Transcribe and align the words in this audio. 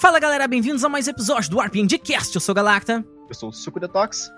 Fala 0.00 0.20
galera, 0.20 0.46
bem-vindos 0.46 0.84
a 0.84 0.88
mais 0.88 1.08
um 1.08 1.10
episódio 1.10 1.50
do 1.50 1.60
RPG 1.60 1.98
Cast. 1.98 2.34
Eu 2.34 2.40
sou 2.40 2.52
o 2.52 2.54
Galacta. 2.54 3.04
Eu 3.28 3.34
sou 3.34 3.48
o 3.48 3.52
Suco 3.52 3.80
Detox. 3.80 4.30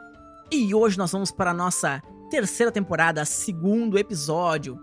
E 0.50 0.74
hoje 0.74 0.96
nós 0.96 1.12
vamos 1.12 1.30
para 1.30 1.50
a 1.50 1.54
nossa 1.54 2.02
terceira 2.30 2.72
temporada, 2.72 3.24
segundo 3.24 3.98
episódio. 3.98 4.80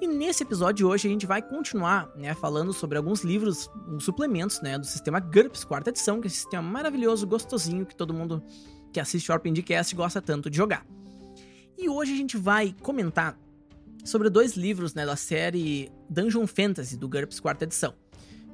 E 0.00 0.06
nesse 0.06 0.42
episódio 0.42 0.76
de 0.76 0.84
hoje 0.84 1.08
a 1.08 1.10
gente 1.10 1.26
vai 1.26 1.42
continuar, 1.42 2.08
né, 2.16 2.34
falando 2.34 2.72
sobre 2.72 2.98
alguns 2.98 3.22
livros, 3.22 3.70
uns 3.88 4.04
suplementos, 4.04 4.60
né, 4.60 4.78
do 4.78 4.86
sistema 4.86 5.20
GURPS, 5.20 5.64
quarta 5.64 5.90
edição, 5.90 6.20
que 6.20 6.26
é 6.26 6.28
esse 6.28 6.36
sistema 6.36 6.62
maravilhoso, 6.62 7.26
gostosinho, 7.26 7.84
que 7.84 7.94
todo 7.94 8.14
mundo 8.14 8.42
que 8.92 9.00
assiste 9.00 9.30
o 9.30 9.34
RPG 9.34 9.62
Cast 9.62 9.94
gosta 9.94 10.22
tanto 10.22 10.48
de 10.48 10.56
jogar. 10.56 10.86
E 11.76 11.88
hoje 11.88 12.12
a 12.12 12.16
gente 12.16 12.36
vai 12.36 12.74
comentar 12.80 13.36
sobre 14.04 14.28
dois 14.28 14.56
livros, 14.56 14.94
né, 14.94 15.06
da 15.06 15.16
série 15.16 15.90
Dungeon 16.08 16.46
Fantasy 16.46 16.96
do 16.96 17.08
GURPS 17.08 17.40
quarta 17.40 17.64
edição, 17.64 17.94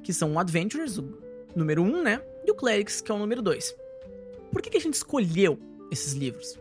que 0.03 0.13
são 0.13 0.33
o 0.33 0.39
Adventures, 0.39 0.97
o 0.97 1.17
número 1.55 1.81
1, 1.81 1.85
um, 1.85 2.03
né, 2.03 2.21
e 2.45 2.51
o 2.51 2.55
Clerics, 2.55 3.01
que 3.01 3.11
é 3.11 3.15
o 3.15 3.17
número 3.17 3.41
2. 3.41 3.75
Por 4.51 4.61
que, 4.61 4.69
que 4.69 4.77
a 4.77 4.81
gente 4.81 4.95
escolheu 4.95 5.59
esses 5.91 6.13
livros? 6.13 6.59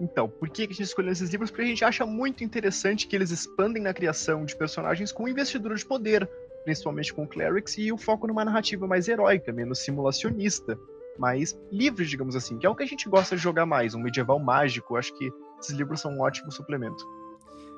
Então, 0.00 0.28
por 0.28 0.48
que 0.48 0.62
a 0.62 0.66
gente 0.66 0.82
escolheu 0.82 1.12
esses 1.12 1.30
livros? 1.30 1.50
Porque 1.50 1.62
a 1.62 1.66
gente 1.66 1.84
acha 1.84 2.06
muito 2.06 2.42
interessante 2.42 3.06
que 3.06 3.14
eles 3.14 3.30
expandem 3.30 3.82
na 3.82 3.92
criação 3.92 4.44
de 4.44 4.56
personagens 4.56 5.12
com 5.12 5.28
investidura 5.28 5.74
de 5.74 5.84
poder, 5.84 6.28
principalmente 6.64 7.12
com 7.12 7.24
o 7.24 7.28
Clerics, 7.28 7.76
e 7.76 7.92
o 7.92 7.98
foco 7.98 8.26
numa 8.26 8.44
narrativa 8.44 8.86
mais 8.86 9.08
heróica, 9.08 9.52
menos 9.52 9.80
simulacionista, 9.80 10.78
mais 11.18 11.58
livre, 11.70 12.06
digamos 12.06 12.34
assim, 12.34 12.56
que 12.56 12.66
é 12.66 12.70
o 12.70 12.74
que 12.74 12.82
a 12.82 12.86
gente 12.86 13.08
gosta 13.08 13.36
de 13.36 13.42
jogar 13.42 13.66
mais, 13.66 13.94
um 13.94 14.00
medieval 14.00 14.38
mágico. 14.38 14.96
Acho 14.96 15.14
que 15.18 15.30
esses 15.60 15.76
livros 15.76 16.00
são 16.00 16.12
um 16.12 16.20
ótimo 16.22 16.50
suplemento. 16.50 17.04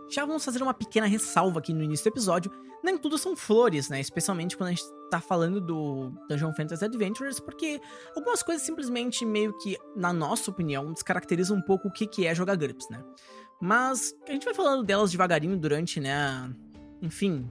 Já 0.08 0.24
vamos 0.24 0.44
fazer 0.44 0.62
uma 0.62 0.74
pequena 0.74 1.06
ressalva 1.06 1.58
aqui 1.58 1.72
no 1.72 1.82
início 1.82 2.04
do 2.04 2.14
episódio. 2.14 2.50
Nem 2.82 2.98
tudo 2.98 3.16
são 3.16 3.36
flores, 3.36 3.88
né? 3.88 4.00
Especialmente 4.00 4.56
quando 4.56 4.68
a 4.68 4.72
gente 4.72 4.84
tá 5.10 5.20
falando 5.20 5.60
do 5.60 6.10
Dungeon 6.28 6.52
Fantasy 6.54 6.84
Adventures, 6.84 7.38
porque 7.38 7.80
algumas 8.16 8.42
coisas 8.42 8.64
simplesmente 8.64 9.24
meio 9.24 9.56
que, 9.58 9.76
na 9.94 10.12
nossa 10.12 10.50
opinião, 10.50 10.92
descaracterizam 10.92 11.56
um 11.56 11.62
pouco 11.62 11.88
o 11.88 11.92
que, 11.92 12.06
que 12.06 12.26
é 12.26 12.34
jogar 12.34 12.56
GURPS, 12.56 12.88
né? 12.90 13.02
Mas 13.60 14.14
a 14.28 14.32
gente 14.32 14.44
vai 14.44 14.54
falando 14.54 14.82
delas 14.82 15.12
devagarinho 15.12 15.56
durante, 15.56 16.00
né? 16.00 16.50
Enfim. 17.00 17.48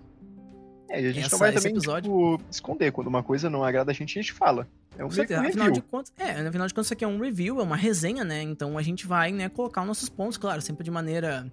É, 0.90 1.02
e 1.02 1.08
a 1.08 1.12
gente 1.14 1.26
essa, 1.26 1.36
não 1.36 1.40
vai 1.40 1.54
também 1.54 1.74
tipo, 1.74 2.42
esconder. 2.50 2.92
Quando 2.92 3.08
uma 3.08 3.24
coisa 3.24 3.50
não 3.50 3.64
agrada 3.64 3.92
a 3.92 3.94
gente, 3.94 4.20
a 4.20 4.22
gente 4.22 4.34
fala. 4.34 4.68
É 4.98 5.06
um 5.06 5.10
certeza, 5.10 5.42
afinal 5.42 5.72
de 5.72 5.82
contas, 5.82 6.14
é, 6.18 6.32
afinal 6.32 6.68
de 6.68 6.74
contas, 6.74 6.88
isso 6.88 6.94
aqui 6.94 7.06
é 7.06 7.08
um 7.08 7.18
review, 7.18 7.62
é 7.62 7.64
uma 7.64 7.78
resenha, 7.78 8.26
né? 8.26 8.42
Então 8.42 8.78
a 8.78 8.82
gente 8.82 9.08
vai, 9.08 9.32
né, 9.32 9.48
colocar 9.48 9.82
os 9.82 9.88
nossos 9.88 10.10
pontos, 10.10 10.38
claro, 10.38 10.62
sempre 10.62 10.84
de 10.84 10.92
maneira 10.92 11.50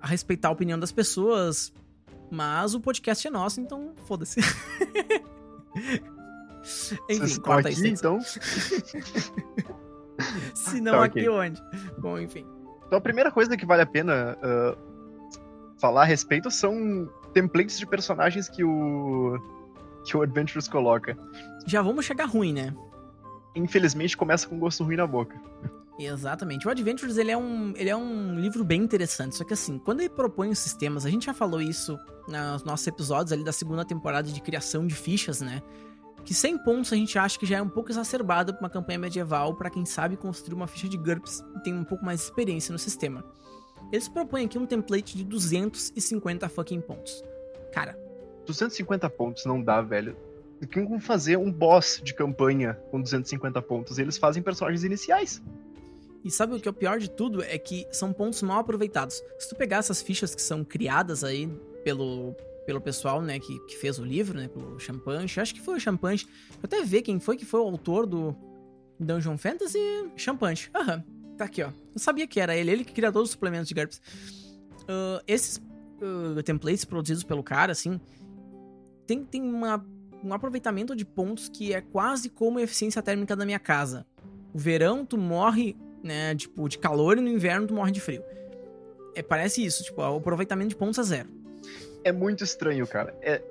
a 0.00 0.06
respeitar 0.06 0.48
a 0.48 0.52
opinião 0.52 0.78
das 0.78 0.92
pessoas, 0.92 1.72
mas 2.30 2.74
o 2.74 2.80
podcast 2.80 3.26
é 3.26 3.30
nosso, 3.30 3.60
então 3.60 3.92
foda-se. 4.06 4.40
enfim, 7.08 7.40
corta 7.40 7.68
aqui, 7.68 7.88
então. 7.88 8.18
Se 10.54 10.80
não, 10.80 10.92
tá, 10.92 11.04
aqui 11.04 11.28
okay. 11.28 11.28
onde? 11.28 11.62
Bom, 11.98 12.18
enfim. 12.18 12.46
Então 12.86 12.98
a 12.98 13.00
primeira 13.00 13.30
coisa 13.30 13.56
que 13.56 13.66
vale 13.66 13.82
a 13.82 13.86
pena 13.86 14.36
uh, 14.38 14.76
falar 15.78 16.02
a 16.02 16.04
respeito 16.04 16.50
são 16.50 17.08
templates 17.32 17.78
de 17.78 17.86
personagens 17.86 18.48
que 18.48 18.64
o 18.64 19.38
que 20.04 20.16
o 20.16 20.22
Adventures 20.22 20.68
coloca. 20.68 21.18
Já 21.66 21.82
vamos 21.82 22.04
chegar 22.04 22.26
ruim, 22.26 22.52
né? 22.52 22.74
Infelizmente 23.56 24.16
começa 24.16 24.48
com 24.48 24.58
gosto 24.58 24.84
ruim 24.84 24.96
na 24.96 25.06
boca. 25.06 25.36
Exatamente. 25.98 26.66
O 26.66 26.70
Adventures 26.70 27.16
ele 27.16 27.30
é, 27.30 27.36
um, 27.36 27.72
ele 27.76 27.88
é 27.88 27.96
um 27.96 28.38
livro 28.38 28.62
bem 28.62 28.82
interessante, 28.82 29.34
só 29.34 29.44
que 29.44 29.54
assim, 29.54 29.78
quando 29.78 30.00
ele 30.00 30.10
propõe 30.10 30.50
os 30.50 30.58
sistemas, 30.58 31.06
a 31.06 31.10
gente 31.10 31.26
já 31.26 31.34
falou 31.34 31.60
isso 31.60 31.98
nos 32.28 32.64
nossos 32.64 32.86
episódios 32.86 33.32
ali 33.32 33.42
da 33.42 33.52
segunda 33.52 33.84
temporada 33.84 34.30
de 34.30 34.40
criação 34.40 34.86
de 34.86 34.94
fichas, 34.94 35.40
né? 35.40 35.62
Que 36.24 36.34
100 36.34 36.58
pontos 36.64 36.92
a 36.92 36.96
gente 36.96 37.16
acha 37.18 37.38
que 37.38 37.46
já 37.46 37.58
é 37.58 37.62
um 37.62 37.68
pouco 37.68 37.90
exacerbado 37.90 38.52
para 38.52 38.60
uma 38.60 38.70
campanha 38.70 38.98
medieval, 38.98 39.54
para 39.54 39.70
quem 39.70 39.86
sabe 39.86 40.16
construir 40.16 40.54
uma 40.54 40.66
ficha 40.66 40.88
de 40.88 40.96
GURPS 40.96 41.42
e 41.56 41.60
tem 41.60 41.72
um 41.72 41.84
pouco 41.84 42.04
mais 42.04 42.18
de 42.18 42.24
experiência 42.26 42.72
no 42.72 42.78
sistema. 42.78 43.24
Eles 43.92 44.08
propõem 44.08 44.46
aqui 44.46 44.58
um 44.58 44.66
template 44.66 45.16
de 45.16 45.24
250 45.24 46.48
fucking 46.48 46.80
pontos. 46.80 47.22
Cara. 47.72 47.96
250 48.44 49.08
pontos 49.10 49.44
não 49.46 49.62
dá, 49.62 49.80
velho. 49.80 50.16
O 50.60 50.66
que 50.66 50.80
vão 50.80 50.98
fazer 50.98 51.36
um 51.36 51.52
boss 51.52 52.00
de 52.02 52.12
campanha 52.12 52.74
com 52.90 53.00
250 53.00 53.62
pontos? 53.62 53.98
Eles 53.98 54.18
fazem 54.18 54.42
personagens 54.42 54.82
iniciais. 54.82 55.42
E 56.26 56.30
sabe 56.32 56.56
o 56.56 56.60
que 56.60 56.66
é 56.66 56.70
o 56.72 56.74
pior 56.74 56.98
de 56.98 57.08
tudo? 57.08 57.40
É 57.40 57.56
que 57.56 57.86
são 57.92 58.12
pontos 58.12 58.42
mal 58.42 58.58
aproveitados. 58.58 59.22
Se 59.38 59.48
tu 59.48 59.54
pegar 59.54 59.76
essas 59.76 60.02
fichas 60.02 60.34
que 60.34 60.42
são 60.42 60.64
criadas 60.64 61.22
aí 61.22 61.46
pelo, 61.84 62.34
pelo 62.66 62.80
pessoal, 62.80 63.22
né, 63.22 63.38
que, 63.38 63.56
que 63.66 63.76
fez 63.76 64.00
o 64.00 64.04
livro, 64.04 64.36
né, 64.36 64.48
pelo 64.48 64.76
Champanche, 64.80 65.38
acho 65.38 65.54
que 65.54 65.60
foi 65.60 65.76
o 65.76 65.80
Champanche. 65.80 66.26
Eu 66.54 66.64
até 66.64 66.82
ver 66.82 67.02
quem 67.02 67.20
foi 67.20 67.36
que 67.36 67.44
foi 67.44 67.60
o 67.60 67.62
autor 67.62 68.06
do 68.06 68.34
Dungeon 68.98 69.38
Fantasy 69.38 69.78
Champanche. 70.16 70.68
Aham, 70.74 71.04
tá 71.38 71.44
aqui, 71.44 71.62
ó. 71.62 71.68
Eu 71.94 72.00
sabia 72.00 72.26
que 72.26 72.40
era 72.40 72.56
ele, 72.56 72.72
ele 72.72 72.84
que 72.84 72.92
criou 72.92 73.12
todos 73.12 73.28
os 73.28 73.32
suplementos 73.32 73.68
de 73.68 73.74
GURPS. 73.76 74.02
Uh, 74.80 75.22
esses 75.28 75.58
uh, 75.58 76.42
templates 76.42 76.84
produzidos 76.84 77.22
pelo 77.22 77.44
cara, 77.44 77.70
assim, 77.70 78.00
tem, 79.06 79.24
tem 79.24 79.42
uma, 79.42 79.86
um 80.24 80.34
aproveitamento 80.34 80.96
de 80.96 81.04
pontos 81.04 81.48
que 81.48 81.72
é 81.72 81.80
quase 81.80 82.28
como 82.28 82.58
a 82.58 82.62
eficiência 82.62 83.00
térmica 83.00 83.36
da 83.36 83.46
minha 83.46 83.60
casa. 83.60 84.04
O 84.52 84.58
verão, 84.58 85.06
tu 85.06 85.16
morre 85.16 85.76
né? 86.06 86.34
Tipo, 86.34 86.68
de 86.68 86.78
calor 86.78 87.18
e 87.18 87.20
no 87.20 87.28
inverno 87.28 87.66
tu 87.66 87.74
morre 87.74 87.92
de 87.92 88.00
frio. 88.00 88.22
É, 89.14 89.22
parece 89.22 89.64
isso, 89.64 89.82
tipo, 89.82 90.00
o 90.00 90.16
aproveitamento 90.16 90.70
de 90.70 90.76
pontos 90.76 90.98
a 90.98 91.02
zero. 91.02 91.28
É 92.04 92.12
muito 92.12 92.44
estranho, 92.44 92.86
cara. 92.86 93.14
É, 93.20 93.42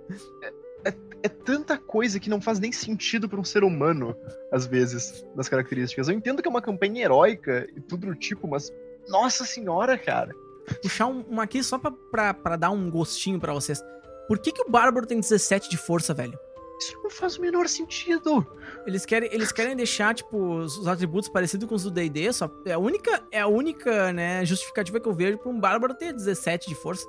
é, 0.84 0.90
é, 0.90 0.94
é 1.24 1.30
tanta 1.30 1.78
coisa 1.78 2.20
que 2.20 2.30
não 2.30 2.40
faz 2.40 2.60
nem 2.60 2.72
sentido 2.72 3.28
para 3.28 3.40
um 3.40 3.44
ser 3.44 3.64
humano, 3.64 4.16
às 4.52 4.66
vezes, 4.66 5.26
nas 5.36 5.50
características. 5.50 6.08
Eu 6.08 6.16
entendo 6.16 6.42
que 6.42 6.48
é 6.48 6.52
uma 6.52 6.62
campanha 6.62 7.04
heróica 7.04 7.68
e 7.76 7.82
tudo 7.82 8.08
do 8.08 8.16
tipo, 8.16 8.48
mas. 8.48 8.72
Nossa 9.08 9.44
senhora, 9.44 9.98
cara! 9.98 10.34
Puxar 10.82 11.08
uma 11.08 11.44
aqui 11.44 11.62
só 11.64 11.78
pra, 11.78 11.92
pra, 11.92 12.34
pra 12.34 12.56
dar 12.56 12.72
um 12.72 12.90
gostinho 12.90 13.40
para 13.40 13.54
vocês. 13.54 13.84
Por 14.28 14.40
que, 14.40 14.52
que 14.52 14.62
o 14.62 14.70
Bárbaro 14.70 15.06
tem 15.06 15.20
17 15.20 15.70
de 15.70 15.78
força, 15.78 16.14
velho? 16.14 16.38
Isso 16.80 17.00
não 17.02 17.10
faz 17.10 17.38
o 17.38 17.42
menor 17.42 17.68
sentido. 17.70 18.46
Eles 18.86 19.06
querem, 19.06 19.30
eles 19.32 19.52
querem 19.52 19.76
deixar, 19.76 20.14
tipo, 20.14 20.38
os 20.58 20.88
atributos 20.88 21.30
parecidos 21.30 21.68
com 21.68 21.76
os 21.76 21.84
do 21.84 21.92
D&D, 21.92 22.34
só 22.34 22.50
é 22.66 22.74
a 22.74 22.78
única, 22.78 23.24
é 23.32 23.40
a 23.40 23.48
única, 23.48 24.12
né, 24.12 24.46
justificativa 24.46 25.00
que 25.00 25.08
eu 25.08 25.14
vejo 25.14 25.38
pra 25.38 25.50
um 25.50 25.60
bárbaro 25.60 25.94
ter 25.96 26.14
17 26.14 26.68
de 26.68 26.76
força. 26.76 27.06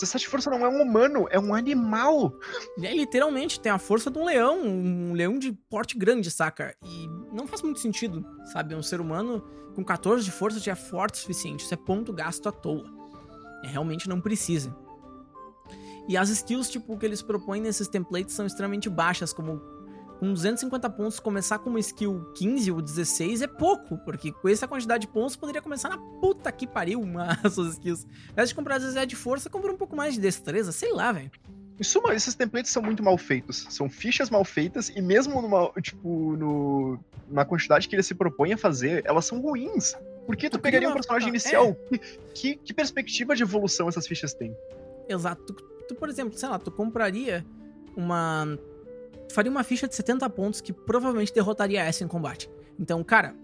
17 0.00 0.24
de 0.24 0.30
força 0.30 0.50
não 0.50 0.64
é 0.64 0.68
um 0.68 0.82
humano, 0.82 1.26
é 1.30 1.40
um 1.40 1.54
animal. 1.54 2.32
É, 2.82 2.94
literalmente, 2.94 3.58
tem 3.58 3.72
a 3.72 3.78
força 3.78 4.10
de 4.10 4.18
um 4.18 4.24
leão, 4.26 4.60
um 4.62 5.12
leão 5.14 5.38
de 5.38 5.52
porte 5.52 5.98
grande, 5.98 6.30
saca? 6.30 6.76
E 6.84 7.08
não 7.32 7.46
faz 7.46 7.62
muito 7.62 7.80
sentido, 7.80 8.24
sabe? 8.52 8.74
Um 8.74 8.82
ser 8.82 9.00
humano 9.00 9.42
com 9.74 9.84
14 9.84 10.24
de 10.24 10.30
força 10.30 10.60
já 10.60 10.72
é 10.72 10.74
forte 10.76 11.14
o 11.14 11.18
suficiente, 11.18 11.64
isso 11.64 11.74
é 11.74 11.76
ponto 11.76 12.12
gasto 12.12 12.48
à 12.48 12.52
toa. 12.52 12.84
É, 13.64 13.68
realmente 13.68 14.08
não 14.08 14.20
precisa. 14.20 14.74
E 16.08 16.16
as 16.16 16.28
skills, 16.28 16.70
tipo, 16.70 16.96
que 16.96 17.04
eles 17.04 17.22
propõem 17.22 17.60
nesses 17.60 17.88
templates 17.88 18.34
são 18.34 18.46
extremamente 18.46 18.88
baixas, 18.88 19.32
como 19.32 19.60
com 20.18 20.32
250 20.32 20.88
pontos 20.90 21.20
começar 21.20 21.58
com 21.58 21.70
uma 21.70 21.80
skill 21.80 22.32
15 22.36 22.72
ou 22.72 22.80
16 22.80 23.42
é 23.42 23.46
pouco, 23.46 23.98
porque 23.98 24.32
com 24.32 24.48
essa 24.48 24.66
quantidade 24.66 25.06
de 25.06 25.12
pontos 25.12 25.36
poderia 25.36 25.60
começar 25.60 25.88
na 25.88 25.98
puta 25.98 26.50
que 26.50 26.66
pariu 26.66 27.00
uma, 27.00 27.38
as 27.44 27.54
suas 27.54 27.74
skills. 27.74 28.06
Invés 28.32 28.48
de 28.48 28.54
comprar 28.54 28.78
17 28.78 29.06
de 29.06 29.16
força, 29.16 29.50
compra 29.50 29.72
um 29.72 29.76
pouco 29.76 29.94
mais 29.94 30.14
de 30.14 30.20
destreza, 30.20 30.72
sei 30.72 30.92
lá, 30.92 31.12
velho. 31.12 31.30
Em 31.78 31.84
suma, 31.84 32.14
esses 32.14 32.34
templates 32.34 32.70
são 32.70 32.82
muito 32.82 33.02
mal 33.02 33.18
feitos. 33.18 33.66
São 33.68 33.90
fichas 33.90 34.30
mal 34.30 34.44
feitas 34.44 34.88
e 34.88 35.02
mesmo 35.02 35.42
numa, 35.42 35.70
tipo, 35.82 36.34
no, 36.36 36.98
na 37.28 37.44
quantidade 37.44 37.86
que 37.86 37.94
eles 37.94 38.06
se 38.06 38.14
propõem 38.14 38.54
a 38.54 38.56
fazer, 38.56 39.02
elas 39.04 39.26
são 39.26 39.40
ruins. 39.40 39.94
Por 40.24 40.34
que 40.36 40.48
tu 40.48 40.58
pegaria 40.58 40.88
um 40.88 40.94
personagem 40.94 41.28
inicial? 41.28 41.76
É. 41.92 41.98
Que, 42.36 42.54
que 42.56 42.74
perspectiva 42.74 43.34
de 43.34 43.42
evolução 43.42 43.88
essas 43.88 44.06
fichas 44.06 44.34
têm? 44.34 44.54
Exato 45.08 45.56
tu, 45.86 45.94
por 45.94 46.08
exemplo, 46.08 46.38
sei 46.38 46.48
lá, 46.48 46.58
tu 46.58 46.70
compraria 46.70 47.44
uma. 47.96 48.58
Tu 49.28 49.34
faria 49.34 49.50
uma 49.50 49.64
ficha 49.64 49.88
de 49.88 49.94
70 49.94 50.28
pontos 50.30 50.60
que 50.60 50.72
provavelmente 50.72 51.32
derrotaria 51.32 51.82
essa 51.82 52.04
em 52.04 52.08
combate. 52.08 52.50
Então, 52.78 53.02
cara, 53.02 53.34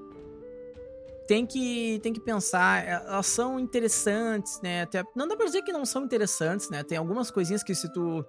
tem 1.26 1.46
que, 1.46 1.98
tem 2.02 2.12
que 2.12 2.20
pensar, 2.20 2.84
é, 2.86 3.02
elas 3.06 3.26
são 3.26 3.58
interessantes, 3.58 4.60
né? 4.62 4.82
Até, 4.82 5.02
não 5.16 5.26
dá 5.26 5.36
pra 5.36 5.46
dizer 5.46 5.62
que 5.62 5.72
não 5.72 5.84
são 5.84 6.04
interessantes, 6.04 6.70
né? 6.70 6.82
Tem 6.82 6.98
algumas 6.98 7.30
coisinhas 7.30 7.62
que 7.62 7.74
se 7.74 7.92
tu 7.92 8.24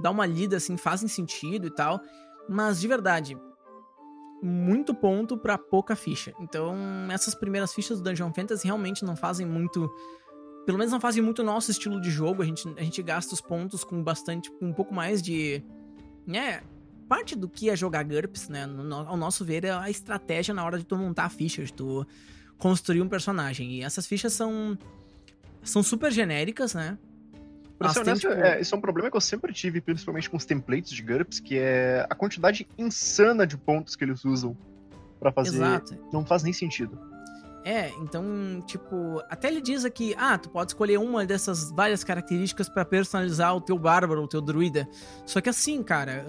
dá 0.00 0.10
uma 0.10 0.26
lida 0.26 0.56
assim 0.56 0.76
fazem 0.76 1.08
sentido 1.08 1.66
e 1.66 1.70
tal, 1.70 2.00
mas 2.48 2.80
de 2.80 2.88
verdade, 2.88 3.36
muito 4.42 4.94
ponto 4.94 5.36
para 5.36 5.56
pouca 5.56 5.96
ficha. 5.96 6.34
Então, 6.38 6.76
essas 7.10 7.34
primeiras 7.34 7.72
fichas 7.72 7.98
do 7.98 8.04
Dungeon 8.04 8.32
Fantasy 8.32 8.66
realmente 8.66 9.04
não 9.04 9.16
fazem 9.16 9.46
muito 9.46 9.90
pelo 10.64 10.78
menos 10.78 10.92
não 10.92 11.00
fazem 11.00 11.22
muito 11.22 11.40
o 11.40 11.44
nosso 11.44 11.70
estilo 11.70 12.00
de 12.00 12.10
jogo. 12.10 12.42
A 12.42 12.46
gente, 12.46 12.66
a 12.76 12.82
gente 12.82 13.02
gasta 13.02 13.34
os 13.34 13.40
pontos 13.40 13.84
com 13.84 14.02
bastante, 14.02 14.50
com 14.50 14.66
um 14.66 14.72
pouco 14.72 14.94
mais 14.94 15.22
de. 15.22 15.62
Né? 16.26 16.62
Parte 17.08 17.36
do 17.36 17.48
que 17.48 17.68
é 17.68 17.76
jogar 17.76 18.02
GURPS, 18.02 18.48
né? 18.48 18.64
No, 18.66 18.94
ao 18.94 19.16
nosso 19.16 19.44
ver, 19.44 19.64
é 19.64 19.70
a 19.70 19.90
estratégia 19.90 20.54
na 20.54 20.64
hora 20.64 20.78
de 20.78 20.84
tu 20.84 20.96
montar 20.96 21.26
a 21.26 21.28
ficha, 21.28 21.62
de 21.62 21.72
tu 21.72 22.06
construir 22.56 23.02
um 23.02 23.08
personagem. 23.08 23.72
E 23.72 23.82
essas 23.82 24.06
fichas 24.06 24.32
são. 24.32 24.78
São 25.62 25.82
super 25.82 26.12
genéricas, 26.12 26.74
né? 26.74 26.98
Pra 27.78 27.88
ser 27.88 28.00
honesto, 28.00 28.28
tipo... 28.28 28.32
é, 28.40 28.60
isso 28.60 28.74
é 28.74 28.78
um 28.78 28.80
problema 28.80 29.10
que 29.10 29.16
eu 29.16 29.20
sempre 29.20 29.52
tive, 29.52 29.80
principalmente 29.80 30.30
com 30.30 30.36
os 30.36 30.44
templates 30.44 30.92
de 30.92 31.02
GURPS, 31.02 31.40
que 31.40 31.58
é 31.58 32.06
a 32.08 32.14
quantidade 32.14 32.66
insana 32.78 33.46
de 33.46 33.56
pontos 33.56 33.96
que 33.96 34.04
eles 34.04 34.24
usam 34.24 34.56
para 35.18 35.32
fazer. 35.32 35.56
Exato. 35.56 35.98
Não 36.12 36.24
faz 36.24 36.42
nem 36.42 36.52
sentido. 36.52 36.98
É, 37.64 37.88
então, 37.98 38.62
tipo, 38.66 39.22
até 39.30 39.48
ele 39.48 39.62
diz 39.62 39.86
aqui, 39.86 40.14
ah, 40.18 40.36
tu 40.36 40.50
pode 40.50 40.72
escolher 40.72 40.98
uma 40.98 41.24
dessas 41.24 41.70
várias 41.70 42.04
características 42.04 42.68
para 42.68 42.84
personalizar 42.84 43.56
o 43.56 43.60
teu 43.60 43.78
bárbaro, 43.78 44.22
o 44.22 44.28
teu 44.28 44.42
druida. 44.42 44.86
Só 45.24 45.40
que 45.40 45.48
assim, 45.48 45.82
cara, 45.82 46.26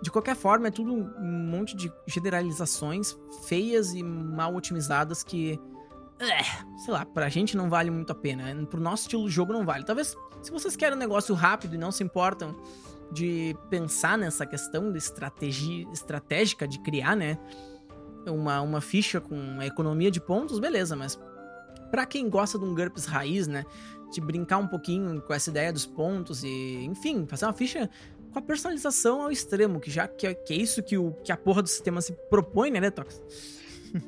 de 0.00 0.10
qualquer 0.10 0.34
forma, 0.34 0.68
é 0.68 0.70
tudo 0.70 0.94
um 0.94 1.48
monte 1.50 1.76
de 1.76 1.92
generalizações 2.06 3.14
feias 3.46 3.92
e 3.92 4.02
mal 4.02 4.54
otimizadas 4.54 5.22
que, 5.22 5.60
é, 6.18 6.42
sei 6.78 6.94
lá, 6.94 7.04
pra 7.04 7.28
gente 7.28 7.54
não 7.54 7.68
vale 7.68 7.90
muito 7.90 8.10
a 8.10 8.14
pena. 8.14 8.44
Pro 8.66 8.80
nosso 8.80 9.02
estilo 9.02 9.28
de 9.28 9.34
jogo 9.34 9.52
não 9.52 9.66
vale. 9.66 9.84
Talvez, 9.84 10.16
se 10.40 10.50
vocês 10.50 10.76
querem 10.76 10.96
um 10.96 10.98
negócio 10.98 11.34
rápido 11.34 11.74
e 11.74 11.78
não 11.78 11.92
se 11.92 12.02
importam 12.02 12.56
de 13.12 13.56
pensar 13.68 14.16
nessa 14.16 14.46
questão 14.46 14.90
de 14.92 14.98
estratégia 14.98 15.86
estratégica 15.92 16.66
de 16.66 16.78
criar, 16.78 17.16
né? 17.16 17.38
Uma, 18.28 18.60
uma 18.60 18.80
ficha 18.80 19.20
com 19.20 19.62
economia 19.62 20.10
de 20.10 20.20
pontos, 20.20 20.58
beleza, 20.58 20.94
mas 20.96 21.18
para 21.90 22.06
quem 22.06 22.28
gosta 22.28 22.58
de 22.58 22.64
um 22.64 22.74
GURPS 22.74 23.06
raiz, 23.06 23.46
né? 23.46 23.64
De 24.12 24.20
brincar 24.20 24.58
um 24.58 24.66
pouquinho 24.66 25.20
com 25.22 25.34
essa 25.34 25.50
ideia 25.50 25.72
dos 25.72 25.86
pontos 25.86 26.42
e, 26.42 26.84
enfim, 26.84 27.26
fazer 27.26 27.44
uma 27.46 27.52
ficha 27.52 27.88
com 28.32 28.38
a 28.38 28.42
personalização 28.42 29.22
ao 29.22 29.30
extremo, 29.30 29.80
que 29.80 29.90
já 29.90 30.06
que 30.06 30.26
é, 30.26 30.34
que 30.34 30.52
é 30.52 30.56
isso 30.56 30.82
que, 30.82 30.96
o, 30.96 31.12
que 31.24 31.32
a 31.32 31.36
porra 31.36 31.62
do 31.62 31.68
sistema 31.68 32.00
se 32.00 32.12
propõe, 32.30 32.70
né, 32.70 32.80
Detox? 32.80 33.22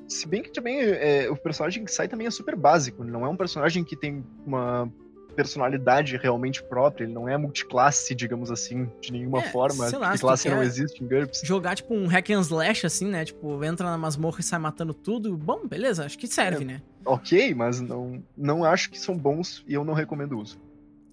Se 0.08 0.26
bem 0.26 0.42
que 0.42 0.50
também 0.50 0.78
é, 0.80 1.30
o 1.30 1.36
personagem 1.36 1.84
que 1.84 1.92
sai 1.92 2.06
também 2.06 2.26
é 2.26 2.30
super 2.30 2.54
básico, 2.54 3.02
não 3.02 3.24
é 3.24 3.28
um 3.28 3.36
personagem 3.36 3.82
que 3.82 3.96
tem 3.96 4.24
uma 4.44 4.90
personalidade 5.30 6.16
realmente 6.16 6.62
própria, 6.62 7.04
ele 7.04 7.12
não 7.12 7.28
é 7.28 7.36
multiclasse, 7.36 8.14
digamos 8.14 8.50
assim, 8.50 8.90
de 9.00 9.12
nenhuma 9.12 9.40
é, 9.40 9.50
forma. 9.50 9.88
Sei 9.88 9.98
lá, 9.98 10.16
classe 10.18 10.48
não 10.48 10.62
existe 10.62 11.02
em 11.02 11.06
GURPS. 11.06 11.42
Jogar 11.44 11.76
tipo 11.76 11.94
um 11.94 12.06
hack 12.06 12.30
and 12.30 12.40
slash, 12.40 12.86
assim, 12.86 13.06
né? 13.06 13.24
Tipo, 13.24 13.62
entra 13.64 13.90
na 13.90 13.98
masmorra 13.98 14.40
e 14.40 14.42
sai 14.42 14.58
matando 14.58 14.92
tudo. 14.92 15.36
Bom, 15.36 15.66
beleza, 15.66 16.04
acho 16.04 16.18
que 16.18 16.26
serve, 16.26 16.64
é, 16.64 16.66
né? 16.66 16.82
Ok, 17.04 17.54
mas 17.54 17.80
não, 17.80 18.22
não 18.36 18.64
acho 18.64 18.90
que 18.90 18.98
são 18.98 19.16
bons 19.16 19.64
e 19.66 19.74
eu 19.74 19.84
não 19.84 19.94
recomendo 19.94 20.32
o 20.32 20.40
uso. 20.40 20.58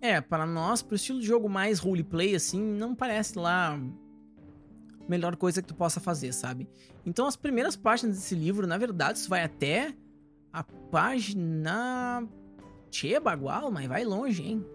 É, 0.02 0.22
para 0.22 0.46
nós, 0.46 0.82
pro 0.82 0.96
estilo 0.96 1.20
de 1.20 1.26
jogo 1.26 1.50
mais 1.50 1.80
roleplay, 1.80 2.36
assim, 2.36 2.62
não 2.62 2.94
parece 2.94 3.38
lá 3.38 3.80
melhor 5.08 5.36
coisa 5.36 5.62
que 5.62 5.68
tu 5.68 5.76
possa 5.76 6.00
fazer, 6.00 6.34
sabe? 6.34 6.68
Então 7.06 7.26
as 7.26 7.36
primeiras 7.36 7.76
páginas 7.76 8.18
desse 8.18 8.36
livro, 8.36 8.68
na 8.68 8.78
verdade, 8.78 9.20
isso 9.20 9.30
vai 9.30 9.44
até 9.44 9.94
a 10.52 10.64
página 10.64 12.28
Tchê, 12.90 13.20
bagual, 13.20 13.72
mas 13.72 13.88
vai 13.88 14.04
longe, 14.04 14.44
hein? 14.44 14.66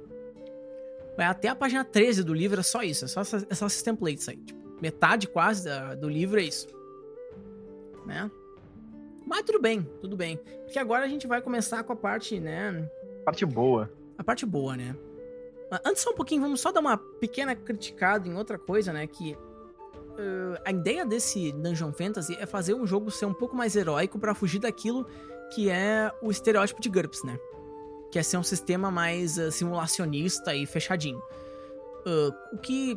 Vai 1.16 1.26
até 1.26 1.48
a 1.48 1.54
página 1.54 1.84
13 1.84 2.22
do 2.22 2.32
livro, 2.32 2.60
é 2.60 2.62
só 2.62 2.82
isso. 2.82 3.04
É 3.04 3.08
só, 3.08 3.20
é 3.20 3.54
só 3.54 3.66
esses 3.66 3.82
templates 3.82 4.28
aí. 4.28 4.36
Tipo, 4.36 4.60
metade 4.80 5.28
quase 5.28 5.64
da, 5.64 5.94
do 5.94 6.08
livro 6.08 6.40
é 6.40 6.44
isso. 6.44 6.68
Né? 8.06 8.30
Mas 9.26 9.42
tudo 9.42 9.60
bem, 9.60 9.82
tudo 10.00 10.16
bem. 10.16 10.36
Porque 10.64 10.78
agora 10.78 11.04
a 11.04 11.08
gente 11.08 11.26
vai 11.26 11.40
começar 11.40 11.82
com 11.84 11.92
a 11.92 11.96
parte, 11.96 12.40
né? 12.40 12.88
Parte 13.24 13.44
boa. 13.46 13.90
A 14.18 14.24
parte 14.24 14.44
boa, 14.44 14.76
né? 14.76 14.96
Antes 15.84 16.02
só 16.02 16.10
um 16.10 16.14
pouquinho, 16.14 16.42
vamos 16.42 16.60
só 16.60 16.70
dar 16.70 16.80
uma 16.80 16.98
pequena 16.98 17.54
criticada 17.54 18.28
em 18.28 18.34
outra 18.34 18.58
coisa, 18.58 18.92
né? 18.92 19.06
Que 19.06 19.32
uh, 19.34 20.60
a 20.64 20.70
ideia 20.70 21.06
desse 21.06 21.52
Dungeon 21.52 21.92
Fantasy 21.92 22.36
é 22.38 22.44
fazer 22.44 22.74
um 22.74 22.86
jogo 22.86 23.10
ser 23.10 23.24
um 23.24 23.32
pouco 23.32 23.56
mais 23.56 23.74
heróico 23.74 24.18
para 24.18 24.34
fugir 24.34 24.58
daquilo 24.58 25.06
que 25.54 25.70
é 25.70 26.12
o 26.20 26.30
estereótipo 26.30 26.80
de 26.80 26.88
GURPS, 26.88 27.24
né? 27.24 27.38
Que 28.12 28.18
é 28.18 28.22
ser 28.22 28.36
um 28.36 28.42
sistema 28.42 28.90
mais 28.90 29.38
uh, 29.38 29.50
simulacionista 29.50 30.54
e 30.54 30.66
fechadinho. 30.66 31.18
Uh, 31.18 32.54
o 32.54 32.58
que, 32.58 32.96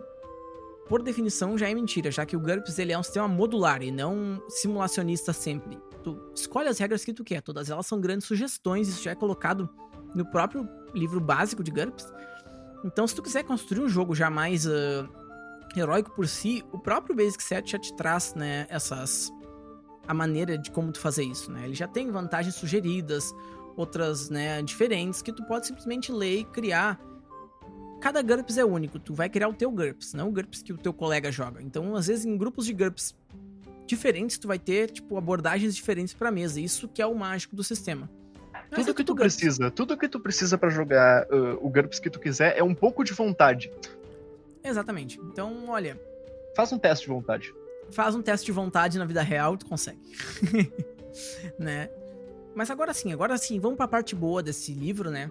por 0.89 1.01
definição, 1.01 1.57
já 1.57 1.69
é 1.69 1.73
mentira, 1.73 2.12
já 2.12 2.25
que 2.25 2.35
o 2.35 2.39
GURPS 2.39 2.77
ele 2.77 2.91
é 2.91 3.00
um 3.00 3.03
sistema 3.03 3.27
modular 3.27 3.81
e 3.81 3.91
não 3.91 4.44
simulacionista 4.50 5.31
sempre. 5.31 5.79
Tu 6.03 6.19
escolhe 6.35 6.67
as 6.67 6.77
regras 6.77 7.06
que 7.06 7.13
tu 7.13 7.23
quer, 7.23 7.41
todas 7.41 7.69
elas 7.69 7.88
são 7.88 8.01
grandes 8.01 8.27
sugestões, 8.27 8.89
isso 8.89 9.01
já 9.01 9.12
é 9.12 9.15
colocado 9.15 9.69
no 10.13 10.25
próprio 10.29 10.67
livro 10.94 11.21
básico 11.21 11.63
de 11.63 11.71
GURPS. 11.71 12.13
Então, 12.83 13.07
se 13.07 13.15
tu 13.15 13.23
quiser 13.23 13.44
construir 13.44 13.81
um 13.81 13.89
jogo 13.89 14.13
já 14.13 14.29
mais 14.29 14.67
uh, 14.67 15.09
heróico 15.75 16.12
por 16.12 16.27
si, 16.27 16.62
o 16.73 16.77
próprio 16.77 17.15
Basic 17.15 17.41
Set 17.41 17.71
já 17.71 17.79
te 17.79 17.95
traz, 17.95 18.35
né, 18.35 18.67
essas 18.69 19.31
a 20.07 20.13
maneira 20.13 20.57
de 20.57 20.69
como 20.71 20.91
tu 20.91 21.00
fazer 21.00 21.23
isso, 21.23 21.51
né? 21.51 21.65
Ele 21.65 21.73
já 21.73 21.88
tem 21.88 22.12
vantagens 22.12 22.53
sugeridas, 22.56 23.33
outras, 23.75 24.30
né, 24.30 24.62
diferentes, 24.62 25.22
que 25.22 25.31
tu 25.31 25.44
pode 25.44 25.68
simplesmente 25.68 26.12
ler 26.12 26.39
e 26.39 26.44
criar. 26.45 27.00
Cada 28.01 28.22
GURPS 28.22 28.57
é 28.57 28.66
único, 28.66 29.00
tu 29.00 29.13
vai 29.13 29.30
criar 29.30 29.48
o 29.48 29.54
teu 29.54 29.72
GURPS, 29.72 30.13
não 30.13 30.30
o 30.30 30.31
GURPS 30.31 30.62
que 30.62 30.74
o 30.74 30.77
teu 30.77 30.94
colega 30.94 31.31
joga. 31.31 31.62
Então, 31.62 31.95
às 31.95 32.07
vezes, 32.07 32.25
em 32.25 32.38
grupos 32.38 32.66
de 32.66 32.74
GURPS 32.74 33.16
diferentes, 33.86 34.38
tu 34.38 34.48
vai 34.48 34.60
ter, 34.60 34.89
tipo, 34.92 35.18
abordagens 35.18 35.75
diferentes 35.75 36.13
pra 36.13 36.31
mesa. 36.31 36.60
Isso 36.60 36.88
que 36.88 37.01
é 37.01 37.06
o 37.06 37.16
mágico 37.16 37.56
do 37.56 37.63
sistema. 37.63 38.10
Mas 38.72 38.80
tudo 38.80 38.92
é 38.92 38.94
que 38.94 39.04
tu 39.04 39.16
GURPS. 39.16 39.36
precisa, 39.36 39.72
tudo 39.72 39.98
que 39.98 40.07
tu 40.07 40.19
precisa 40.19 40.57
para 40.57 40.69
jogar 40.69 41.25
uh, 41.25 41.66
o 41.66 41.69
GURPS 41.69 42.00
que 42.00 42.10
tu 42.10 42.19
quiser 42.19 42.57
é 42.57 42.63
um 42.63 42.74
pouco 42.74 43.04
de 43.04 43.13
vontade. 43.13 43.72
Exatamente. 44.63 45.19
Então, 45.19 45.69
olha. 45.69 46.00
Faz 46.56 46.72
um 46.72 46.80
teste 46.80 47.06
de 47.06 47.12
vontade. 47.12 47.54
Faz 47.92 48.16
um 48.16 48.22
teste 48.22 48.45
de 48.45 48.51
vontade 48.51 48.98
na 48.98 49.06
vida 49.06 49.22
real 49.22 49.56
e 49.56 49.57
tu 49.57 49.66
consegue. 49.66 50.00
né? 51.60 51.89
Mas 52.56 52.72
agora 52.72 52.94
sim, 52.94 53.12
agora 53.12 53.38
sim, 53.38 53.60
vamos 53.60 53.78
pra 53.78 53.88
parte 53.88 54.16
boa 54.16 54.42
desse 54.42 54.74
livro, 54.74 55.12
né? 55.12 55.30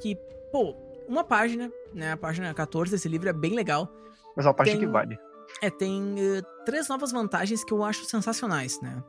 Que, 0.00 0.16
pô, 0.50 0.74
uma 1.06 1.22
página, 1.22 1.70
né? 1.92 2.12
A 2.12 2.16
página 2.16 2.52
14 2.54 2.90
desse 2.90 3.08
livro 3.08 3.28
é 3.28 3.32
bem 3.32 3.54
legal. 3.54 3.92
Mas 4.34 4.46
é 4.46 4.48
uma 4.48 4.54
página 4.54 4.78
tem, 4.78 4.86
que 4.86 4.92
vale. 4.92 5.18
É, 5.60 5.70
tem 5.70 6.14
uh, 6.14 6.42
três 6.64 6.88
novas 6.88 7.12
vantagens 7.12 7.62
que 7.62 7.72
eu 7.72 7.84
acho 7.84 8.04
sensacionais, 8.06 8.80
né? 8.80 9.02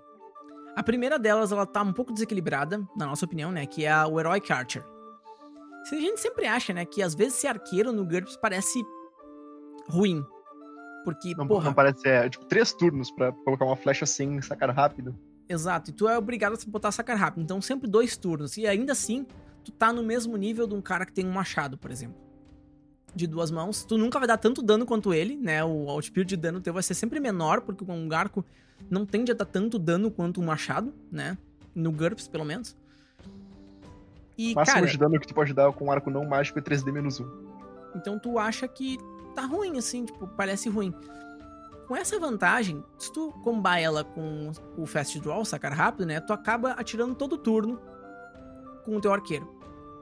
A 0.75 0.83
primeira 0.83 1.17
delas, 1.17 1.51
ela 1.51 1.65
tá 1.65 1.81
um 1.81 1.93
pouco 1.93 2.13
desequilibrada, 2.13 2.85
na 2.95 3.05
nossa 3.05 3.25
opinião, 3.25 3.51
né? 3.51 3.65
Que 3.65 3.85
é 3.85 4.05
o 4.05 4.19
Heroic 4.19 4.51
Archer. 4.51 4.83
A 5.91 5.95
gente 5.95 6.19
sempre 6.19 6.45
acha, 6.45 6.73
né? 6.73 6.85
Que 6.85 7.01
às 7.01 7.15
vezes 7.15 7.35
ser 7.35 7.47
arqueiro 7.47 7.91
no 7.91 8.05
GURPS 8.05 8.37
parece 8.37 8.81
ruim. 9.89 10.23
Porque, 11.03 11.33
não, 11.35 11.47
porra... 11.47 11.65
Não 11.65 11.73
parece, 11.73 12.07
é, 12.07 12.29
tipo, 12.29 12.45
três 12.45 12.73
turnos 12.73 13.09
para 13.11 13.31
colocar 13.31 13.65
uma 13.65 13.75
flecha 13.75 14.03
assim, 14.03 14.41
sacar 14.41 14.69
rápido. 14.69 15.15
Exato, 15.49 15.89
e 15.89 15.93
tu 15.93 16.07
é 16.07 16.15
obrigado 16.15 16.53
a 16.53 16.69
botar 16.69 16.91
sacar 16.91 17.17
rápido. 17.17 17.41
Então, 17.41 17.59
sempre 17.59 17.89
dois 17.89 18.15
turnos. 18.15 18.55
E 18.55 18.67
ainda 18.67 18.91
assim, 18.91 19.25
tu 19.63 19.71
tá 19.71 19.91
no 19.91 20.03
mesmo 20.03 20.37
nível 20.37 20.67
de 20.67 20.75
um 20.75 20.81
cara 20.81 21.07
que 21.07 21.11
tem 21.11 21.25
um 21.25 21.31
machado, 21.31 21.75
por 21.75 21.89
exemplo. 21.89 22.15
De 23.15 23.25
duas 23.25 23.49
mãos. 23.49 23.83
Tu 23.83 23.97
nunca 23.97 24.19
vai 24.19 24.27
dar 24.27 24.37
tanto 24.37 24.61
dano 24.61 24.85
quanto 24.85 25.11
ele, 25.11 25.35
né? 25.35 25.63
O 25.63 25.89
outbuild 25.89 26.29
de 26.29 26.37
dano 26.37 26.61
teu 26.61 26.71
vai 26.71 26.83
ser 26.83 26.93
sempre 26.93 27.19
menor, 27.19 27.61
porque 27.61 27.83
um 27.83 28.13
arco 28.13 28.45
não 28.91 29.07
tende 29.07 29.31
a 29.31 29.35
dar 29.35 29.45
tanto 29.45 29.79
dano 29.79 30.11
quanto 30.11 30.39
um 30.39 30.45
machado, 30.45 30.93
né? 31.11 31.35
No 31.73 31.91
GURPS, 31.91 32.27
pelo 32.27 32.45
menos. 32.45 32.77
E, 34.37 34.53
máximo 34.53 34.75
cara, 34.75 34.87
de 34.87 34.97
dano 34.99 35.19
que 35.19 35.27
tu 35.27 35.33
pode 35.33 35.51
dar 35.51 35.73
com 35.73 35.85
um 35.85 35.91
arco 35.91 36.11
não 36.11 36.23
mágico 36.25 36.59
é 36.59 36.61
3D 36.61 36.91
menos 36.91 37.19
1. 37.19 37.27
Então 37.95 38.19
tu 38.19 38.37
acha 38.37 38.67
que 38.67 38.99
tá 39.33 39.41
ruim, 39.47 39.79
assim, 39.79 40.05
tipo, 40.05 40.27
parece 40.27 40.69
ruim 40.69 40.93
com 41.89 41.95
essa 41.95 42.19
vantagem, 42.19 42.85
se 42.99 43.11
tu 43.11 43.31
combar 43.43 43.79
ela 43.79 44.03
com 44.03 44.51
o 44.77 44.85
Fast 44.85 45.19
Draw, 45.19 45.43
sacar 45.43 45.73
rápido, 45.73 46.05
né? 46.05 46.19
Tu 46.19 46.31
acaba 46.31 46.73
atirando 46.73 47.15
todo 47.15 47.35
turno 47.35 47.81
com 48.85 48.95
o 48.95 49.01
teu 49.01 49.11
arqueiro. 49.11 49.51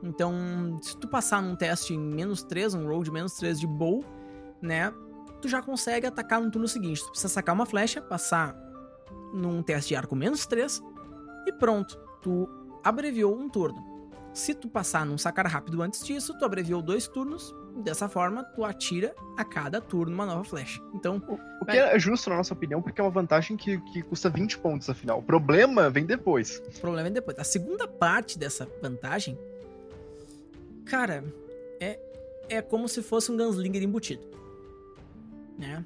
Então, 0.03 0.33
se 0.81 0.97
tu 0.97 1.07
passar 1.07 1.41
num 1.41 1.55
teste 1.55 1.93
em 1.93 1.97
menos 1.97 2.43
3, 2.43 2.73
um 2.73 2.85
roll 2.85 3.03
de 3.03 3.09
menos 3.09 3.35
3 3.35 3.57
de 3.57 3.65
bow, 3.65 4.03
né? 4.61 4.93
Tu 5.41 5.47
já 5.47 5.61
consegue 5.61 6.05
atacar 6.05 6.41
no 6.41 6.51
turno 6.51 6.67
seguinte. 6.67 7.01
Tu 7.01 7.09
precisa 7.09 7.29
sacar 7.29 7.55
uma 7.55 7.65
flecha, 7.65 8.01
passar 8.01 8.53
num 9.33 9.63
teste 9.63 9.87
de 9.87 9.95
arco 9.95 10.13
menos 10.13 10.45
3 10.45 10.83
e 11.45 11.53
pronto. 11.53 11.97
Tu 12.21 12.49
abreviou 12.83 13.33
um 13.33 13.47
turno. 13.47 13.81
Se 14.37 14.53
tu 14.53 14.69
passar 14.69 15.05
num 15.05 15.17
sacar 15.17 15.47
rápido 15.47 15.81
antes 15.81 16.03
disso, 16.03 16.37
tu 16.37 16.45
abreviou 16.45 16.81
dois 16.81 17.07
turnos 17.07 17.53
Dessa 17.83 18.09
forma, 18.09 18.43
tu 18.43 18.65
atira 18.65 19.15
a 19.37 19.45
cada 19.45 19.79
turno 19.79 20.11
uma 20.11 20.25
nova 20.25 20.43
flecha. 20.43 20.81
Então. 20.95 21.21
O, 21.27 21.37
o 21.61 21.65
que 21.65 21.77
é 21.77 21.99
justo, 21.99 22.27
na 22.29 22.37
nossa 22.37 22.53
opinião, 22.53 22.81
porque 22.81 22.99
é 22.99 23.03
uma 23.03 23.11
vantagem 23.11 23.55
que, 23.55 23.79
que 23.91 24.01
custa 24.01 24.29
20 24.29 24.57
pontos, 24.57 24.89
afinal. 24.89 25.19
O 25.19 25.23
problema 25.23 25.87
vem 25.87 26.03
depois. 26.03 26.57
O 26.75 26.79
problema 26.81 27.03
vem 27.03 27.13
depois. 27.13 27.37
A 27.37 27.43
segunda 27.43 27.87
parte 27.87 28.39
dessa 28.39 28.67
vantagem. 28.81 29.37
Cara, 30.85 31.23
é, 31.79 31.99
é 32.49 32.61
como 32.63 32.89
se 32.89 33.03
fosse 33.03 33.31
um 33.31 33.37
Gunslinger 33.37 33.83
embutido. 33.83 34.23
Né? 35.55 35.85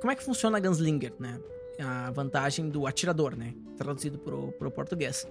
Como 0.00 0.12
é 0.12 0.14
que 0.14 0.22
funciona 0.22 0.58
a 0.58 0.60
Gunslinger, 0.60 1.12
né? 1.18 1.40
A 1.80 2.12
vantagem 2.12 2.68
do 2.68 2.86
atirador, 2.86 3.34
né? 3.34 3.52
Traduzido 3.76 4.16
pro, 4.16 4.52
pro 4.52 4.70
português. 4.70 5.26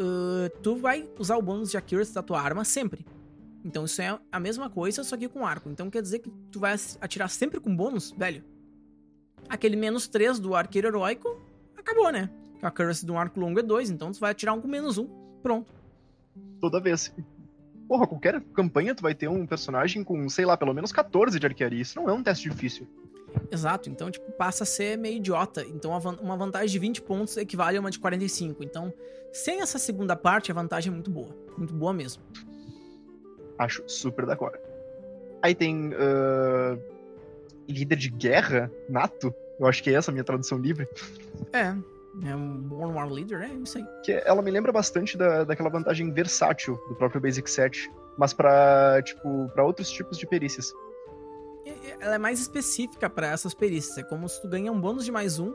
Uh, 0.00 0.48
tu 0.62 0.76
vai 0.76 1.06
usar 1.18 1.36
o 1.36 1.42
bônus 1.42 1.70
de 1.70 1.76
accuracy 1.76 2.14
da 2.14 2.22
tua 2.22 2.40
arma 2.40 2.64
sempre. 2.64 3.04
Então 3.62 3.84
isso 3.84 4.00
é 4.00 4.18
a 4.32 4.40
mesma 4.40 4.70
coisa, 4.70 5.04
só 5.04 5.16
que 5.16 5.28
com 5.28 5.46
arco. 5.46 5.68
Então 5.68 5.90
quer 5.90 6.00
dizer 6.00 6.20
que 6.20 6.30
tu 6.50 6.58
vai 6.58 6.74
atirar 7.00 7.28
sempre 7.28 7.60
com 7.60 7.74
bônus, 7.74 8.10
velho. 8.10 8.42
Aquele 9.48 9.76
menos 9.76 10.08
3 10.08 10.38
do 10.38 10.54
arqueiro 10.54 10.88
heróico, 10.88 11.38
acabou, 11.76 12.10
né? 12.10 12.30
A 12.62 12.68
accuracy 12.68 13.04
do 13.04 13.16
arco 13.16 13.38
longo 13.38 13.58
é 13.58 13.62
2, 13.62 13.90
então 13.90 14.10
tu 14.10 14.20
vai 14.20 14.30
atirar 14.30 14.54
um 14.54 14.60
com 14.60 14.68
menos 14.68 14.96
1. 14.96 15.06
Pronto. 15.42 15.72
Toda 16.60 16.80
vez. 16.80 17.12
porra, 17.86 18.06
qualquer 18.06 18.40
campanha 18.54 18.94
tu 18.94 19.02
vai 19.02 19.14
ter 19.14 19.28
um 19.28 19.46
personagem 19.46 20.02
com, 20.02 20.28
sei 20.28 20.46
lá, 20.46 20.56
pelo 20.56 20.72
menos 20.72 20.92
14 20.92 21.38
de 21.38 21.46
arquearia. 21.46 21.82
Isso 21.82 22.00
não 22.00 22.08
é 22.08 22.12
um 22.12 22.22
teste 22.22 22.48
difícil. 22.48 22.86
Exato, 23.50 23.90
então, 23.90 24.10
tipo, 24.10 24.30
passa 24.32 24.64
a 24.64 24.66
ser 24.66 24.96
meio 24.96 25.16
idiota. 25.16 25.64
Então, 25.66 25.90
uma 26.20 26.36
vantagem 26.36 26.68
de 26.68 26.78
20 26.78 27.02
pontos 27.02 27.36
equivale 27.36 27.76
a 27.76 27.80
uma 27.80 27.90
de 27.90 27.98
45. 27.98 28.62
Então, 28.62 28.92
sem 29.32 29.60
essa 29.60 29.78
segunda 29.78 30.16
parte, 30.16 30.50
a 30.50 30.54
vantagem 30.54 30.90
é 30.90 30.94
muito 30.94 31.10
boa. 31.10 31.34
Muito 31.56 31.74
boa 31.74 31.92
mesmo. 31.92 32.22
Acho 33.58 33.82
super 33.86 34.24
da 34.26 34.36
cor. 34.36 34.58
Aí 35.42 35.54
tem 35.54 35.88
uh, 35.88 36.80
líder 37.68 37.96
de 37.96 38.10
guerra, 38.10 38.70
nato. 38.88 39.34
Eu 39.58 39.66
acho 39.66 39.82
que 39.82 39.90
é 39.90 39.94
essa 39.94 40.10
a 40.10 40.12
minha 40.12 40.24
tradução 40.24 40.58
livre. 40.58 40.88
É, 41.52 41.74
é 42.24 42.34
um 42.34 42.56
Born 42.56 42.94
War 42.94 43.08
Leader, 43.08 43.42
é 43.42 43.48
isso 43.48 43.78
aí. 43.78 43.84
Que 44.04 44.12
ela 44.24 44.42
me 44.42 44.50
lembra 44.50 44.72
bastante 44.72 45.16
da, 45.16 45.44
daquela 45.44 45.68
vantagem 45.68 46.12
versátil 46.12 46.76
do 46.88 46.94
próprio 46.94 47.20
Basic 47.20 47.50
Set, 47.50 47.90
mas 48.18 48.32
para 48.32 49.02
tipo, 49.02 49.48
para 49.54 49.64
outros 49.64 49.90
tipos 49.90 50.18
de 50.18 50.26
perícias. 50.26 50.72
Ela 52.00 52.14
é 52.14 52.18
mais 52.18 52.40
específica 52.40 53.08
para 53.08 53.28
essas 53.28 53.54
perícias. 53.54 53.98
É 53.98 54.02
como 54.02 54.28
se 54.28 54.40
tu 54.40 54.48
ganha 54.48 54.72
um 54.72 54.80
bônus 54.80 55.04
de 55.04 55.12
mais 55.12 55.38
um 55.38 55.54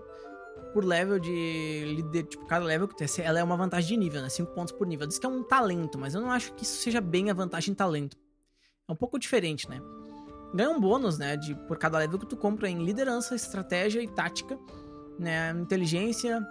por 0.74 0.84
level 0.84 1.20
de 1.20 1.96
líder, 1.96 2.24
tipo, 2.24 2.46
cada 2.46 2.64
level 2.66 2.88
que 2.88 2.96
tu 2.96 3.22
ela 3.22 3.40
é 3.40 3.44
uma 3.44 3.58
vantagem 3.58 3.98
de 3.98 3.98
nível, 3.98 4.22
né? 4.22 4.30
5 4.30 4.54
pontos 4.54 4.74
por 4.74 4.86
nível. 4.86 5.08
Diz 5.08 5.18
que 5.18 5.26
é 5.26 5.30
um 5.30 5.44
talento, 5.44 5.98
mas 5.98 6.14
eu 6.14 6.22
não 6.22 6.32
acho 6.32 6.54
que 6.54 6.64
isso 6.64 6.82
seja 6.82 7.02
bem 7.02 7.30
a 7.30 7.34
vantagem 7.34 7.72
em 7.72 7.76
talento. 7.76 8.18
É 8.88 8.92
um 8.92 8.96
pouco 8.96 9.18
diferente, 9.18 9.70
né? 9.70 9.82
Ganha 10.54 10.70
um 10.70 10.80
bônus, 10.80 11.18
né, 11.18 11.36
de 11.36 11.54
por 11.68 11.78
cada 11.78 11.98
level 11.98 12.20
que 12.20 12.26
tu 12.26 12.38
compra 12.38 12.70
em 12.70 12.84
liderança, 12.84 13.36
estratégia 13.36 14.02
e 14.02 14.08
tática 14.08 14.58
né, 15.20 15.52
inteligência, 15.52 16.46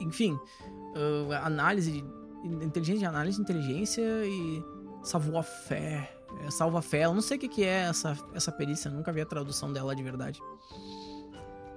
enfim, 0.00 0.32
uh, 0.32 1.32
análise, 1.42 2.04
inteligência 2.44 3.00
de 3.00 3.06
análise, 3.06 3.40
inteligência 3.40 4.02
e 4.24 4.62
savoir-faire, 5.02 6.08
é, 6.46 6.50
salva-fé, 6.50 7.04
eu 7.04 7.14
não 7.14 7.20
sei 7.20 7.36
o 7.36 7.40
que, 7.40 7.48
que 7.48 7.64
é 7.64 7.88
essa, 7.88 8.16
essa 8.34 8.52
perícia, 8.52 8.90
nunca 8.90 9.12
vi 9.12 9.20
a 9.20 9.26
tradução 9.26 9.72
dela 9.72 9.94
de 9.94 10.02
verdade. 10.02 10.40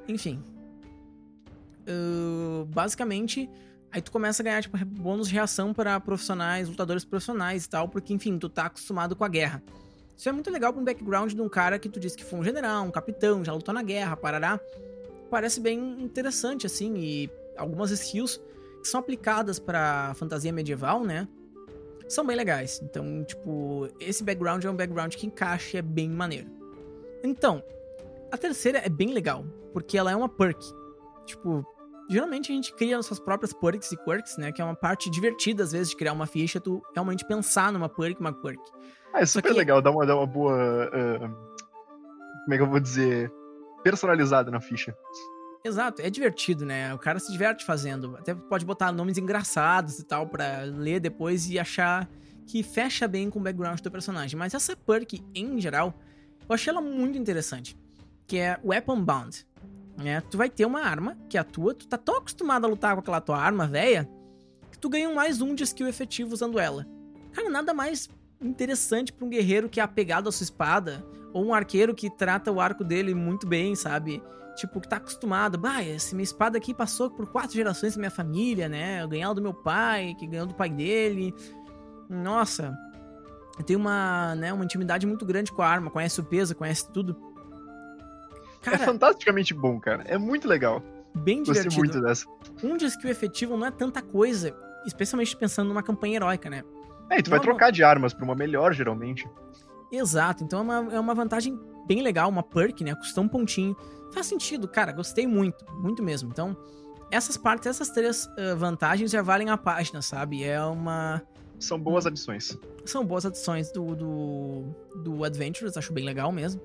Enfim, 0.07 0.43
uh, 1.87 2.65
basicamente, 2.65 3.49
aí 3.91 4.01
tu 4.01 4.11
começa 4.11 4.41
a 4.41 4.43
ganhar 4.43 4.61
tipo, 4.61 4.77
bônus 4.85 5.27
de 5.27 5.33
reação 5.33 5.73
para 5.73 5.99
profissionais, 5.99 6.67
lutadores 6.67 7.05
profissionais 7.05 7.65
e 7.65 7.69
tal, 7.69 7.87
porque 7.87 8.13
enfim, 8.13 8.37
tu 8.37 8.49
tá 8.49 8.65
acostumado 8.65 9.15
com 9.15 9.23
a 9.23 9.27
guerra. 9.27 9.63
Isso 10.17 10.29
é 10.29 10.31
muito 10.31 10.51
legal 10.51 10.71
pra 10.71 10.81
um 10.81 10.85
background 10.85 11.33
de 11.33 11.41
um 11.41 11.49
cara 11.49 11.79
que 11.79 11.89
tu 11.89 11.99
disse 11.99 12.15
que 12.15 12.23
foi 12.23 12.39
um 12.39 12.43
general, 12.43 12.83
um 12.85 12.91
capitão, 12.91 13.43
já 13.43 13.53
lutou 13.53 13.73
na 13.73 13.81
guerra, 13.81 14.15
parará 14.15 14.59
parece 15.31 15.61
bem 15.61 16.03
interessante, 16.03 16.67
assim, 16.67 16.93
e 16.97 17.31
algumas 17.57 17.89
skills 17.89 18.39
que 18.81 18.87
são 18.87 18.99
aplicadas 18.99 19.57
para 19.57 20.13
fantasia 20.15 20.51
medieval, 20.51 21.03
né? 21.05 21.27
São 22.11 22.25
bem 22.25 22.35
legais. 22.35 22.81
Então, 22.83 23.23
tipo, 23.23 23.87
esse 23.99 24.23
background 24.23 24.63
é 24.65 24.69
um 24.69 24.75
background 24.75 25.13
que 25.15 25.25
encaixa 25.25 25.77
e 25.77 25.79
é 25.79 25.81
bem 25.81 26.09
maneiro. 26.09 26.47
Então, 27.23 27.63
a 28.31 28.37
terceira 28.37 28.79
é 28.79 28.89
bem 28.89 29.13
legal, 29.13 29.45
porque 29.71 29.97
ela 29.97 30.11
é 30.11 30.15
uma 30.15 30.27
perk. 30.27 30.59
Tipo, 31.25 31.65
geralmente 32.09 32.51
a 32.51 32.55
gente 32.55 32.73
cria 32.73 32.97
nossas 32.97 33.19
próprias 33.19 33.53
perks 33.53 33.91
e 33.91 33.97
quirks, 33.97 34.37
né? 34.37 34.51
Que 34.51 34.61
é 34.61 34.65
uma 34.65 34.75
parte 34.75 35.09
divertida, 35.09 35.63
às 35.63 35.71
vezes, 35.71 35.89
de 35.89 35.95
criar 35.95 36.13
uma 36.13 36.25
ficha, 36.25 36.59
tu 36.59 36.81
realmente 36.93 37.25
pensar 37.25 37.71
numa 37.71 37.87
perk, 37.87 38.19
uma 38.19 38.33
quirk. 38.33 38.61
Ah, 39.13 39.21
é 39.21 39.25
super 39.25 39.51
que... 39.53 39.57
legal, 39.57 39.81
dá 39.81 39.91
uma, 39.91 40.05
dá 40.05 40.15
uma 40.15 40.27
boa. 40.27 40.53
Uh, 40.87 41.19
como 42.43 42.53
é 42.53 42.57
que 42.57 42.63
eu 42.63 42.69
vou 42.69 42.79
dizer? 42.79 43.31
personalizada 43.83 44.51
na 44.51 44.59
ficha. 44.59 44.95
Exato, 45.63 46.01
é 46.01 46.09
divertido, 46.09 46.65
né? 46.65 46.93
O 46.93 46.97
cara 46.97 47.19
se 47.19 47.31
diverte 47.31 47.63
fazendo. 47.63 48.15
Até 48.17 48.33
pode 48.33 48.65
botar 48.65 48.91
nomes 48.91 49.17
engraçados 49.17 49.99
e 49.99 50.03
tal 50.03 50.27
para 50.27 50.63
ler 50.63 50.99
depois 50.99 51.49
e 51.49 51.59
achar 51.59 52.09
que 52.47 52.63
fecha 52.63 53.07
bem 53.07 53.29
com 53.29 53.39
o 53.39 53.41
background 53.41 53.79
do 53.79 53.91
personagem. 53.91 54.37
Mas 54.37 54.53
essa 54.53 54.75
perk, 54.75 55.23
em 55.35 55.61
geral, 55.61 55.93
eu 56.49 56.55
achei 56.55 56.71
ela 56.71 56.81
muito 56.81 57.17
interessante. 57.17 57.77
Que 58.25 58.37
é 58.37 58.59
Weapon 58.63 59.01
Bound. 59.03 59.45
Né? 59.97 60.21
Tu 60.21 60.37
vai 60.37 60.49
ter 60.49 60.65
uma 60.65 60.81
arma 60.81 61.15
que 61.29 61.37
é 61.37 61.41
a 61.41 61.43
tua, 61.43 61.75
tu 61.75 61.87
tá 61.87 61.97
tão 61.97 62.17
acostumado 62.17 62.65
a 62.65 62.69
lutar 62.69 62.93
com 62.95 63.01
aquela 63.01 63.21
tua 63.21 63.37
arma 63.37 63.67
velha 63.67 64.09
que 64.71 64.79
tu 64.79 64.89
ganha 64.89 65.13
mais 65.13 65.41
um 65.41 65.53
de 65.53 65.63
skill 65.63 65.87
efetivo 65.87 66.33
usando 66.33 66.59
ela. 66.59 66.87
Cara, 67.33 67.49
nada 67.49 67.73
mais 67.73 68.09
interessante 68.41 69.13
para 69.13 69.25
um 69.25 69.29
guerreiro 69.29 69.69
que 69.69 69.79
é 69.79 69.83
apegado 69.83 70.27
à 70.27 70.31
sua 70.31 70.43
espada 70.43 71.05
ou 71.33 71.45
um 71.45 71.53
arqueiro 71.53 71.93
que 71.93 72.09
trata 72.09 72.51
o 72.51 72.59
arco 72.59 72.83
dele 72.83 73.13
muito 73.13 73.45
bem, 73.45 73.75
sabe? 73.75 74.21
Tipo, 74.55 74.81
que 74.81 74.87
tá 74.87 74.97
acostumado. 74.97 75.57
Bah, 75.57 75.83
essa 75.83 76.15
minha 76.15 76.23
espada 76.23 76.57
aqui 76.57 76.73
passou 76.73 77.09
por 77.09 77.27
quatro 77.27 77.55
gerações 77.55 77.95
da 77.95 77.99
minha 77.99 78.11
família, 78.11 78.67
né? 78.67 79.01
Eu 79.01 79.07
ganhei 79.07 79.23
ela 79.23 79.33
do 79.33 79.41
meu 79.41 79.53
pai, 79.53 80.15
que 80.19 80.27
ganhou 80.27 80.45
do 80.45 80.53
pai 80.53 80.69
dele. 80.69 81.33
Nossa, 82.09 82.77
tem 83.65 83.75
uma, 83.75 84.35
né, 84.35 84.51
uma 84.51 84.63
intimidade 84.63 85.05
muito 85.05 85.25
grande 85.25 85.51
com 85.51 85.61
a 85.61 85.67
arma, 85.67 85.89
conhece 85.89 86.19
o 86.19 86.23
peso, 86.23 86.55
conhece 86.55 86.91
tudo. 86.91 87.15
Cara, 88.61 88.77
é 88.77 88.79
fantasticamente 88.79 89.53
bom, 89.53 89.79
cara. 89.79 90.03
É 90.05 90.17
muito 90.17 90.47
legal. 90.47 90.83
Bem 91.15 91.43
divertido. 91.43 91.75
Gostei 91.75 91.77
muito 91.77 92.01
dessa. 92.01 92.25
Um 92.63 92.77
de 92.77 92.85
skill 92.85 93.09
efetivo 93.09 93.57
não 93.57 93.67
é 93.67 93.71
tanta 93.71 94.01
coisa, 94.01 94.55
especialmente 94.85 95.35
pensando 95.35 95.67
numa 95.67 95.83
campanha 95.83 96.17
heróica, 96.17 96.49
né? 96.49 96.63
É, 97.09 97.19
e 97.19 97.23
tu 97.23 97.29
não 97.29 97.37
vai 97.37 97.39
é 97.39 97.41
trocar 97.41 97.71
de 97.71 97.83
armas 97.83 98.13
pra 98.13 98.23
uma 98.23 98.35
melhor, 98.35 98.73
geralmente. 98.73 99.27
Exato, 99.91 100.43
então 100.43 100.59
é 100.59 100.61
uma, 100.61 100.93
é 100.95 100.99
uma 100.99 101.13
vantagem 101.13 101.59
bem 101.85 102.01
legal, 102.01 102.29
uma 102.29 102.43
perk, 102.43 102.83
né? 102.83 102.95
Custa 102.95 103.19
um 103.19 103.27
pontinho. 103.27 103.75
Faz 104.13 104.27
sentido, 104.27 104.67
cara, 104.67 104.91
gostei 104.91 105.25
muito, 105.25 105.65
muito 105.73 106.03
mesmo. 106.03 106.29
Então, 106.31 106.55
essas 107.09 107.37
partes, 107.37 107.67
essas 107.67 107.89
três 107.89 108.25
uh, 108.25 108.55
vantagens 108.57 109.11
já 109.11 109.21
valem 109.21 109.49
a 109.49 109.57
página, 109.57 110.01
sabe? 110.01 110.43
É 110.43 110.61
uma. 110.63 111.21
São 111.59 111.79
boas 111.79 112.05
adições. 112.05 112.57
São 112.85 113.05
boas 113.05 113.25
adições 113.25 113.71
do, 113.71 113.95
do, 113.95 114.63
do 115.03 115.23
Adventures, 115.23 115.77
acho 115.77 115.93
bem 115.93 116.03
legal 116.03 116.31
mesmo. 116.31 116.61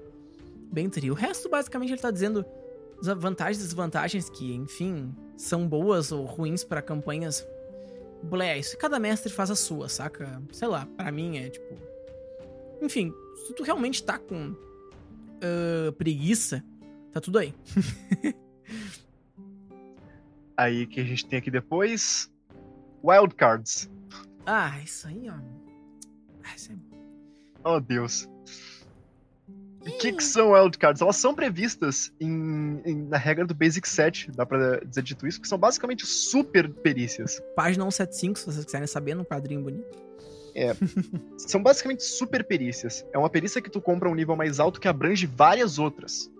Bem 0.73 0.89
trio. 0.89 1.13
O 1.13 1.17
resto, 1.17 1.49
basicamente, 1.49 1.93
ele 1.93 2.01
tá 2.01 2.11
dizendo 2.11 2.45
as 3.01 3.07
vantagens 3.07 3.59
e 3.59 3.63
desvantagens 3.63 4.31
que, 4.31 4.55
enfim, 4.55 5.15
são 5.37 5.69
boas 5.69 6.13
ou 6.13 6.25
ruins 6.25 6.65
para 6.65 6.81
campanhas. 6.81 7.47
Blé, 8.23 8.59
isso 8.59 8.77
cada 8.79 8.99
mestre 8.99 9.31
faz 9.31 9.51
a 9.51 9.55
sua, 9.55 9.89
saca? 9.89 10.43
Sei 10.51 10.67
lá, 10.67 10.87
para 10.97 11.13
mim 11.13 11.37
é 11.37 11.51
tipo 11.51 11.77
enfim, 12.81 13.13
se 13.47 13.55
tu 13.55 13.63
realmente 13.63 14.03
tá 14.03 14.19
com 14.19 14.51
uh, 14.51 15.93
preguiça, 15.93 16.63
tá 17.17 17.21
tudo 17.21 17.39
aí. 17.39 17.55
aí 20.55 20.87
que 20.87 21.01
a 21.01 21.05
gente 21.05 21.25
tem 21.25 21.39
aqui 21.39 21.51
depois. 21.51 22.31
Wildcards. 23.03 23.91
Ah, 24.45 24.79
isso 24.85 25.09
aí, 25.09 25.27
ó. 25.31 25.35
Ah, 26.45 26.55
isso 26.55 26.73
é... 26.73 26.77
Oh, 27.65 27.81
Deus. 27.81 28.29
O 29.81 29.99
que, 29.99 30.13
que 30.13 30.23
são 30.23 30.53
wildcards? 30.53 31.01
Elas 31.01 31.17
são 31.17 31.35
previstas 31.35 32.13
em, 32.21 32.83
em, 32.85 33.07
na 33.07 33.17
regra 33.17 33.47
do 33.47 33.55
Basic 33.55 33.89
Set, 33.89 34.31
dá 34.33 34.45
pra 34.45 34.81
dizer 34.81 35.03
dito 35.03 35.27
isso, 35.27 35.41
que 35.41 35.49
são 35.49 35.57
basicamente 35.57 36.05
super 36.05 36.69
perícias. 36.69 37.41
Página 37.55 37.85
175, 37.85 38.39
se 38.39 38.47
vocês 38.47 38.65
quiserem 38.65 38.87
saber, 38.87 39.15
num 39.15 39.25
quadrinho 39.25 39.63
bonito. 39.63 39.97
É. 40.55 40.75
são 41.39 41.63
basicamente 41.63 42.03
super 42.03 42.45
perícias. 42.45 43.07
É 43.13 43.19
uma 43.19 43.31
perícia 43.31 43.63
que 43.63 43.71
tu 43.71 43.81
compra 43.81 44.11
um 44.11 44.15
nível 44.15 44.37
mais 44.37 44.61
alto 44.61 44.81
que 44.81 44.89
abrange 44.89 45.25
várias 45.25 45.79
outras. 45.79 46.31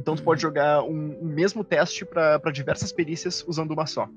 Então 0.00 0.16
tu 0.16 0.20
uhum. 0.20 0.24
pode 0.24 0.40
jogar 0.40 0.82
um, 0.82 1.18
um 1.20 1.26
mesmo 1.26 1.62
teste 1.62 2.06
para 2.06 2.38
diversas 2.50 2.90
perícias 2.90 3.44
usando 3.46 3.72
uma 3.72 3.86
só. 3.86 4.08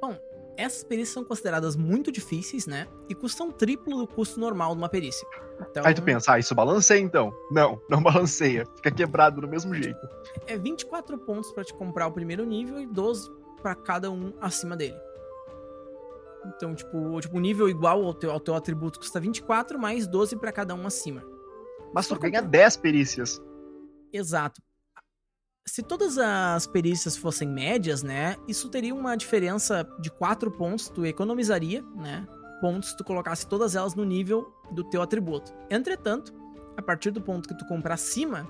Bom, 0.00 0.16
essas 0.56 0.82
perícias 0.82 1.10
são 1.10 1.22
consideradas 1.22 1.76
muito 1.76 2.10
difíceis, 2.10 2.66
né? 2.66 2.88
E 3.06 3.14
custam 3.14 3.52
triplo 3.52 3.98
do 3.98 4.06
custo 4.06 4.40
normal 4.40 4.72
de 4.72 4.78
uma 4.78 4.88
perícia. 4.88 5.28
Então... 5.60 5.84
Aí 5.84 5.92
tu 5.92 6.02
pensa, 6.02 6.32
ah, 6.32 6.38
isso 6.38 6.54
balanceia 6.54 6.98
então? 6.98 7.34
Não, 7.50 7.78
não 7.90 8.00
balanceia. 8.02 8.64
Fica 8.76 8.90
quebrado 8.90 9.42
do 9.42 9.48
mesmo 9.48 9.74
jeito. 9.74 10.00
É 10.46 10.56
24 10.56 11.18
pontos 11.18 11.52
para 11.52 11.62
te 11.62 11.74
comprar 11.74 12.06
o 12.06 12.12
primeiro 12.12 12.46
nível 12.46 12.80
e 12.80 12.86
12 12.86 13.30
para 13.60 13.74
cada 13.74 14.10
um 14.10 14.32
acima 14.40 14.74
dele. 14.74 14.96
Então, 16.46 16.74
tipo, 16.74 17.20
tipo, 17.20 17.38
nível 17.38 17.68
igual 17.68 18.02
ao 18.02 18.14
teu, 18.14 18.30
ao 18.30 18.40
teu 18.40 18.54
atributo 18.54 19.00
custa 19.00 19.20
24, 19.20 19.78
mais 19.78 20.06
12 20.06 20.36
para 20.36 20.50
cada 20.50 20.74
um 20.74 20.86
acima. 20.86 21.22
Mas 21.92 22.06
tu 22.08 22.18
ganha 22.18 22.40
10 22.40 22.76
perícias. 22.78 23.42
Exato. 24.16 24.62
Se 25.68 25.82
todas 25.82 26.16
as 26.16 26.66
perícias 26.66 27.16
fossem 27.16 27.48
médias, 27.48 28.02
né, 28.02 28.36
isso 28.46 28.68
teria 28.68 28.94
uma 28.94 29.16
diferença 29.16 29.86
de 30.00 30.10
4 30.10 30.50
pontos, 30.52 30.88
tu 30.88 31.04
economizaria, 31.04 31.82
né, 31.96 32.26
pontos 32.60 32.90
se 32.90 32.96
tu 32.96 33.04
colocasse 33.04 33.46
todas 33.46 33.74
elas 33.74 33.94
no 33.94 34.04
nível 34.04 34.52
do 34.70 34.84
teu 34.84 35.02
atributo. 35.02 35.52
Entretanto, 35.68 36.32
a 36.76 36.82
partir 36.82 37.10
do 37.10 37.20
ponto 37.20 37.48
que 37.48 37.56
tu 37.56 37.66
compra 37.66 37.94
acima, 37.94 38.48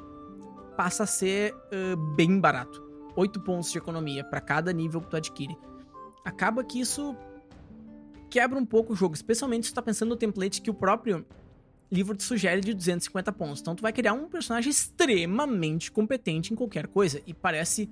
passa 0.77 1.05
a 1.05 1.07
ser 1.07 1.55
uh, 1.55 1.97
bem 2.15 2.39
barato. 2.39 2.85
8 3.17 3.41
pontos 3.41 3.73
de 3.73 3.79
economia 3.79 4.23
para 4.23 4.41
cada 4.41 4.73
nível 4.73 5.01
que 5.01 5.09
tu 5.09 5.17
adquire. 5.17 5.57
Acaba 6.25 6.63
que 6.63 6.81
isso 6.81 7.17
quebra 8.29 8.59
um 8.59 8.67
pouco 8.67 8.93
o 8.93 8.97
jogo, 8.97 9.15
especialmente 9.15 9.67
se 9.67 9.73
tu 9.73 9.77
tá 9.77 9.83
pensando 9.83 10.11
no 10.11 10.17
template 10.17 10.61
que 10.61 10.71
o 10.71 10.75
próprio 10.75 11.25
livro 11.91 12.17
te 12.17 12.23
sugere 12.23 12.61
de 12.61 12.75
250 12.75 13.33
pontos. 13.33 13.61
Então 13.61 13.75
tu 13.75 13.83
vai 13.83 13.93
criar 13.93 14.13
um 14.13 14.29
personagem 14.29 14.71
extremamente 14.71 15.91
competente 15.91 16.53
em 16.53 16.57
qualquer 16.57 16.87
coisa 16.87 17.23
e 17.27 17.33
parece 17.33 17.89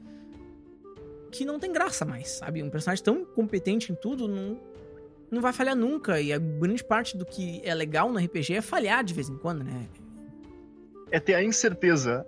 que 1.31 1.45
não 1.45 1.59
tem 1.59 1.73
graça 1.73 2.05
mais, 2.05 2.31
sabe? 2.31 2.63
Um 2.63 2.71
personagem 2.71 3.05
tão 3.05 3.25
competente 3.25 3.91
em 3.91 3.95
tudo 3.95 4.29
não, 4.29 4.59
não 5.31 5.41
vai 5.41 5.53
falhar 5.53 5.75
nunca. 5.75 6.21
E 6.21 6.33
a 6.33 6.39
grande 6.39 6.85
parte 6.85 7.17
do 7.17 7.27
que 7.27 7.61
é 7.65 7.75
legal 7.75 8.11
no 8.13 8.19
RPG 8.19 8.55
é 8.55 8.61
falhar 8.61 9.03
de 9.03 9.13
vez 9.13 9.29
em 9.29 9.37
quando, 9.37 9.65
né? 9.65 9.89
É 11.11 11.19
ter 11.19 11.35
a 11.35 11.43
incerteza. 11.43 12.27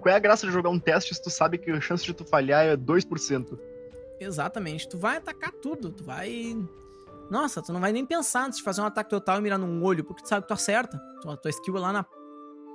Qual 0.00 0.12
é 0.12 0.16
a 0.16 0.20
graça 0.20 0.46
de 0.46 0.52
jogar 0.52 0.70
um 0.70 0.78
teste 0.78 1.14
se 1.14 1.22
tu 1.22 1.30
sabe 1.30 1.58
que 1.58 1.70
a 1.70 1.80
chance 1.80 2.04
de 2.04 2.12
tu 2.12 2.24
falhar 2.24 2.66
é 2.66 2.76
2%? 2.76 3.58
Exatamente. 4.20 4.88
Tu 4.88 4.98
vai 4.98 5.16
atacar 5.16 5.52
tudo. 5.52 5.90
Tu 5.90 6.04
vai. 6.04 6.56
Nossa, 7.30 7.62
tu 7.62 7.72
não 7.72 7.80
vai 7.80 7.92
nem 7.92 8.04
pensar 8.04 8.46
antes 8.46 8.58
de 8.58 8.64
fazer 8.64 8.80
um 8.80 8.84
ataque 8.84 9.08
total 9.08 9.38
e 9.38 9.40
mirar 9.40 9.58
num 9.58 9.82
olho, 9.84 10.04
porque 10.04 10.22
tu 10.22 10.28
sabe 10.28 10.42
que 10.42 10.48
tu 10.48 10.54
acerta. 10.54 10.98
Tua, 11.22 11.36
tua 11.36 11.50
skill 11.50 11.76
é 11.76 11.80
lá 11.80 11.92
na 11.92 12.04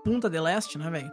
punta 0.04 0.30
de 0.30 0.40
leste, 0.40 0.78
né, 0.78 0.90
velho? 0.90 1.12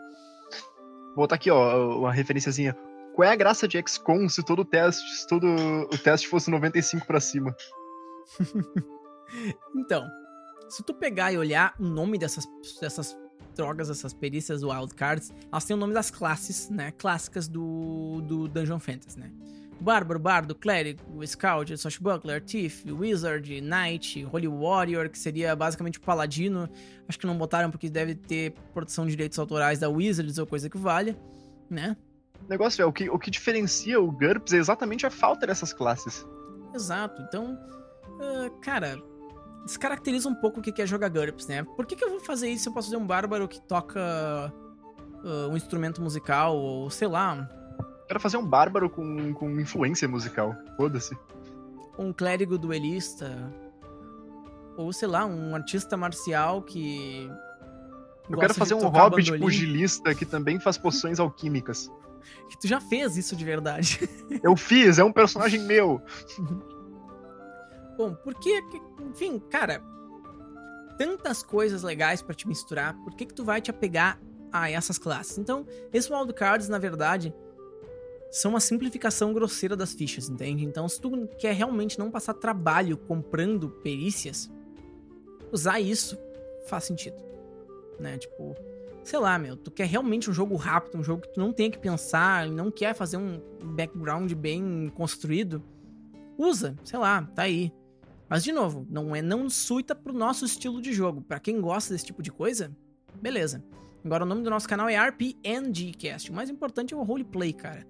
Vou 1.09 1.17
botar 1.17 1.35
aqui, 1.35 1.51
ó, 1.51 1.99
uma 1.99 2.13
referenciazinha. 2.13 2.77
Qual 3.15 3.29
é 3.29 3.33
a 3.33 3.37
graça 3.37 3.67
de 3.67 3.83
XCOM 3.87 4.29
se 4.29 4.43
todo 4.45 4.61
o 4.61 4.65
teste, 4.65 5.07
se 5.11 5.27
todo 5.27 5.47
o 5.47 5.99
teste 5.99 6.29
fosse 6.29 6.51
95 6.51 7.07
para 7.07 7.21
cima? 7.21 7.55
então, 9.77 10.09
se 10.69 10.83
tu 10.83 10.95
pegar 10.95 11.33
e 11.33 11.37
olhar 11.37 11.75
o 11.79 11.85
nome 11.85 12.17
dessas, 12.17 12.47
dessas 12.81 13.17
drogas, 13.55 13.91
essas 13.91 14.15
perícias 14.15 14.63
wildcards, 14.63 15.31
elas 15.51 15.65
têm 15.65 15.77
o 15.77 15.79
nome 15.79 15.93
das 15.93 16.11
classes, 16.11 16.71
né, 16.71 16.93
clássicas 16.93 17.49
do, 17.49 18.23
do 18.23 18.49
Dungeon 18.49 18.79
Fantasy, 18.79 19.19
né? 19.19 19.31
Bárbaro, 19.83 20.19
Bardo, 20.19 20.55
Clérigo, 20.55 21.27
Scout, 21.27 21.77
Swashbuckler, 21.77 22.43
Thief, 22.43 22.85
Wizard, 22.87 23.61
Knight, 23.61 24.27
Holy 24.33 24.49
Warrior, 24.49 25.11
que 25.11 25.19
seria 25.19 25.55
basicamente 25.57 25.99
o 25.99 26.01
Paladino. 26.01 26.69
Acho 27.09 27.19
que 27.19 27.27
não 27.27 27.37
botaram 27.37 27.71
porque 27.71 27.91
deve 27.91 28.15
ter 28.15 28.53
proteção 28.73 29.05
de 29.05 29.11
direitos 29.11 29.39
autorais 29.39 29.79
da 29.79 29.89
Wizards 29.89 30.39
ou 30.39 30.47
coisa 30.47 30.71
que 30.71 30.79
valha, 30.79 31.17
né? 31.69 31.97
O 32.47 32.49
negócio 32.49 32.83
é, 32.83 32.87
o 32.87 32.93
que, 32.93 33.11
o 33.11 33.19
que 33.19 33.31
diferencia 33.31 34.01
o 34.01 34.11
GURPS 34.11 34.53
é 34.53 34.59
exatamente 34.59 35.05
a 35.05 35.11
falta 35.11 35.47
dessas 35.47 35.73
classes. 35.73 36.27
Exato, 36.75 37.21
então 37.23 37.59
uh, 38.19 38.51
cara, 38.61 38.99
descaracteriza 39.65 40.29
um 40.29 40.35
pouco 40.35 40.61
o 40.61 40.63
que 40.63 40.81
é 40.81 40.87
jogar 40.87 41.09
GURPS, 41.09 41.47
né? 41.47 41.63
Por 41.65 41.87
que, 41.87 41.97
que 41.97 42.05
eu 42.05 42.11
vou 42.11 42.21
fazer 42.21 42.49
isso 42.49 42.65
se 42.65 42.69
eu 42.69 42.73
posso 42.73 42.89
fazer 42.89 43.03
um 43.03 43.07
bárbaro 43.07 43.47
que 43.49 43.61
toca 43.61 44.53
uh, 45.23 45.49
um 45.51 45.57
instrumento 45.57 46.03
musical, 46.03 46.57
ou 46.57 46.91
sei 46.91 47.09
lá. 47.09 47.49
Quero 48.13 48.21
fazer 48.21 48.37
um 48.37 48.47
bárbaro 48.47 48.91
com, 48.91 49.33
com 49.33 49.59
influência 49.59 50.07
musical, 50.07 50.55
foda-se. 50.77 51.17
Um 51.99 52.13
clérigo 52.13 52.59
duelista, 52.59 53.51
ou 54.77 54.93
sei 54.93 55.09
lá, 55.09 55.25
um 55.25 55.55
artista 55.55 55.97
marcial 55.97 56.61
que. 56.61 57.27
Eu 58.29 58.39
quero 58.39 58.53
fazer 58.53 58.75
um 58.75 58.87
hobbit 58.87 59.31
bandolim. 59.31 59.41
pugilista 59.41 60.15
que 60.15 60.27
também 60.27 60.61
faz 60.61 60.77
poções 60.77 61.19
alquímicas. 61.19 61.91
Que 62.51 62.59
tu 62.61 62.69
já 62.69 62.81
fez 62.81 63.17
isso 63.17 63.35
de 63.35 63.45
verdade. 63.45 63.99
Eu 64.45 64.57
fiz, 64.57 64.99
é 64.99 65.05
um 65.05 65.11
personagem 65.11 65.61
meu. 65.63 66.01
Bom, 67.97 68.15
porque, 68.23 68.63
enfim, 69.11 69.41
cara, 69.51 69.83
tantas 70.99 71.43
coisas 71.43 71.83
legais 71.83 72.21
para 72.23 72.35
te 72.35 72.47
misturar, 72.47 72.95
por 73.03 73.15
que 73.15 73.25
que 73.27 73.35
tu 73.35 73.43
vai 73.43 73.61
te 73.61 73.71
apegar 73.71 74.21
a 74.53 74.71
essas 74.71 74.99
classes? 74.99 75.39
Então, 75.39 75.67
esse 75.93 76.13
wildcards, 76.13 76.69
na 76.69 76.79
verdade, 76.79 77.35
são 78.33 78.53
uma 78.53 78.61
simplificação 78.61 79.35
grosseira 79.35 79.77
das 79.77 79.93
fichas, 79.93 80.31
entende? 80.31 80.65
Então, 80.65 80.89
se 80.89 80.99
tu 80.99 81.29
quer 81.39 81.55
realmente 81.55 81.99
não 81.99 82.11
passar 82.11 82.33
trabalho 82.33 82.97
comprando 82.97 83.69
perícias, 83.69 84.51
usar 85.53 85.79
isso 85.79 86.17
faz 86.67 86.85
sentido, 86.85 87.23
né? 88.01 88.17
Tipo, 88.17 88.57
sei 89.05 89.19
lá, 89.19 89.39
meu, 89.39 89.55
tu 89.55 89.71
quer 89.71 89.87
realmente 89.87 90.31
um 90.31 90.33
jogo 90.33 90.57
rápido, 90.57 90.97
um 90.99 91.05
jogo 91.05 91.21
que 91.21 91.35
tu 91.35 91.41
não 91.41 91.53
tem 91.53 91.71
que 91.71 91.79
pensar, 91.79 92.49
não 92.49 92.71
quer 92.71 92.95
fazer 92.95 93.19
um 93.19 93.39
background 93.63 94.33
bem 94.33 94.91
construído, 94.95 95.63
usa, 96.39 96.75
sei 96.85 96.99
lá, 96.99 97.23
tá 97.35 97.43
aí. 97.43 97.71
Mas, 98.31 98.43
de 98.43 98.51
novo, 98.51 98.87
não 98.89 99.15
é 99.15 99.21
não 99.21 99.51
suita 99.51 99.95
pro 99.95 100.11
nosso 100.11 100.47
estilo 100.47 100.81
de 100.81 100.91
jogo. 100.91 101.21
Para 101.21 101.39
quem 101.39 101.61
gosta 101.61 101.93
desse 101.93 102.07
tipo 102.07 102.23
de 102.23 102.33
coisa, 102.33 102.75
beleza. 103.21 103.63
Agora, 104.03 104.25
o 104.25 104.27
nome 104.27 104.43
do 104.43 104.49
nosso 104.49 104.67
canal 104.67 104.89
é 104.89 104.97
RPNGcast. 104.97 106.31
O 106.31 106.35
mais 106.35 106.49
importante 106.49 106.95
é 106.95 106.97
o 106.97 107.03
roleplay, 107.03 107.53
cara. 107.53 107.87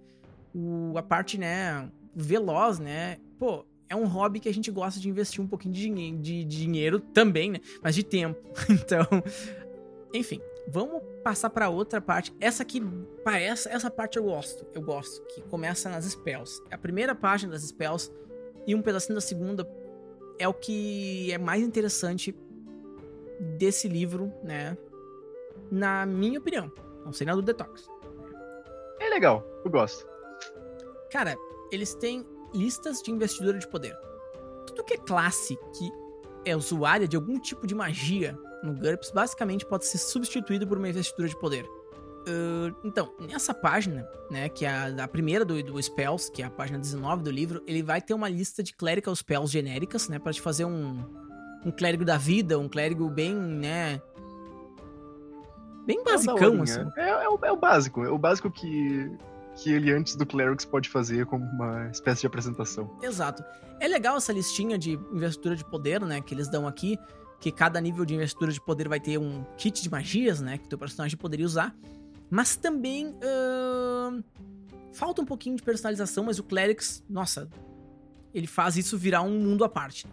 O, 0.55 0.97
a 0.97 1.03
parte, 1.03 1.39
né, 1.39 1.89
veloz, 2.15 2.79
né? 2.79 3.19
Pô, 3.39 3.65
é 3.89 3.97
um 3.97 4.07
hobby 4.07 4.41
que 4.41 4.49
a 4.49 4.55
gente 4.55 4.71
gosta 4.71 4.99
de 4.99 5.09
investir 5.09 5.43
um 5.43 5.47
pouquinho 5.47 5.75
de, 5.75 5.91
de, 5.91 6.45
de 6.45 6.45
dinheiro 6.45 6.99
também, 6.99 7.51
né? 7.51 7.61
Mas 7.83 7.95
de 7.95 8.03
tempo. 8.03 8.41
Então, 8.71 9.07
enfim, 10.15 10.41
vamos 10.69 11.03
passar 11.23 11.51
para 11.51 11.69
outra 11.69 12.01
parte. 12.01 12.35
Essa 12.41 12.63
aqui, 12.63 12.83
essa, 13.27 13.71
essa 13.71 13.91
parte 13.91 14.19
eu 14.19 14.25
gosto. 14.25 14.67
Eu 14.75 14.83
gosto, 14.83 15.23
que 15.27 15.43
começa 15.43 15.89
nas 15.89 16.05
spells. 16.05 16.63
A 16.71 16.79
primeira 16.79 17.15
página 17.15 17.53
das 17.53 17.63
spells 17.63 18.11
e 18.67 18.75
um 18.75 18.83
pedacinho 18.83 19.15
da 19.15 19.21
segunda 19.21 19.69
é 20.39 20.49
o 20.49 20.55
que 20.55 21.33
é 21.33 21.39
mais 21.39 21.63
interessante 21.63 22.35
desse 23.59 23.89
livro, 23.89 24.33
né? 24.43 24.77
Na 25.71 26.07
minha 26.07 26.39
opinião. 26.39 26.71
Não 27.05 27.13
sei 27.13 27.27
nada 27.27 27.41
do 27.41 27.45
Detox. 27.45 27.89
É 29.01 29.09
legal, 29.09 29.45
eu 29.65 29.71
gosto. 29.71 30.12
Cara, 31.13 31.37
eles 31.71 31.95
têm 31.95 32.27
listas 32.55 33.03
de 33.03 33.11
investidura 33.11 33.59
de 33.59 33.69
poder. 33.69 33.95
Tudo 34.67 34.83
que 34.83 34.95
é 34.95 34.97
classe 34.97 35.59
que 35.77 35.91
é 36.45 36.57
usuária 36.57 37.07
de 37.07 37.17
algum 37.17 37.39
tipo 37.39 37.67
de 37.67 37.75
magia 37.75 38.37
no 38.63 38.75
GURPS 38.75 39.11
basicamente 39.11 39.67
pode 39.67 39.87
ser 39.87 39.99
substituído 39.99 40.67
por 40.67 40.79
uma 40.79 40.89
investidura 40.89 41.29
de 41.29 41.39
poder. 41.39 41.65
Uh, 42.23 42.75
então, 42.85 43.13
nessa 43.19 43.53
página, 43.53 44.09
né, 44.31 44.49
que 44.49 44.65
é 44.65 44.71
a, 44.71 45.05
a 45.05 45.09
primeira 45.09 45.45
do, 45.45 45.61
do, 45.63 45.83
Spells, 45.83 46.31
que 46.31 46.41
é 46.41 46.47
a 46.47 46.51
página 46.51 46.79
19 46.79 47.23
do 47.23 47.31
livro, 47.31 47.63
ele 47.67 47.83
vai 47.83 48.01
ter 48.01 48.15
uma 48.15 48.29
lista 48.29 48.63
de 48.63 48.73
Clerical 48.73 49.15
Spells 49.15 49.53
genéricas, 49.53 50.09
né, 50.09 50.21
para 50.21 50.33
te 50.33 50.41
fazer 50.41 50.65
um, 50.65 51.05
um 51.67 51.73
clérigo 51.73 52.05
da 52.05 52.17
vida, 52.17 52.59
um 52.59 52.69
clérigo 52.69 53.11
bem, 53.11 53.35
né, 53.35 54.01
bem 55.85 56.01
é 56.01 56.05
basicão, 56.05 56.63
assim. 56.63 56.81
É, 56.97 57.09
é, 57.09 57.29
o, 57.29 57.39
é 57.43 57.51
o 57.51 57.57
básico, 57.57 58.05
é 58.05 58.11
o 58.11 58.19
básico 58.19 58.49
que, 58.53 59.11
que 59.63 59.71
ele 59.71 59.93
antes 59.93 60.17
do 60.17 60.27
Clerics 60.27 60.65
pode 60.65 60.89
fazer 60.89 61.27
como 61.27 61.45
uma 61.45 61.89
espécie 61.89 62.23
de 62.23 62.27
apresentação. 62.27 62.99
Exato. 63.03 63.45
É 63.79 63.87
legal 63.87 64.17
essa 64.17 64.33
listinha 64.33 64.77
de 64.77 64.93
investidura 65.13 65.55
de 65.55 65.65
poder, 65.65 66.01
né, 66.01 66.21
que 66.21 66.35
eles 66.35 66.49
dão 66.49 66.67
aqui, 66.67 66.99
que 67.41 67.51
cada 67.51 67.81
nível 67.81 68.05
de 68.05 68.15
investidura 68.15 68.53
de 68.53 68.61
poder 68.61 68.89
vai 68.89 69.01
ter 69.01 69.19
um 69.19 69.45
kit 69.57 69.83
de 69.83 69.91
magias, 69.91 70.41
né, 70.41 70.59
que 70.59 70.67
o 70.67 70.69
teu 70.69 70.79
personagem 70.79 71.17
poderia 71.17 71.47
usar. 71.47 71.75
Mas 72.31 72.57
também 72.57 73.09
uh, 73.09 74.23
falta 74.93 75.23
um 75.23 75.25
pouquinho 75.25 75.57
de 75.57 75.63
personalização, 75.63 76.25
mas 76.25 76.39
o 76.39 76.43
Clerics, 76.43 77.05
nossa, 77.09 77.49
ele 78.35 78.47
faz 78.47 78.77
isso 78.77 78.97
virar 78.97 79.23
um 79.23 79.39
mundo 79.39 79.65
à 79.65 79.69
parte. 79.69 80.07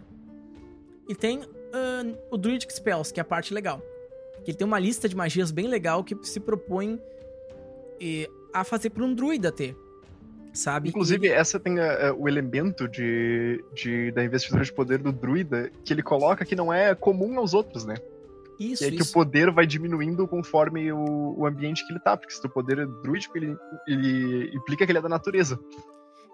E 1.08 1.14
tem 1.14 1.40
uh, 1.40 2.18
o 2.30 2.36
Druidic 2.36 2.72
Spells, 2.72 3.12
que 3.12 3.18
é 3.18 3.22
a 3.22 3.24
parte 3.24 3.52
legal. 3.52 3.80
Que 4.44 4.50
ele 4.50 4.58
tem 4.58 4.66
uma 4.66 4.78
lista 4.78 5.08
de 5.08 5.16
magias 5.16 5.50
bem 5.50 5.66
legal 5.66 6.04
que 6.04 6.16
se 6.22 6.40
propõe 6.40 7.00
eh, 8.00 8.28
a 8.52 8.64
fazer 8.64 8.90
para 8.90 9.04
um 9.04 9.14
druida 9.14 9.50
ter. 9.50 9.76
Sabe? 10.52 10.88
Inclusive, 10.88 11.28
e... 11.28 11.30
essa 11.30 11.60
tem 11.60 11.78
uh, 11.78 12.14
o 12.18 12.28
elemento 12.28 12.88
de, 12.88 13.64
de, 13.72 14.10
da 14.10 14.24
investidura 14.24 14.64
de 14.64 14.72
poder 14.72 14.98
do 14.98 15.12
druida 15.12 15.70
que 15.84 15.92
ele 15.92 16.02
coloca 16.02 16.44
que 16.44 16.56
não 16.56 16.72
é 16.72 16.94
comum 16.94 17.38
aos 17.38 17.54
outros, 17.54 17.84
né? 17.84 17.94
Isso, 18.58 18.82
e 18.82 18.86
é 18.86 18.90
isso. 18.90 18.96
que 18.96 19.10
o 19.10 19.12
poder 19.12 19.50
vai 19.50 19.66
diminuindo 19.66 20.26
conforme 20.28 20.92
o, 20.92 21.38
o 21.38 21.46
ambiente 21.46 21.86
que 21.86 21.92
ele 21.92 22.00
tá, 22.00 22.16
porque 22.16 22.34
se 22.34 22.44
o 22.44 22.50
poder 22.50 22.78
é 22.78 22.86
druídico, 22.86 23.38
ele, 23.38 23.56
ele 23.86 24.50
implica 24.54 24.84
que 24.84 24.92
ele 24.92 24.98
é 24.98 25.02
da 25.02 25.08
natureza. 25.08 25.58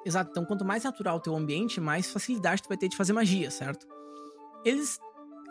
Exato, 0.05 0.31
então 0.31 0.45
quanto 0.45 0.65
mais 0.65 0.85
natural 0.85 1.19
o 1.19 1.21
teu 1.21 1.37
ambiente, 1.37 1.81
mais 1.81 2.11
facilidade 2.11 2.63
tu 2.63 2.69
vai 2.69 2.77
ter 2.77 2.89
de 2.89 2.97
fazer 2.97 3.13
magia, 3.13 3.51
certo? 3.51 3.87
Eles 4.65 4.99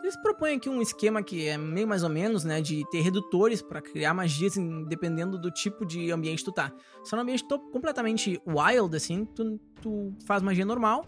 eles 0.06 0.16
propõem 0.16 0.56
aqui 0.56 0.68
um 0.68 0.80
esquema 0.80 1.22
que 1.22 1.46
é 1.46 1.58
meio 1.58 1.86
mais 1.86 2.02
ou 2.04 2.08
menos, 2.08 2.44
né, 2.44 2.60
de 2.60 2.88
ter 2.90 3.00
redutores 3.00 3.60
para 3.60 3.82
criar 3.82 4.14
magias 4.14 4.54
dependendo 4.86 5.36
do 5.36 5.50
tipo 5.50 5.84
de 5.84 6.12
ambiente 6.12 6.38
que 6.38 6.44
tu 6.44 6.52
tá. 6.52 6.72
Se 7.02 7.14
é 7.14 7.18
um 7.18 7.20
ambiente 7.20 7.44
completamente 7.72 8.40
wild, 8.46 8.96
assim, 8.96 9.24
tu, 9.24 9.60
tu 9.82 10.14
faz 10.24 10.42
magia 10.42 10.64
normal, 10.64 11.04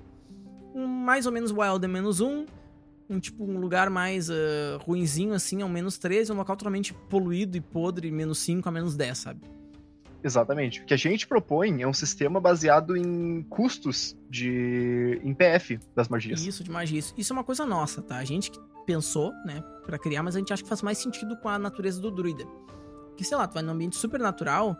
um 0.74 0.86
mais 0.86 1.26
ou 1.26 1.32
menos 1.32 1.52
wild 1.52 1.84
é 1.84 1.88
menos 1.88 2.20
um, 2.20 2.44
um 3.08 3.20
tipo 3.20 3.44
um 3.44 3.58
lugar 3.58 3.88
mais 3.88 4.28
uh, 4.28 4.34
ruinzinho 4.80 5.32
assim, 5.32 5.62
ao 5.62 5.68
menos 5.68 5.96
13, 5.96 6.32
um 6.32 6.36
local 6.36 6.56
totalmente 6.56 6.92
poluído 6.92 7.56
e 7.56 7.60
podre, 7.60 8.10
menos 8.10 8.38
5 8.40 8.68
a 8.68 8.72
menos 8.72 8.96
10, 8.96 9.16
sabe? 9.16 9.57
Exatamente. 10.22 10.80
O 10.80 10.84
que 10.84 10.94
a 10.94 10.96
gente 10.96 11.26
propõe 11.26 11.82
é 11.82 11.86
um 11.86 11.92
sistema 11.92 12.40
baseado 12.40 12.96
em 12.96 13.42
custos 13.44 14.16
de 14.28 15.20
em 15.22 15.32
PF 15.32 15.78
das 15.94 16.08
magias. 16.08 16.44
Isso, 16.44 16.64
de 16.64 16.70
magias. 16.70 17.14
Isso 17.16 17.32
é 17.32 17.34
uma 17.34 17.44
coisa 17.44 17.64
nossa, 17.64 18.02
tá? 18.02 18.16
A 18.16 18.24
gente 18.24 18.50
que 18.50 18.58
pensou, 18.84 19.32
né, 19.44 19.62
para 19.84 19.98
criar, 19.98 20.22
mas 20.22 20.34
a 20.34 20.38
gente 20.38 20.52
acha 20.52 20.62
que 20.62 20.68
faz 20.68 20.82
mais 20.82 20.98
sentido 20.98 21.36
com 21.36 21.48
a 21.48 21.58
natureza 21.58 22.00
do 22.00 22.10
druida. 22.10 22.44
Que 23.16 23.24
sei 23.24 23.36
lá, 23.36 23.46
tu 23.46 23.54
vai 23.54 23.62
num 23.62 23.72
ambiente 23.72 23.96
super 23.96 24.18
natural, 24.18 24.76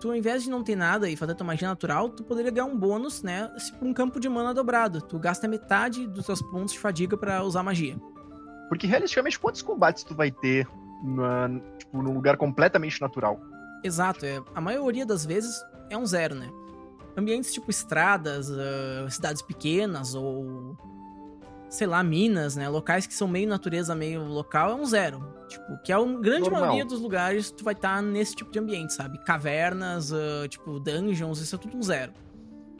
tu 0.00 0.08
ao 0.08 0.16
invés 0.16 0.42
de 0.42 0.50
não 0.50 0.62
ter 0.62 0.76
nada 0.76 1.08
e 1.08 1.16
fazer 1.16 1.34
tua 1.34 1.46
magia 1.46 1.68
natural, 1.68 2.08
tu 2.08 2.22
poderia 2.24 2.50
ganhar 2.50 2.66
um 2.66 2.76
bônus, 2.76 3.22
né? 3.22 3.50
Por 3.78 3.86
um 3.86 3.92
campo 3.92 4.20
de 4.20 4.28
mana 4.28 4.52
dobrado. 4.52 5.00
Tu 5.00 5.18
gasta 5.18 5.48
metade 5.48 6.06
dos 6.06 6.26
seus 6.26 6.42
pontos 6.42 6.72
de 6.72 6.78
fadiga 6.78 7.16
para 7.16 7.42
usar 7.42 7.62
magia. 7.62 7.96
Porque 8.68 8.86
realisticamente, 8.86 9.38
quantos 9.38 9.62
combates 9.62 10.04
tu 10.04 10.14
vai 10.14 10.30
ter 10.30 10.68
na, 11.02 11.48
tipo, 11.78 12.02
num 12.02 12.12
lugar 12.12 12.36
completamente 12.36 13.00
natural? 13.00 13.40
Exato, 13.82 14.24
é, 14.24 14.42
a 14.54 14.60
maioria 14.60 15.06
das 15.06 15.24
vezes 15.24 15.62
é 15.90 15.96
um 15.96 16.06
zero, 16.06 16.34
né? 16.34 16.50
Ambientes 17.16 17.52
tipo 17.52 17.70
estradas, 17.70 18.48
uh, 18.48 19.10
cidades 19.10 19.42
pequenas 19.42 20.14
ou 20.14 20.76
sei 21.68 21.86
lá, 21.86 22.02
minas, 22.02 22.56
né? 22.56 22.68
Locais 22.68 23.06
que 23.06 23.14
são 23.14 23.28
meio 23.28 23.48
natureza, 23.48 23.94
meio 23.94 24.24
local, 24.24 24.70
é 24.70 24.74
um 24.74 24.86
zero. 24.86 25.22
Tipo, 25.48 25.78
que 25.82 25.92
é 25.92 25.94
a 25.94 25.98
grande 25.98 26.42
Normal. 26.42 26.60
maioria 26.60 26.84
dos 26.84 27.00
lugares 27.00 27.50
tu 27.50 27.64
vai 27.64 27.74
estar 27.74 28.02
nesse 28.02 28.34
tipo 28.34 28.50
de 28.50 28.58
ambiente, 28.58 28.94
sabe? 28.94 29.18
Cavernas, 29.24 30.12
ah, 30.12 30.48
tipo, 30.48 30.78
dungeons, 30.80 31.40
isso 31.40 31.54
é 31.54 31.58
tudo 31.58 31.76
um 31.76 31.82
zero. 31.82 32.12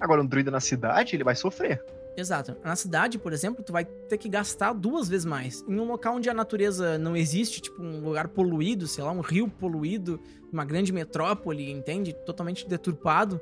Agora, 0.01 0.23
um 0.23 0.27
druida 0.27 0.51
na 0.51 0.61
cidade, 0.61 1.17
ele 1.17 1.25
vai 1.25 1.35
sofrer. 1.35 1.83
Exato. 2.19 2.57
Na 2.65 2.75
cidade, 2.75 3.17
por 3.17 3.33
exemplo, 3.33 3.63
tu 3.63 3.73
vai 3.73 3.85
ter 3.85 4.19
que 4.19 4.29
gastar 4.29 4.73
duas 4.73 5.09
vezes 5.09 5.25
mais. 5.25 5.65
Em 5.69 5.79
um 5.79 5.85
local 5.85 6.17
onde 6.17 6.29
a 6.29 6.35
natureza 6.35 6.99
não 6.99 7.17
existe, 7.17 7.61
tipo 7.61 7.81
um 7.81 8.03
lugar 8.03 8.27
poluído, 8.27 8.89
sei 8.89 9.05
lá, 9.05 9.13
um 9.13 9.21
rio 9.21 9.49
poluído, 9.49 10.21
uma 10.53 10.65
grande 10.65 10.93
metrópole, 10.93 11.71
entende? 11.71 12.13
Totalmente 12.27 12.67
deturpado. 12.67 13.41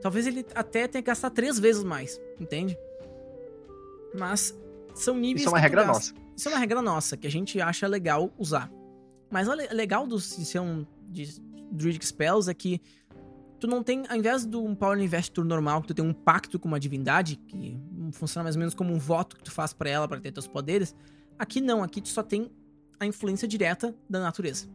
Talvez 0.00 0.28
ele 0.28 0.46
até 0.54 0.86
tenha 0.86 1.02
que 1.02 1.08
gastar 1.08 1.30
três 1.30 1.58
vezes 1.58 1.82
mais, 1.82 2.20
entende? 2.38 2.78
Mas 4.16 4.56
são 4.94 5.16
níveis 5.16 5.40
Isso 5.40 5.48
é 5.48 5.52
uma 5.52 5.58
regra 5.58 5.84
nossa. 5.84 6.14
Isso 6.36 6.48
é 6.48 6.52
uma 6.52 6.58
regra 6.58 6.82
nossa, 6.82 7.16
que 7.16 7.26
a 7.26 7.30
gente 7.30 7.60
acha 7.60 7.88
legal 7.88 8.32
usar. 8.38 8.70
Mas 9.28 9.48
o 9.48 9.54
le- 9.54 9.68
legal 9.72 10.06
do, 10.06 10.16
de 10.16 10.44
ser 10.44 10.60
um 10.60 10.86
de 11.08 11.40
Druidic 11.72 12.06
Spells 12.06 12.48
é 12.48 12.54
que 12.54 12.80
tu 13.58 13.66
não 13.66 13.82
tem, 13.82 14.04
ao 14.08 14.16
invés 14.16 14.44
de 14.44 14.56
um 14.56 14.74
Power 14.74 15.00
Investiture 15.00 15.46
normal, 15.46 15.80
que 15.80 15.88
tu 15.88 15.94
tem 15.94 16.04
um 16.04 16.12
pacto 16.12 16.58
com 16.58 16.68
uma 16.68 16.78
divindade, 16.78 17.36
que 17.36 17.80
funciona 18.14 18.44
mais 18.44 18.56
ou 18.56 18.60
menos 18.60 18.74
como 18.74 18.92
um 18.92 18.98
voto 18.98 19.36
que 19.36 19.44
tu 19.44 19.50
faz 19.50 19.72
pra 19.72 19.88
ela 19.88 20.08
pra 20.08 20.20
ter 20.20 20.32
teus 20.32 20.46
poderes, 20.46 20.94
aqui 21.38 21.60
não, 21.60 21.82
aqui 21.82 22.00
tu 22.00 22.08
só 22.08 22.22
tem 22.22 22.50
a 22.98 23.06
influência 23.06 23.46
direta 23.46 23.94
da 24.08 24.20
natureza. 24.20 24.68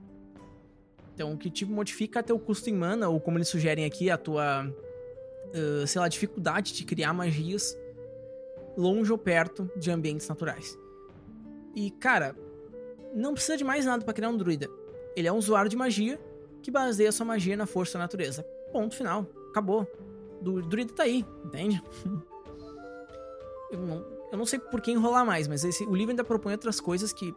Então, 1.13 1.34
o 1.34 1.38
que 1.38 1.49
te 1.49 1.65
modifica 1.65 2.19
é 2.19 2.23
teu 2.23 2.39
custo 2.39 2.69
em 2.69 2.73
mana, 2.73 3.10
ou 3.10 3.19
como 3.19 3.38
eles 3.38 3.49
sugerem 3.49 3.84
aqui, 3.84 4.10
a 4.10 4.17
tua, 4.17 4.63
ah, 4.63 5.88
sei 5.88 5.99
lá, 5.99 6.08
dificuldade 6.08 6.73
de 6.73 6.86
criar 6.86 7.13
magias 7.13 7.78
longe 8.78 9.12
ou 9.12 9.17
perto 9.17 9.69
de 9.75 9.91
ambientes 9.91 10.28
naturais. 10.28 10.78
E, 11.75 11.91
cara, 11.91 12.36
não 13.13 13.34
precisa 13.34 13.58
de 13.58 13.63
mais 13.63 13.86
nada 13.86 14.04
pra 14.04 14.13
criar 14.13 14.30
um 14.30 14.38
druida. 14.38 14.69
Ele 15.15 15.28
é 15.28 15.32
um 15.32 15.38
usuário 15.38 15.69
de 15.69 15.75
magia 15.75 16.19
que 16.62 16.71
baseia 16.71 17.12
sua 17.12 17.25
magia 17.25 17.58
na 17.58 17.65
força 17.65 17.93
da 17.93 18.06
natureza. 18.06 18.43
Ponto 18.71 18.95
final. 18.95 19.28
Acabou. 19.49 19.86
O 20.41 20.62
druida 20.62 20.93
tá 20.93 21.04
aí, 21.04 21.25
entende? 21.43 21.82
eu, 23.71 23.79
não, 23.79 24.05
eu 24.32 24.38
não 24.38 24.45
sei 24.45 24.60
por 24.60 24.82
que 24.82 24.91
enrolar 24.91 25.25
mais, 25.25 25.47
mas 25.47 25.63
esse, 25.63 25.86
o 25.86 25.95
livro 25.95 26.12
ainda 26.12 26.23
propõe 26.23 26.53
outras 26.53 26.79
coisas 26.79 27.13
que. 27.13 27.34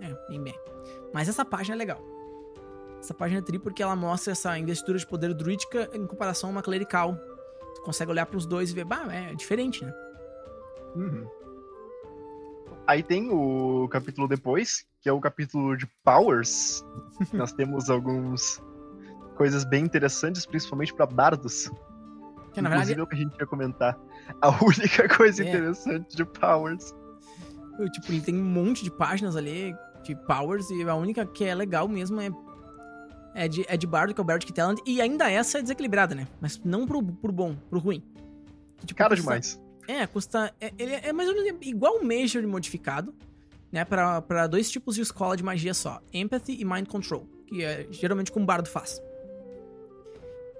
É, 0.00 0.14
bem 0.28 0.42
bem. 0.42 0.58
Mas 1.12 1.28
essa 1.28 1.44
página 1.44 1.74
é 1.74 1.78
legal. 1.78 2.00
Essa 3.00 3.14
página 3.14 3.40
é 3.40 3.42
tri 3.42 3.58
porque 3.58 3.82
ela 3.82 3.96
mostra 3.96 4.32
essa 4.32 4.58
investidura 4.58 4.98
de 4.98 5.06
poder 5.06 5.32
druídica 5.34 5.88
em 5.92 6.06
comparação 6.06 6.50
a 6.50 6.52
uma 6.52 6.62
clerical. 6.62 7.16
Tu 7.74 7.82
consegue 7.82 8.10
olhar 8.10 8.26
pros 8.26 8.46
dois 8.46 8.70
e 8.70 8.74
ver, 8.74 8.84
bah, 8.84 9.06
é 9.12 9.34
diferente, 9.34 9.84
né? 9.84 9.92
Uhum. 10.96 11.28
Aí 12.86 13.02
tem 13.02 13.30
o 13.30 13.86
capítulo 13.88 14.26
depois, 14.26 14.86
que 15.00 15.08
é 15.08 15.12
o 15.12 15.20
capítulo 15.20 15.76
de 15.76 15.86
Powers. 16.04 16.84
Nós 17.32 17.52
temos 17.52 17.90
algumas 17.90 18.62
coisas 19.36 19.64
bem 19.64 19.84
interessantes, 19.84 20.46
principalmente 20.46 20.94
pra 20.94 21.06
bardos. 21.06 21.70
Que 22.58 22.62
na 22.62 22.68
verdade 22.70 22.98
é 22.98 23.02
o 23.02 23.06
que 23.06 23.14
a 23.14 23.18
gente 23.18 23.34
ia 23.38 23.46
comentar. 23.46 23.98
A 24.40 24.48
única 24.64 25.08
coisa 25.08 25.42
É. 25.44 25.48
interessante 25.48 26.16
de 26.16 26.24
Powers. 26.24 26.94
Eu, 27.78 27.90
tipo, 27.90 28.10
ele 28.12 28.20
tem 28.20 28.34
um 28.36 28.44
monte 28.44 28.82
de 28.84 28.90
páginas 28.90 29.36
ali 29.36 29.74
de 30.02 30.14
powers 30.26 30.68
e 30.70 30.82
a 30.88 30.94
única 30.94 31.24
que 31.26 31.44
é 31.44 31.54
legal 31.54 31.86
mesmo 31.88 32.20
é 32.20 32.30
é 33.34 33.46
de, 33.46 33.64
é 33.68 33.76
de 33.76 33.86
Bardo, 33.86 34.12
que 34.14 34.20
é 34.20 34.22
o 34.22 34.24
Bardic 34.24 34.52
Talent, 34.52 34.78
e 34.84 35.00
ainda 35.00 35.30
essa 35.30 35.58
é 35.58 35.62
desequilibrada, 35.62 36.12
né? 36.14 36.26
Mas 36.40 36.58
não 36.64 36.86
pro, 36.86 37.00
pro 37.02 37.30
bom, 37.30 37.54
pro 37.70 37.78
ruim. 37.78 38.02
Tipo, 38.84 38.96
Cara 38.98 39.10
custa- 39.10 39.22
demais. 39.22 39.62
É, 39.86 40.06
custa... 40.08 40.52
É, 40.60 40.72
ele 40.76 40.94
é 40.94 41.12
mais 41.12 41.28
ou 41.28 41.34
menos 41.36 41.58
igual 41.62 41.98
o 41.98 42.04
Major 42.04 42.42
modificado, 42.48 43.14
né? 43.70 43.84
Pra, 43.84 44.20
pra 44.22 44.46
dois 44.48 44.68
tipos 44.70 44.96
de 44.96 45.02
escola 45.02 45.36
de 45.36 45.44
magia 45.44 45.72
só. 45.72 46.00
Empathy 46.12 46.60
e 46.60 46.64
Mind 46.64 46.88
Control, 46.88 47.28
que 47.46 47.62
é 47.62 47.86
geralmente 47.90 48.32
como 48.32 48.42
o 48.42 48.46
Bardo 48.46 48.68
faz. 48.68 49.00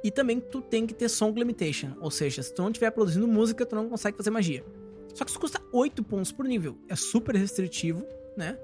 E 0.03 0.11
também 0.11 0.39
tu 0.41 0.61
tem 0.63 0.87
que 0.87 0.95
ter 0.95 1.09
Song 1.09 1.37
Limitation, 1.39 1.93
ou 2.01 2.11
seja, 2.11 2.43
se 2.43 2.55
tu 2.55 2.63
não 2.63 2.69
estiver 2.71 2.91
produzindo 2.91 3.27
música, 3.27 3.67
tu 3.67 3.75
não 3.75 3.89
consegue 3.89 4.17
fazer 4.17 4.31
magia. 4.31 4.65
Só 5.15 5.25
que 5.25 5.31
isso 5.31 5.41
custa 5.41 5.61
8 5.73 6.03
pontos 6.05 6.31
por 6.31 6.45
nível. 6.45 6.77
É 6.89 6.95
super 6.95 7.35
restritivo, 7.35 8.07
né? 8.37 8.57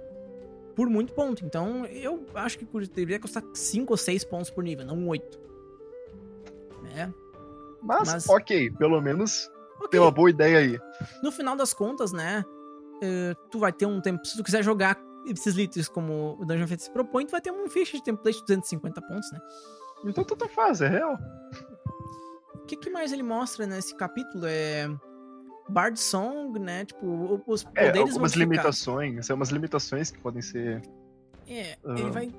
Por 0.77 0.89
muito 0.89 1.13
ponto. 1.13 1.45
Então, 1.45 1.85
eu 1.87 2.25
acho 2.35 2.59
que 2.59 2.65
deveria 2.89 3.19
custar 3.19 3.43
5 3.53 3.93
ou 3.93 3.97
6 3.97 4.23
pontos 4.25 4.51
por 4.51 4.63
nível, 4.63 4.85
não 4.87 5.09
8. 5.09 5.41
Né? 6.83 7.13
Mas, 7.83 8.13
Mas- 8.13 8.29
ok, 8.29 8.71
pelo 8.73 9.01
menos 9.01 9.51
Ok. 9.79 9.89
tem 9.91 10.01
uma 10.01 10.11
boa 10.11 10.31
ideia 10.31 10.59
aí. 10.59 10.79
No 11.23 11.33
final 11.33 11.57
das 11.57 11.73
contas, 11.75 12.13
né? 12.13 12.45
eh, 13.03 13.35
tu 13.51 13.59
vai 13.59 13.73
ter 13.73 13.87
um 13.87 14.01
tempo. 14.01 14.25
Se 14.25 14.37
tu 14.37 14.45
quiser 14.45 14.63
jogar 14.63 14.97
esses 15.27 15.55
litros 15.55 15.89
como 15.89 16.39
o 16.41 16.45
Dungeon 16.45 16.67
Fantasy 16.69 16.91
propõe, 16.91 17.27
tu 17.27 17.33
vai 17.33 17.41
ter 17.41 17.51
um 17.51 17.69
ficha 17.69 17.97
de 17.99 18.05
template 18.05 18.39
de 18.39 18.45
250 18.45 19.03
pontos, 19.03 19.31
né? 19.33 19.41
Então 20.05 20.25
tanto 20.25 20.49
faz, 20.49 20.81
é 20.81 20.89
real. 20.89 21.19
O 22.55 22.67
que, 22.67 22.77
que 22.77 22.91
mais 22.91 23.13
ele 23.13 23.23
mostra 23.23 23.67
nesse 23.67 23.95
capítulo? 23.97 24.45
É. 24.47 24.89
Bard 25.69 25.99
Song, 25.99 26.59
né? 26.59 26.85
Tipo, 26.85 27.07
o- 27.07 27.43
os 27.47 27.63
É, 27.63 27.87
poderes 27.87 27.97
algumas 28.01 28.17
modificados. 28.19 28.39
limitações, 28.39 29.31
é 29.31 29.35
umas 29.35 29.49
limitações 29.49 30.11
que 30.11 30.19
podem 30.19 30.43
ser. 30.43 30.83
É, 31.49 31.77
Aham. 31.85 31.99
ele 31.99 32.11
vai 32.11 32.33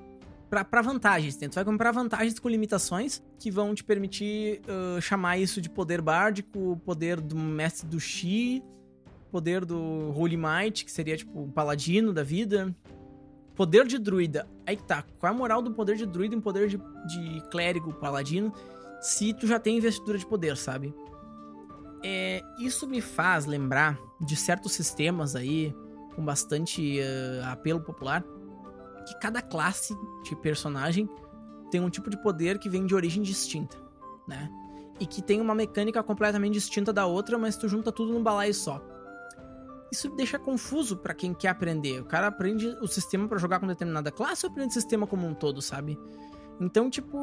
pra, 0.48 0.64
pra 0.64 0.80
vantagens, 0.82 1.36
né? 1.40 1.48
Tu 1.48 1.54
vai 1.56 1.64
comprar 1.64 1.90
vantagens 1.90 2.38
com 2.38 2.48
limitações 2.48 3.20
que 3.38 3.50
vão 3.50 3.74
te 3.74 3.82
permitir 3.82 4.60
ah, 4.68 5.00
chamar 5.00 5.38
isso 5.38 5.60
de 5.60 5.68
poder 5.68 6.00
bárdico, 6.00 6.80
poder 6.84 7.20
do 7.20 7.36
mestre 7.36 7.88
do 7.88 7.98
Shi, 7.98 8.62
poder 9.32 9.64
do 9.64 10.12
Holy 10.16 10.36
Might, 10.36 10.84
que 10.84 10.92
seria 10.92 11.16
tipo 11.16 11.40
um 11.40 11.50
paladino 11.50 12.12
da 12.12 12.22
vida. 12.22 12.72
Poder 13.56 13.86
de 13.86 13.98
druida. 13.98 14.46
Aí 14.66 14.76
tá. 14.76 15.02
Qual 15.18 15.32
é 15.32 15.34
a 15.34 15.36
moral 15.36 15.62
do 15.62 15.72
poder 15.72 15.96
de 15.96 16.06
druida 16.06 16.34
e 16.34 16.38
um 16.38 16.40
poder 16.40 16.68
de, 16.68 16.76
de 16.76 17.40
clérigo 17.50 17.92
paladino 17.94 18.52
se 19.00 19.32
tu 19.32 19.46
já 19.46 19.58
tem 19.58 19.78
investidura 19.78 20.18
de 20.18 20.26
poder, 20.26 20.56
sabe? 20.56 20.94
É, 22.04 22.42
isso 22.60 22.86
me 22.86 23.00
faz 23.00 23.46
lembrar 23.46 23.98
de 24.20 24.36
certos 24.36 24.72
sistemas 24.72 25.34
aí 25.34 25.74
com 26.14 26.24
bastante 26.24 27.00
ah, 27.42 27.52
apelo 27.52 27.80
popular 27.80 28.24
que 29.06 29.18
cada 29.20 29.40
classe 29.40 29.96
de 30.24 30.34
personagem 30.36 31.08
tem 31.70 31.80
um 31.80 31.88
tipo 31.88 32.10
de 32.10 32.20
poder 32.20 32.58
que 32.58 32.68
vem 32.68 32.84
de 32.84 32.94
origem 32.94 33.22
distinta, 33.22 33.76
né? 34.26 34.50
E 34.98 35.06
que 35.06 35.22
tem 35.22 35.40
uma 35.40 35.54
mecânica 35.54 36.02
completamente 36.02 36.54
distinta 36.54 36.92
da 36.92 37.06
outra, 37.06 37.38
mas 37.38 37.56
tu 37.56 37.68
junta 37.68 37.92
tudo 37.92 38.12
num 38.12 38.22
balaio 38.22 38.54
só. 38.54 38.82
Isso 39.90 40.08
deixa 40.10 40.38
confuso 40.38 40.96
pra 40.96 41.14
quem 41.14 41.32
quer 41.32 41.48
aprender. 41.48 42.00
O 42.00 42.04
cara 42.04 42.26
aprende 42.26 42.66
o 42.80 42.86
sistema 42.86 43.28
pra 43.28 43.38
jogar 43.38 43.60
com 43.60 43.66
determinada 43.66 44.10
classe 44.10 44.44
ou 44.44 44.50
aprende 44.50 44.70
o 44.70 44.74
sistema 44.74 45.06
como 45.06 45.26
um 45.26 45.34
todo, 45.34 45.62
sabe? 45.62 45.98
Então, 46.60 46.90
tipo, 46.90 47.18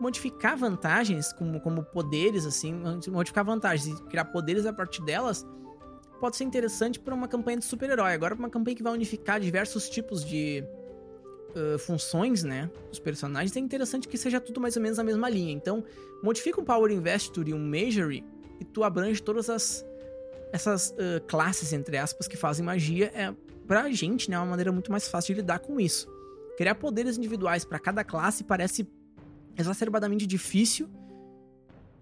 modificar 0.00 0.56
vantagens 0.56 1.32
como, 1.32 1.60
como 1.60 1.82
poderes, 1.82 2.46
assim, 2.46 2.74
modificar 3.08 3.44
vantagens 3.44 3.98
e 3.98 4.02
criar 4.04 4.26
poderes 4.26 4.64
a 4.66 4.72
partir 4.72 5.02
delas 5.04 5.46
pode 6.20 6.36
ser 6.36 6.44
interessante 6.44 6.98
para 6.98 7.14
uma 7.14 7.28
campanha 7.28 7.58
de 7.58 7.64
super-herói. 7.64 8.12
Agora, 8.12 8.34
pra 8.34 8.42
uma 8.42 8.50
campanha 8.50 8.76
que 8.76 8.82
vai 8.82 8.92
unificar 8.92 9.38
diversos 9.40 9.88
tipos 9.88 10.24
de 10.24 10.64
uh, 11.54 11.78
funções, 11.78 12.42
né, 12.42 12.70
dos 12.88 12.98
personagens, 12.98 13.54
é 13.56 13.60
interessante 13.60 14.08
que 14.08 14.16
seja 14.16 14.40
tudo 14.40 14.60
mais 14.60 14.76
ou 14.76 14.82
menos 14.82 14.98
na 14.98 15.04
mesma 15.04 15.28
linha. 15.28 15.52
Então, 15.52 15.84
modifica 16.22 16.60
um 16.60 16.64
Power 16.64 16.90
Investor 16.90 17.46
e 17.48 17.54
um 17.54 17.58
Majory 17.58 18.24
e 18.60 18.64
tu 18.64 18.82
abrange 18.82 19.22
todas 19.22 19.50
as 19.50 19.84
essas 20.52 20.90
uh, 20.90 21.20
classes, 21.26 21.72
entre 21.72 21.96
aspas, 21.96 22.28
que 22.28 22.36
fazem 22.36 22.64
magia. 22.64 23.10
É, 23.14 23.34
pra 23.66 23.90
gente, 23.90 24.30
né, 24.30 24.38
uma 24.38 24.46
maneira 24.46 24.72
muito 24.72 24.90
mais 24.90 25.08
fácil 25.08 25.34
de 25.34 25.40
lidar 25.40 25.58
com 25.58 25.80
isso. 25.80 26.08
Criar 26.56 26.74
poderes 26.76 27.18
individuais 27.18 27.64
para 27.64 27.78
cada 27.78 28.02
classe 28.04 28.44
parece 28.44 28.88
exacerbadamente 29.56 30.26
difícil 30.26 30.88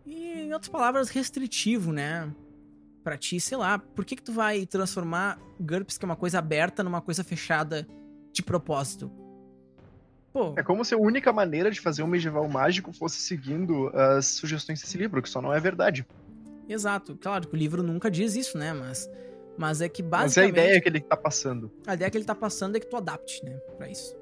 e, 0.05 0.43
em 0.43 0.53
outras 0.53 0.69
palavras, 0.69 1.09
restritivo, 1.09 1.93
né? 1.93 2.33
Pra 3.03 3.17
ti, 3.17 3.39
sei 3.41 3.57
lá, 3.57 3.79
por 3.79 4.05
que 4.05 4.17
que 4.17 4.23
tu 4.23 4.33
vai 4.33 4.67
transformar 4.67 5.39
GURPS, 5.61 5.99
que 5.99 6.05
é 6.05 6.07
uma 6.07 6.17
coisa 6.17 6.39
aberta, 6.39 6.83
numa 6.83 7.01
coisa 7.01 7.23
fechada 7.23 7.87
de 8.33 8.43
propósito? 8.43 9.11
Pô, 10.33 10.53
É 10.57 10.63
como 10.63 10.85
se 10.85 10.95
a 10.95 10.99
única 10.99 11.33
maneira 11.33 11.71
de 11.71 11.81
fazer 11.81 12.03
um 12.03 12.07
medieval 12.07 12.49
mágico 12.49 12.93
fosse 12.93 13.21
seguindo 13.21 13.89
as 13.89 14.27
sugestões 14.27 14.81
desse 14.81 14.99
livro, 14.99 15.23
que 15.23 15.29
só 15.29 15.41
não 15.41 15.53
é 15.53 15.61
verdade. 15.61 16.07
Exato. 16.69 17.17
Claro 17.21 17.49
que 17.49 17.55
o 17.55 17.59
livro 17.59 17.83
nunca 17.83 18.11
diz 18.11 18.35
isso, 18.37 18.59
né? 18.59 18.73
Mas, 18.73 19.11
mas 19.57 19.81
é 19.81 19.89
que 19.89 20.03
Mas 20.03 20.37
é 20.37 20.41
a 20.41 20.45
basicamente... 20.45 20.51
ideia 20.51 20.81
que 20.81 20.89
ele 20.89 21.01
tá 21.01 21.17
passando. 21.17 21.71
A 21.87 21.95
ideia 21.95 22.11
que 22.11 22.17
ele 22.17 22.25
tá 22.25 22.35
passando 22.35 22.77
é 22.77 22.81
que 22.81 22.87
tu 22.87 22.97
adapte, 22.97 23.45
né, 23.45 23.57
pra 23.77 23.89
isso. 23.89 24.17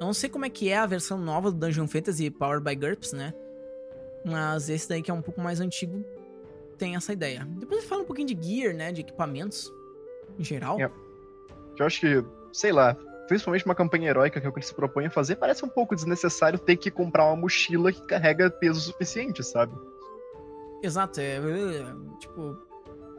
Eu 0.00 0.06
não 0.06 0.14
sei 0.14 0.28
como 0.28 0.44
é 0.44 0.50
que 0.50 0.68
é 0.68 0.78
a 0.78 0.86
versão 0.86 1.18
nova 1.18 1.50
do 1.50 1.58
Dungeon 1.58 1.86
Fantasy 1.86 2.30
Powered 2.30 2.64
by 2.64 2.74
GURPS, 2.74 3.12
né? 3.12 3.32
Mas 4.24 4.68
esse 4.68 4.88
daí 4.88 5.02
que 5.02 5.10
é 5.10 5.14
um 5.14 5.22
pouco 5.22 5.40
mais 5.40 5.60
antigo 5.60 6.04
tem 6.78 6.96
essa 6.96 7.12
ideia. 7.12 7.46
Depois 7.58 7.80
ele 7.80 7.88
fala 7.88 8.02
um 8.02 8.04
pouquinho 8.04 8.34
de 8.34 8.38
gear, 8.40 8.74
né, 8.74 8.90
de 8.90 9.02
equipamentos 9.02 9.72
em 10.38 10.44
geral. 10.44 10.80
É. 10.80 10.90
Eu 11.78 11.86
acho 11.86 12.00
que, 12.00 12.24
sei 12.52 12.72
lá, 12.72 12.96
principalmente 13.28 13.64
uma 13.64 13.74
campanha 13.74 14.10
heróica 14.10 14.40
que 14.40 14.46
é 14.46 14.50
o 14.50 14.52
que 14.52 14.58
ele 14.58 14.66
se 14.66 14.74
propõe 14.74 15.06
a 15.06 15.10
fazer, 15.10 15.36
parece 15.36 15.64
um 15.64 15.68
pouco 15.68 15.94
desnecessário 15.94 16.58
ter 16.58 16.76
que 16.76 16.90
comprar 16.90 17.26
uma 17.26 17.36
mochila 17.36 17.92
que 17.92 18.04
carrega 18.06 18.50
peso 18.50 18.80
suficiente, 18.80 19.42
sabe? 19.42 19.74
Exato, 20.82 21.20
é, 21.20 21.36
é, 21.36 21.94
tipo, 22.18 22.56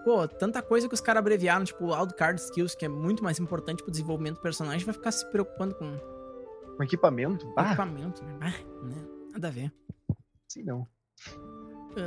pô, 0.03 0.27
tanta 0.27 0.61
coisa 0.61 0.87
que 0.87 0.93
os 0.93 1.01
caras 1.01 1.19
abreviaram, 1.19 1.63
tipo, 1.63 1.93
Auto 1.93 2.13
Card 2.15 2.39
Skills, 2.41 2.75
que 2.75 2.85
é 2.85 2.89
muito 2.89 3.23
mais 3.23 3.39
importante 3.39 3.81
pro 3.81 3.91
desenvolvimento 3.91 4.35
do 4.35 4.41
personagem, 4.41 4.85
vai 4.85 4.93
ficar 4.93 5.11
se 5.11 5.25
preocupando 5.31 5.73
com 5.75 5.97
Com 6.75 6.83
equipamento? 6.83 7.51
Ah, 7.57 7.67
equipamento, 7.67 8.23
né? 8.23 8.37
Ah, 8.41 8.85
né? 8.85 9.07
Nada 9.31 9.47
a 9.47 9.51
ver. 9.51 9.73
sim, 10.47 10.63
não. 10.63 10.85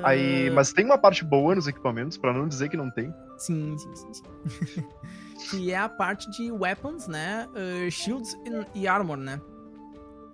Aí, 0.03 0.49
Ah, 0.49 0.53
mas 0.53 0.73
tem 0.73 0.85
uma 0.85 0.99
parte 0.99 1.25
boa 1.25 1.55
nos 1.55 1.69
equipamentos, 1.69 2.19
pra 2.19 2.33
não 2.33 2.49
dizer 2.49 2.69
que 2.69 2.77
não 2.77 2.91
tem. 2.91 3.13
Sim, 3.39 3.77
sim, 3.79 3.95
sim. 3.95 4.13
sim. 4.13 4.85
que 5.51 5.71
é 5.71 5.79
a 5.79 5.89
parte 5.89 6.29
de 6.33 6.51
weapons, 6.51 7.07
né? 7.07 7.49
Uh, 7.53 7.91
shields 7.91 8.37
e 8.75 8.89
armor, 8.89 9.17
né? 9.17 9.41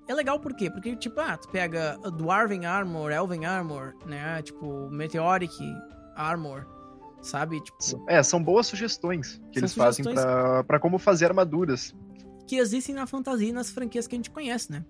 É 0.08 0.14
legal 0.14 0.38
por 0.40 0.52
quê? 0.54 0.70
Porque, 0.70 0.96
tipo, 0.96 1.20
ah, 1.20 1.36
tu 1.36 1.48
pega 1.48 1.96
Dwarven 2.16 2.66
Armor, 2.66 3.10
Elven 3.12 3.46
Armor, 3.46 3.94
né? 4.04 4.42
Tipo, 4.42 4.88
Meteoric 4.90 5.56
Armor, 6.16 6.66
sabe? 7.22 7.60
Tipo, 7.62 7.78
É, 8.08 8.22
são 8.22 8.42
boas 8.42 8.66
sugestões 8.66 9.40
que 9.52 9.58
eles 9.60 9.74
fazem 9.74 10.04
pra 10.66 10.78
como 10.80 10.98
fazer 10.98 11.26
armaduras. 11.26 11.94
que 12.46 12.56
existem 12.56 12.94
na 12.94 13.06
fantasia 13.06 13.48
e 13.48 13.52
nas 13.52 13.70
franquias 13.70 14.06
que 14.06 14.14
a 14.14 14.18
gente 14.18 14.30
conhece, 14.30 14.70
né? 14.72 14.84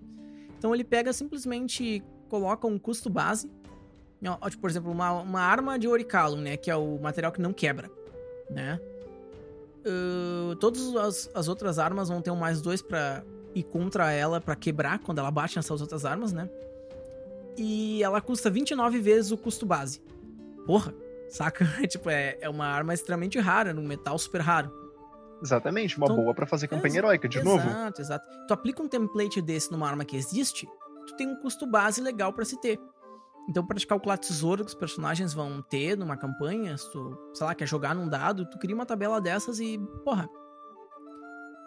Então 0.57 0.73
ele 0.73 0.83
pega 0.83 1.13
simplesmente 1.13 2.03
coloca 2.29 2.65
um 2.65 2.79
custo 2.79 3.09
base, 3.09 3.49
ó, 4.41 4.49
tipo, 4.49 4.61
por 4.61 4.69
exemplo, 4.69 4.91
uma, 4.91 5.11
uma 5.21 5.41
arma 5.41 5.77
de 5.77 5.87
Orichalcum, 5.87 6.41
né? 6.41 6.57
Que 6.57 6.71
é 6.71 6.75
o 6.75 6.97
material 6.99 7.31
que 7.31 7.39
não 7.41 7.53
quebra, 7.53 7.89
né? 8.49 8.79
Uh, 9.85 10.55
todas 10.55 10.95
as, 10.95 11.29
as 11.35 11.47
outras 11.47 11.77
armas 11.77 12.07
vão 12.09 12.21
ter 12.21 12.31
um 12.31 12.35
mais 12.37 12.61
dois 12.61 12.81
pra 12.81 13.21
ir 13.55 13.63
contra 13.63 14.11
ela, 14.11 14.41
pra 14.41 14.55
quebrar 14.55 14.99
quando 14.99 15.19
ela 15.19 15.31
bate 15.31 15.55
nessas 15.55 15.81
outras 15.81 16.05
armas, 16.05 16.31
né? 16.33 16.49
E 17.57 18.01
ela 18.03 18.19
custa 18.21 18.49
29 18.49 18.99
vezes 18.99 19.31
o 19.31 19.37
custo 19.37 19.65
base. 19.65 20.01
Porra, 20.65 20.93
saca? 21.29 21.65
tipo, 21.87 22.09
é, 22.09 22.37
é 22.41 22.49
uma 22.49 22.65
arma 22.65 22.93
extremamente 22.93 23.39
rara, 23.39 23.73
num 23.73 23.85
metal 23.85 24.17
super 24.17 24.41
raro. 24.41 24.71
Exatamente, 25.41 25.97
uma 25.97 26.05
Então, 26.05 26.15
boa 26.15 26.33
pra 26.33 26.45
fazer 26.45 26.67
campanha 26.67 26.99
heróica, 26.99 27.27
de 27.27 27.37
exato, 27.37 27.49
novo. 27.49 27.69
Exato, 27.69 28.01
exato. 28.01 28.27
Tu 28.47 28.53
aplica 28.53 28.81
um 28.81 28.87
template 28.87 29.41
desse 29.41 29.71
numa 29.71 29.87
arma 29.87 30.05
que 30.05 30.15
existe, 30.15 30.65
tu 31.05 31.15
tem 31.15 31.27
um 31.27 31.35
custo 31.35 31.67
base 31.67 32.01
legal 32.01 32.31
pra 32.31 32.45
se 32.45 32.59
ter. 32.61 32.79
Então, 33.49 33.65
pra 33.65 33.77
te 33.77 33.85
calcular 33.85 34.17
tesouro 34.17 34.63
que 34.63 34.69
os 34.69 34.75
personagens 34.75 35.33
vão 35.33 35.61
ter 35.61 35.97
numa 35.97 36.15
campanha, 36.15 36.77
se 36.77 36.89
tu, 36.93 37.17
sei 37.33 37.45
lá, 37.45 37.53
quer 37.53 37.67
jogar 37.67 37.93
num 37.93 38.07
dado, 38.07 38.49
tu 38.49 38.57
cria 38.57 38.73
uma 38.73 38.85
tabela 38.85 39.19
dessas 39.19 39.59
e, 39.59 39.77
porra. 40.05 40.29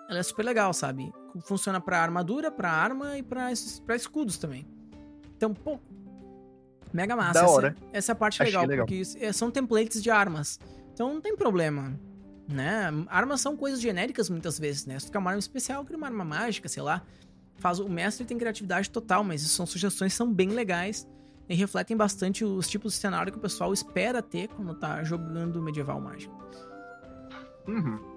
Ela 0.09 0.21
é 0.21 0.23
super 0.23 0.43
legal, 0.45 0.73
sabe? 0.73 1.13
Funciona 1.43 1.81
pra 1.81 2.01
armadura, 2.01 2.51
pra 2.51 2.71
arma 2.71 3.19
e 3.19 3.23
pra 3.23 3.51
escudos 3.95 4.39
também. 4.39 4.67
Então, 5.37 5.53
pô. 5.53 5.79
Mega 6.93 7.15
massa. 7.17 7.35
Da 7.35 7.41
Essa- 7.45 7.51
hora. 7.51 7.77
Essa, 7.93 8.13
é 8.13 8.15
a 8.15 8.17
parte 8.17 8.41
Achei 8.43 8.53
legal, 8.55 8.67
legal. 8.67 8.87
porque 8.87 9.03
é- 9.21 9.33
são 9.33 9.51
templates 9.51 10.03
de 10.03 10.11
armas. 10.11 10.59
Então 10.93 11.13
não 11.13 11.21
tem 11.21 11.37
problema. 11.37 11.99
Né? 12.49 12.85
Armas 13.09 13.41
são 13.41 13.57
coisas 13.57 13.81
genéricas 13.81 14.31
muitas 14.31 14.59
vezes, 14.59 14.87
né? 14.87 14.99
Se 15.01 15.07
tu 15.07 15.13
quer 15.13 15.19
uma 15.19 15.31
arma 15.31 15.41
especial, 15.41 15.85
cria 15.85 15.99
uma 15.99 16.07
arma 16.07 16.25
mágica, 16.25 16.69
sei 16.69 16.83
lá. 16.83 17.03
Faz, 17.57 17.81
o 17.81 17.89
mestre 17.89 18.25
tem 18.25 18.39
criatividade 18.39 18.89
total, 18.89 19.25
mas 19.25 19.43
isso 19.43 19.55
são 19.55 19.67
sugestões 19.67 20.13
que 20.13 20.17
são 20.17 20.33
bem 20.33 20.51
legais 20.51 21.09
e 21.49 21.55
refletem 21.57 21.97
bastante 21.97 22.45
os 22.45 22.69
tipos 22.69 22.93
de 22.93 22.99
cenário 23.01 23.33
que 23.33 23.39
o 23.39 23.41
pessoal 23.41 23.73
espera 23.73 24.23
ter 24.23 24.49
quando 24.49 24.75
tá 24.75 25.03
jogando 25.03 25.61
medieval 25.61 26.01
mágico. 26.01 26.35
Uhum. 27.67 28.16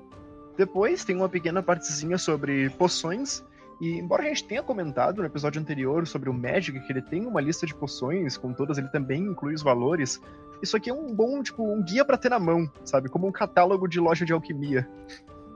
Depois 0.60 1.06
tem 1.06 1.16
uma 1.16 1.30
pequena 1.30 1.64
partezinha 1.64 2.18
sobre 2.18 2.70
poções. 2.72 3.42
E 3.80 3.98
embora 3.98 4.24
a 4.24 4.26
gente 4.26 4.44
tenha 4.44 4.62
comentado 4.62 5.20
no 5.20 5.26
episódio 5.26 5.62
anterior 5.62 6.06
sobre 6.06 6.30
o 6.30 6.34
Magic, 6.34 6.78
que 6.82 6.92
ele 6.92 7.02
tem 7.02 7.26
uma 7.26 7.40
lista 7.40 7.66
de 7.66 7.74
poções, 7.74 8.36
com 8.36 8.52
todas 8.52 8.78
ele 8.78 8.90
também 8.90 9.24
inclui 9.24 9.54
os 9.54 9.62
valores. 9.62 10.20
Isso 10.62 10.76
aqui 10.76 10.90
é 10.90 10.94
um 10.94 11.16
bom, 11.16 11.42
tipo, 11.42 11.64
um 11.64 11.82
guia 11.82 12.04
pra 12.04 12.18
ter 12.18 12.28
na 12.28 12.38
mão, 12.38 12.70
sabe? 12.84 13.08
Como 13.08 13.26
um 13.26 13.32
catálogo 13.32 13.88
de 13.88 14.02
loja 14.02 14.26
de 14.26 14.34
alquimia. 14.34 14.86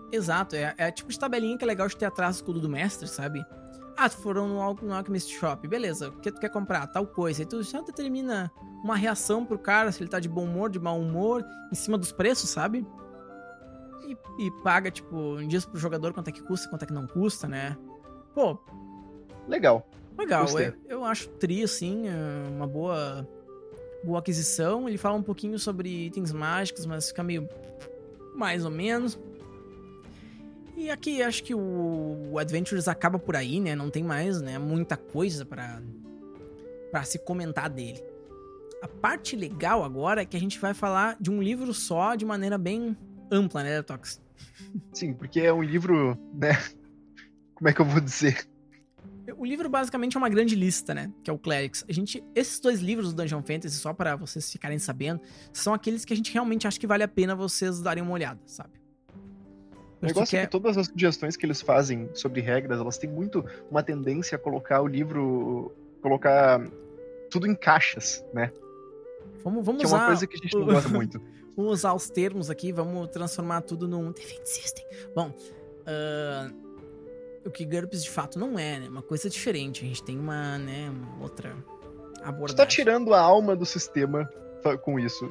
Exato, 0.09 0.55
é, 0.55 0.73
é 0.77 0.89
tipo 0.89 1.09
de 1.09 1.19
tabelinha 1.19 1.57
que 1.57 1.65
é 1.65 1.67
legal 1.67 1.89
de 1.89 1.97
ter 1.97 2.05
atrás 2.05 2.39
do 2.39 2.53
do 2.61 2.69
mestre, 2.69 3.05
sabe? 3.05 3.43
Ah, 3.97 4.07
tu 4.07 4.15
foram 4.15 4.47
no, 4.47 4.73
no 4.81 4.93
Alchemist 4.93 5.37
Shop, 5.37 5.67
beleza, 5.67 6.07
o 6.07 6.13
que 6.13 6.31
tu 6.31 6.39
quer 6.39 6.49
comprar? 6.49 6.87
Tal 6.87 7.05
coisa. 7.05 7.41
E 7.41 7.45
tu 7.45 7.61
já 7.61 7.81
determina 7.81 8.49
uma 8.81 8.95
reação 8.95 9.45
pro 9.45 9.59
cara, 9.59 9.91
se 9.91 10.01
ele 10.01 10.09
tá 10.09 10.21
de 10.21 10.29
bom 10.29 10.45
humor, 10.45 10.69
de 10.69 10.79
mau 10.79 10.97
humor, 10.97 11.43
em 11.69 11.75
cima 11.75 11.97
dos 11.97 12.13
preços, 12.13 12.49
sabe? 12.49 12.87
E, 14.07 14.45
e 14.45 14.51
paga, 14.63 14.91
tipo, 14.91 15.37
diz 15.47 15.65
pro 15.65 15.79
jogador 15.79 16.13
quanto 16.13 16.27
é 16.27 16.31
que 16.31 16.41
custa, 16.41 16.69
quanto 16.69 16.83
é 16.83 16.85
que 16.85 16.93
não 16.93 17.07
custa, 17.07 17.47
né? 17.47 17.77
Pô, 18.33 18.59
Legal. 19.47 19.87
legal. 20.17 20.47
Eu, 20.59 20.73
eu 20.87 21.05
acho 21.05 21.29
tri, 21.29 21.63
assim, 21.63 22.07
é 22.07 22.49
uma 22.49 22.67
boa, 22.67 23.27
boa 24.03 24.19
aquisição. 24.19 24.87
Ele 24.87 24.97
fala 24.97 25.15
um 25.15 25.23
pouquinho 25.23 25.57
sobre 25.59 26.05
itens 26.05 26.31
mágicos, 26.31 26.85
mas 26.85 27.09
fica 27.09 27.23
meio 27.23 27.47
mais 28.35 28.65
ou 28.65 28.71
menos. 28.71 29.19
E 30.75 30.89
aqui 30.89 31.21
acho 31.21 31.43
que 31.43 31.53
o, 31.53 32.31
o 32.31 32.39
Adventures 32.39 32.87
acaba 32.87 33.19
por 33.19 33.35
aí, 33.35 33.59
né? 33.59 33.75
Não 33.75 33.89
tem 33.89 34.03
mais, 34.03 34.41
né, 34.41 34.57
muita 34.57 34.97
coisa 34.97 35.45
pra 35.45 35.81
para 36.91 37.03
se 37.03 37.17
comentar 37.17 37.71
dele. 37.71 38.03
A 38.79 38.87
parte 38.87 39.35
legal 39.35 39.83
agora 39.83 40.21
é 40.21 40.25
que 40.25 40.37
a 40.37 40.39
gente 40.39 40.59
vai 40.59 40.75
falar 40.75 41.17
de 41.19 41.31
um 41.31 41.41
livro 41.41 41.73
só 41.73 42.13
de 42.13 42.23
maneira 42.23 42.55
bem 42.55 42.95
ampla, 43.33 43.63
né, 43.63 43.77
Detox? 43.77 44.21
Sim, 44.93 45.13
porque 45.13 45.39
é 45.41 45.51
um 45.51 45.61
livro, 45.63 46.17
né? 46.33 46.51
Como 47.55 47.69
é 47.69 47.73
que 47.73 47.81
eu 47.81 47.85
vou 47.85 47.99
dizer? 48.01 48.47
O 49.37 49.45
livro 49.45 49.69
basicamente 49.69 50.17
é 50.17 50.19
uma 50.19 50.27
grande 50.27 50.53
lista, 50.55 50.93
né? 50.93 51.09
Que 51.23 51.29
é 51.29 51.33
o 51.33 51.37
Clerics. 51.37 51.85
A 51.87 51.93
gente, 51.93 52.21
esses 52.35 52.59
dois 52.59 52.81
livros 52.81 53.13
do 53.13 53.21
Dungeon 53.21 53.41
Fantasy, 53.41 53.77
só 53.77 53.93
para 53.93 54.15
vocês 54.17 54.51
ficarem 54.51 54.77
sabendo, 54.79 55.21
são 55.53 55.73
aqueles 55.73 56.03
que 56.03 56.11
a 56.13 56.15
gente 56.15 56.31
realmente 56.33 56.67
acha 56.67 56.77
que 56.79 56.85
vale 56.85 57.03
a 57.03 57.07
pena 57.07 57.33
vocês 57.35 57.79
darem 57.79 58.03
uma 58.03 58.11
olhada, 58.11 58.39
sabe? 58.45 58.71
O 60.01 60.05
negócio 60.05 60.35
é 60.35 60.39
quer- 60.41 60.45
que 60.47 60.51
todas 60.51 60.77
as 60.77 60.87
sugestões 60.87 61.37
que 61.37 61.45
eles 61.45 61.61
fazem 61.61 62.09
sobre 62.13 62.41
regras, 62.41 62.79
elas 62.81 62.97
têm 62.97 63.09
muito 63.09 63.45
uma 63.71 63.81
tendência 63.81 64.35
a 64.35 64.39
colocar 64.39 64.81
o 64.81 64.87
livro. 64.87 65.73
colocar 66.01 66.59
tudo 67.31 67.47
em 67.47 67.55
caixas, 67.55 68.21
né? 68.33 68.51
Vamos, 69.41 69.65
vamos 69.65 69.79
Que 69.79 69.85
é 69.85 69.87
usar, 69.87 69.97
uma 69.99 70.07
coisa 70.07 70.27
que 70.27 70.35
a 70.35 70.39
gente 70.39 70.53
não 70.57 70.65
gosta 70.65 70.89
muito. 70.89 71.21
vamos 71.55 71.73
usar 71.73 71.93
os 71.93 72.09
termos 72.09 72.49
aqui, 72.49 72.71
vamos 72.71 73.09
transformar 73.09 73.61
tudo 73.61 73.87
num 73.87 74.13
System. 74.43 74.85
Bom, 75.15 75.33
ah, 75.85 76.51
o 77.45 77.51
que 77.51 77.65
GURPS 77.65 78.03
de 78.03 78.09
fato 78.09 78.39
não 78.39 78.57
é, 78.57 78.79
né? 78.79 78.89
Uma 78.89 79.01
coisa 79.01 79.29
diferente. 79.29 79.83
A 79.83 79.87
gente 79.87 80.03
tem 80.03 80.17
uma, 80.17 80.57
né, 80.57 80.89
uma 80.89 81.23
outra 81.23 81.49
Você 81.49 82.23
abordagem. 82.23 82.55
tá 82.55 82.65
tirando 82.65 83.13
a 83.13 83.19
alma 83.19 83.55
do 83.55 83.65
sistema 83.65 84.29
com 84.81 84.97
isso, 84.97 85.29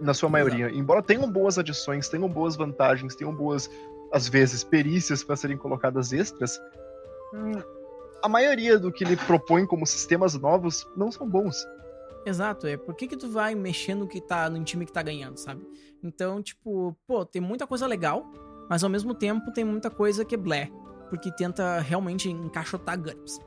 na 0.00 0.14
sua 0.14 0.30
maioria. 0.30 0.70
Embora 0.70 1.02
tenham 1.02 1.30
boas 1.30 1.58
adições, 1.58 2.08
tenham 2.08 2.28
boas 2.28 2.56
vantagens, 2.56 3.14
tenham 3.14 3.34
boas, 3.34 3.70
às 4.10 4.26
vezes, 4.26 4.64
perícias 4.64 5.22
para 5.22 5.36
serem 5.36 5.58
colocadas 5.58 6.14
extras, 6.14 6.58
hum, 7.34 7.60
a 8.22 8.28
maioria 8.28 8.78
do 8.78 8.90
que 8.90 9.04
ele 9.04 9.16
propõe 9.18 9.66
como 9.66 9.86
sistemas 9.86 10.34
novos 10.34 10.86
não 10.96 11.12
são 11.12 11.28
bons. 11.28 11.62
Exato, 12.24 12.66
é. 12.66 12.76
Por 12.76 12.94
que 12.94 13.08
que 13.08 13.16
tu 13.16 13.30
vai 13.30 13.54
mexer 13.54 13.94
no 13.94 14.06
que 14.06 14.20
tá 14.20 14.50
no 14.50 14.62
time 14.62 14.84
que 14.84 14.92
tá 14.92 15.02
ganhando, 15.02 15.38
sabe? 15.38 15.66
Então, 16.02 16.42
tipo, 16.42 16.96
pô, 17.06 17.24
tem 17.24 17.40
muita 17.40 17.66
coisa 17.66 17.86
legal, 17.86 18.30
mas 18.68 18.84
ao 18.84 18.90
mesmo 18.90 19.14
tempo 19.14 19.52
tem 19.52 19.64
muita 19.64 19.90
coisa 19.90 20.24
que 20.24 20.34
é 20.34 20.38
blé, 20.38 20.70
porque 21.08 21.30
tenta 21.32 21.80
realmente 21.80 22.30
encaixotar 22.30 22.98
GURPS. 22.98 23.38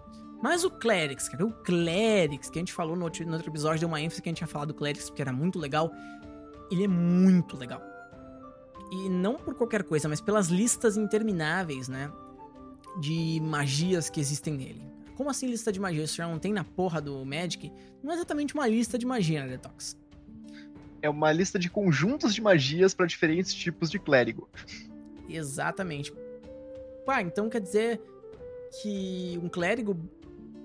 Mas 0.42 0.66
o 0.66 0.70
Clerics, 0.70 1.30
cara, 1.30 1.46
o 1.46 1.54
Clerics, 1.54 2.50
que 2.50 2.60
a 2.60 2.62
gente 2.62 2.74
falou 2.74 2.98
no 2.98 3.06
outro, 3.06 3.26
no 3.26 3.34
outro 3.34 3.50
episódio, 3.50 3.80
deu 3.80 3.88
uma 3.88 4.02
ênfase 4.02 4.22
que 4.22 4.28
a 4.28 4.32
gente 4.32 4.42
ia 4.42 4.48
falar 4.48 4.66
do 4.66 4.74
Clerics, 4.74 5.10
porque 5.10 5.22
era 5.22 5.32
muito 5.32 5.58
legal. 5.58 5.90
Ele 6.70 6.84
é 6.84 6.88
muito 6.88 7.56
legal. 7.56 7.82
E 8.92 9.08
não 9.08 9.36
por 9.36 9.56
qualquer 9.56 9.84
coisa, 9.84 10.10
mas 10.10 10.20
pelas 10.20 10.48
listas 10.48 10.98
intermináveis, 10.98 11.88
né? 11.88 12.12
De 13.00 13.40
magias 13.42 14.10
que 14.10 14.20
existem 14.20 14.54
nele. 14.54 14.93
Como 15.24 15.32
assim 15.32 15.48
lista 15.48 15.72
de 15.72 15.80
magias? 15.80 16.10
Isso 16.10 16.18
já 16.18 16.28
não 16.28 16.38
tem 16.38 16.52
na 16.52 16.66
porra 16.66 17.00
do 17.00 17.24
Magic? 17.24 17.72
Não 18.04 18.12
é 18.12 18.16
exatamente 18.16 18.54
uma 18.54 18.68
lista 18.68 18.98
de 18.98 19.06
magia, 19.06 19.46
né, 19.46 19.52
Detox? 19.52 19.98
É 21.02 21.10
uma 21.10 21.32
lista 21.32 21.58
de 21.58 21.70
conjuntos 21.70 22.36
de 22.36 22.42
magias 22.42 22.94
para 22.94 23.06
diferentes 23.06 23.54
tipos 23.54 23.90
de 23.90 23.98
clérigo. 24.00 24.50
Exatamente. 25.30 26.14
Pá, 27.06 27.22
então 27.22 27.50
quer 27.50 27.62
dizer 27.62 28.02
que 28.82 29.40
um 29.42 29.48
clérigo, 29.48 29.98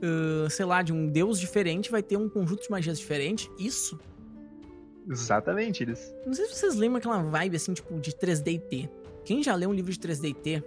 ah, 0.03 0.51
sei 0.51 0.65
lá, 0.65 0.83
de 0.83 0.93
um 0.93 1.07
deus 1.07 1.39
diferente 1.39 1.89
vai 1.89 2.03
ter 2.03 2.17
um 2.17 2.29
conjunto 2.29 2.65
de 2.65 2.71
magias 2.73 2.99
diferente? 2.99 3.49
Isso? 3.61 3.97
Exatamente, 5.09 5.85
eles. 5.85 6.13
Não 6.27 6.33
sei 6.33 6.47
se 6.47 6.57
vocês 6.57 6.75
lembram 6.75 6.99
aquela 6.99 7.23
vibe 7.23 7.55
assim, 7.55 7.75
tipo, 7.75 7.95
de 8.01 8.11
3D&T. 8.11 8.91
Quem 9.25 9.41
já 9.41 9.55
leu 9.55 9.71
um 9.71 9.73
livro 9.73 9.93
de 9.93 10.01
3D&T 10.01 10.65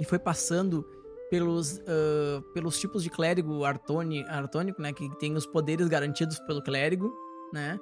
e 0.00 0.04
foi 0.04 0.18
passando 0.18 0.84
pelos, 1.30 1.80
ah, 1.80 2.42
pelos 2.54 2.78
tipos 2.78 3.02
de 3.02 3.10
clérigo 3.10 3.64
artoni, 3.64 4.24
artônico, 4.24 4.80
né? 4.80 4.92
Que 4.92 5.08
tem 5.18 5.34
os 5.34 5.46
poderes 5.46 5.88
garantidos 5.88 6.38
pelo 6.40 6.62
clérigo, 6.62 7.12
né? 7.52 7.78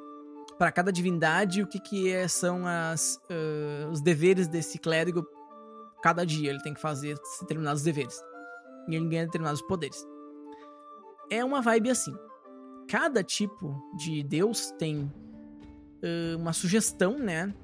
Para 0.59 0.71
cada 0.71 0.93
divindade, 0.93 1.63
o 1.63 1.67
que, 1.67 1.81
que 1.81 2.11
é- 2.11 2.29
são 2.29 2.67
as, 2.67 3.19
ah, 3.31 3.89
os 3.91 4.01
deveres 4.01 4.49
desse 4.49 4.79
clérigo 4.79 5.27
cada 6.03 6.25
dia. 6.25 6.51
Ele 6.51 6.63
tem 6.63 6.75
que 6.75 6.81
fazer 6.81 7.17
determinados 7.41 7.83
deveres. 7.83 8.21
E 8.89 8.95
ele 8.95 9.09
ganha 9.09 9.25
determinados 9.25 9.63
poderes. 9.63 10.07
É 11.31 11.45
uma 11.45 11.63
vibe 11.63 11.91
assim. 11.91 12.15
Cada 12.89 13.25
tipo 13.25 13.75
de 13.97 14.23
deus 14.23 14.71
tem 14.73 15.11
uh, 16.03 16.37
uma 16.37 16.53
sugestão, 16.53 17.19
né? 17.19 17.55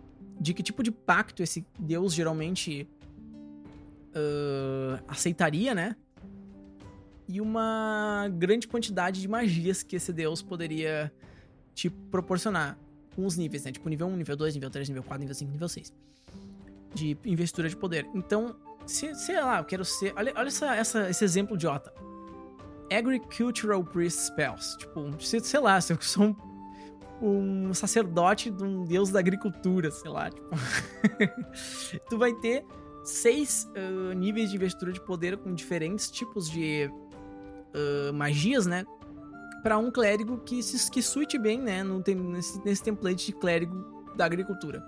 de 0.41 0.55
que 0.55 0.63
tipo 0.63 0.83
de 0.83 0.91
pacto 0.91 1.43
esse 1.43 1.65
deus 1.79 2.15
geralmente 2.15 2.89
uh, 4.11 5.03
aceitaria, 5.09 5.75
né? 5.75 5.97
E 7.29 7.41
uma 7.41 8.29
grande 8.33 8.67
quantidade 8.67 9.21
de 9.21 9.29
magias 9.29 9.83
que 9.83 9.97
esse 9.97 10.13
deus 10.13 10.43
poderia 10.43 11.13
te 11.75 11.89
proporcionar 11.89 12.77
com 13.15 13.25
os 13.25 13.37
níveis, 13.37 13.65
né? 13.65 13.73
Tipo 13.73 13.89
nível 13.89 14.09
1, 14.09 14.17
nível 14.17 14.37
2, 14.37 14.55
nível 14.55 14.71
3, 14.71 14.89
nível 14.89 15.03
4, 15.03 15.21
nível 15.21 15.35
5, 15.35 15.53
nível 15.53 15.69
6. 15.69 15.93
De 16.93 17.17
investidura 17.25 17.69
de 17.69 17.77
poder. 17.77 18.07
Então, 18.15 18.57
se, 18.85 19.15
sei 19.15 19.41
lá, 19.41 19.59
eu 19.59 19.65
quero 19.65 19.85
ser. 19.85 20.13
Olha, 20.17 20.33
olha 20.37 20.49
essa, 20.49 20.75
essa, 20.75 21.11
esse 21.11 21.25
exemplo 21.25 21.55
idiota. 21.55 21.93
Agricultural 22.93 23.85
Priest 23.85 24.27
Spells. 24.27 24.77
Tipo, 24.79 25.15
sei 25.21 25.61
lá, 25.61 25.81
se 25.81 25.93
eu 25.93 26.03
sou 26.03 26.25
um 26.25 26.51
um 27.23 27.75
sacerdote 27.75 28.51
de 28.51 28.65
um 28.65 28.85
deus 28.85 29.11
da 29.11 29.19
agricultura, 29.19 29.91
sei 29.91 30.11
lá. 30.11 30.31
Tipo. 30.31 30.49
tu 32.09 32.19
vai 32.19 32.33
ter 32.35 32.65
seis 33.11 33.69
uh, 33.77 34.15
níveis 34.15 34.51
de 34.51 34.57
investidura 34.57 34.93
de 34.93 35.01
poder 35.01 35.37
com 35.37 35.53
diferentes 35.55 36.11
tipos 36.11 36.49
de 36.49 36.91
uh, 36.91 38.13
magias, 38.13 38.67
né? 38.67 38.85
Para 39.63 39.77
um 39.77 39.91
clérigo 39.91 40.39
que 40.39 40.63
se 40.63 40.91
que 40.91 41.03
suite 41.03 41.39
bem, 41.39 41.61
né? 41.61 41.83
No, 41.83 42.03
nesse, 42.07 42.65
nesse 42.65 42.83
template 42.83 43.27
de 43.27 43.33
clérigo 43.33 43.75
da 44.17 44.25
agricultura. 44.25 44.83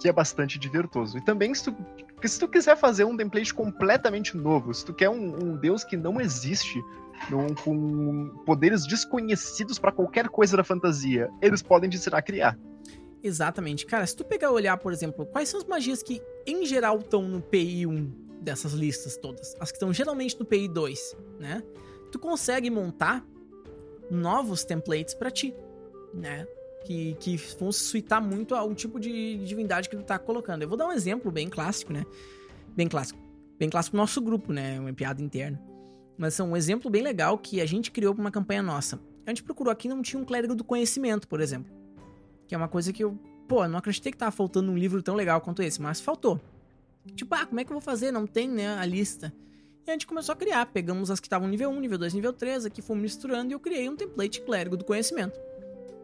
Que 0.00 0.08
é 0.08 0.12
bastante 0.12 0.58
divertoso. 0.58 1.18
E 1.18 1.24
também, 1.24 1.54
se 1.54 1.64
tu, 1.64 1.76
se 2.24 2.38
tu 2.38 2.48
quiser 2.48 2.76
fazer 2.76 3.04
um 3.04 3.16
template 3.16 3.52
completamente 3.52 4.36
novo, 4.36 4.72
se 4.72 4.84
tu 4.84 4.94
quer 4.94 5.10
um, 5.10 5.44
um 5.44 5.56
deus 5.56 5.84
que 5.84 5.96
não 5.96 6.20
existe, 6.20 6.82
num, 7.30 7.54
com 7.54 8.28
poderes 8.44 8.86
desconhecidos 8.86 9.78
para 9.78 9.92
qualquer 9.92 10.28
coisa 10.28 10.56
da 10.56 10.64
fantasia, 10.64 11.30
eles 11.40 11.62
podem 11.62 11.88
te 11.88 11.96
ensinar 11.96 12.18
a 12.18 12.22
criar. 12.22 12.58
Exatamente. 13.22 13.86
Cara, 13.86 14.06
se 14.06 14.16
tu 14.16 14.24
pegar 14.24 14.48
e 14.48 14.50
olhar, 14.50 14.76
por 14.76 14.92
exemplo, 14.92 15.24
quais 15.26 15.48
são 15.48 15.60
as 15.60 15.66
magias 15.66 16.02
que 16.02 16.20
em 16.46 16.66
geral 16.66 16.98
estão 16.98 17.22
no 17.22 17.40
PI 17.40 17.86
1 17.86 18.10
dessas 18.40 18.72
listas 18.72 19.16
todas, 19.16 19.54
as 19.60 19.70
que 19.70 19.76
estão 19.76 19.92
geralmente 19.92 20.38
no 20.38 20.44
PI 20.44 20.68
2, 20.68 21.16
né? 21.38 21.62
Tu 22.10 22.18
consegue 22.18 22.68
montar 22.68 23.24
novos 24.10 24.64
templates 24.64 25.14
para 25.14 25.30
ti, 25.30 25.54
né? 26.12 26.46
Que, 26.84 27.14
que 27.20 27.36
vão 27.60 27.70
se 27.70 27.84
suitar 27.84 28.20
muito 28.20 28.56
ao 28.56 28.74
tipo 28.74 28.98
de 28.98 29.36
divindade 29.44 29.88
que 29.88 29.96
tu 29.96 30.02
tá 30.02 30.18
colocando. 30.18 30.62
Eu 30.62 30.68
vou 30.68 30.76
dar 30.76 30.88
um 30.88 30.92
exemplo 30.92 31.30
bem 31.30 31.48
clássico, 31.48 31.92
né? 31.92 32.04
Bem 32.74 32.88
clássico. 32.88 33.20
Bem 33.56 33.70
clássico 33.70 33.96
nosso 33.96 34.20
grupo, 34.20 34.52
né? 34.52 34.80
Uma 34.80 34.92
piada 34.92 35.22
interna. 35.22 35.62
Mas 36.18 36.38
é 36.40 36.42
um 36.42 36.56
exemplo 36.56 36.90
bem 36.90 37.02
legal 37.02 37.38
que 37.38 37.60
a 37.60 37.66
gente 37.66 37.92
criou 37.92 38.12
para 38.12 38.20
uma 38.20 38.30
campanha 38.32 38.62
nossa. 38.62 38.98
A 39.24 39.30
gente 39.30 39.44
procurou 39.44 39.70
aqui 39.70 39.88
não 39.88 40.02
tinha 40.02 40.20
um 40.20 40.24
clérigo 40.24 40.56
do 40.56 40.64
conhecimento, 40.64 41.28
por 41.28 41.40
exemplo. 41.40 41.81
Que 42.52 42.54
é 42.54 42.58
uma 42.58 42.68
coisa 42.68 42.92
que 42.92 43.02
eu, 43.02 43.18
pô, 43.48 43.66
não 43.66 43.78
acreditei 43.78 44.12
que 44.12 44.18
tava 44.18 44.30
faltando 44.30 44.70
um 44.70 44.76
livro 44.76 45.02
tão 45.02 45.14
legal 45.14 45.40
quanto 45.40 45.62
esse, 45.62 45.80
mas 45.80 46.02
faltou. 46.02 46.38
Tipo, 47.14 47.34
ah, 47.34 47.46
como 47.46 47.58
é 47.58 47.64
que 47.64 47.70
eu 47.70 47.74
vou 47.74 47.80
fazer? 47.80 48.12
Não 48.12 48.26
tem, 48.26 48.46
né, 48.46 48.76
a 48.76 48.84
lista. 48.84 49.32
E 49.86 49.90
a 49.90 49.94
gente 49.94 50.06
começou 50.06 50.34
a 50.34 50.36
criar. 50.36 50.66
Pegamos 50.66 51.10
as 51.10 51.18
que 51.18 51.26
estavam 51.26 51.48
nível 51.48 51.70
1, 51.70 51.80
nível 51.80 51.96
2, 51.96 52.12
nível 52.12 52.30
3, 52.30 52.66
aqui 52.66 52.82
fomos 52.82 53.04
misturando 53.04 53.50
e 53.50 53.54
eu 53.54 53.58
criei 53.58 53.88
um 53.88 53.96
template 53.96 54.42
clérigo 54.42 54.76
do 54.76 54.84
conhecimento. 54.84 55.40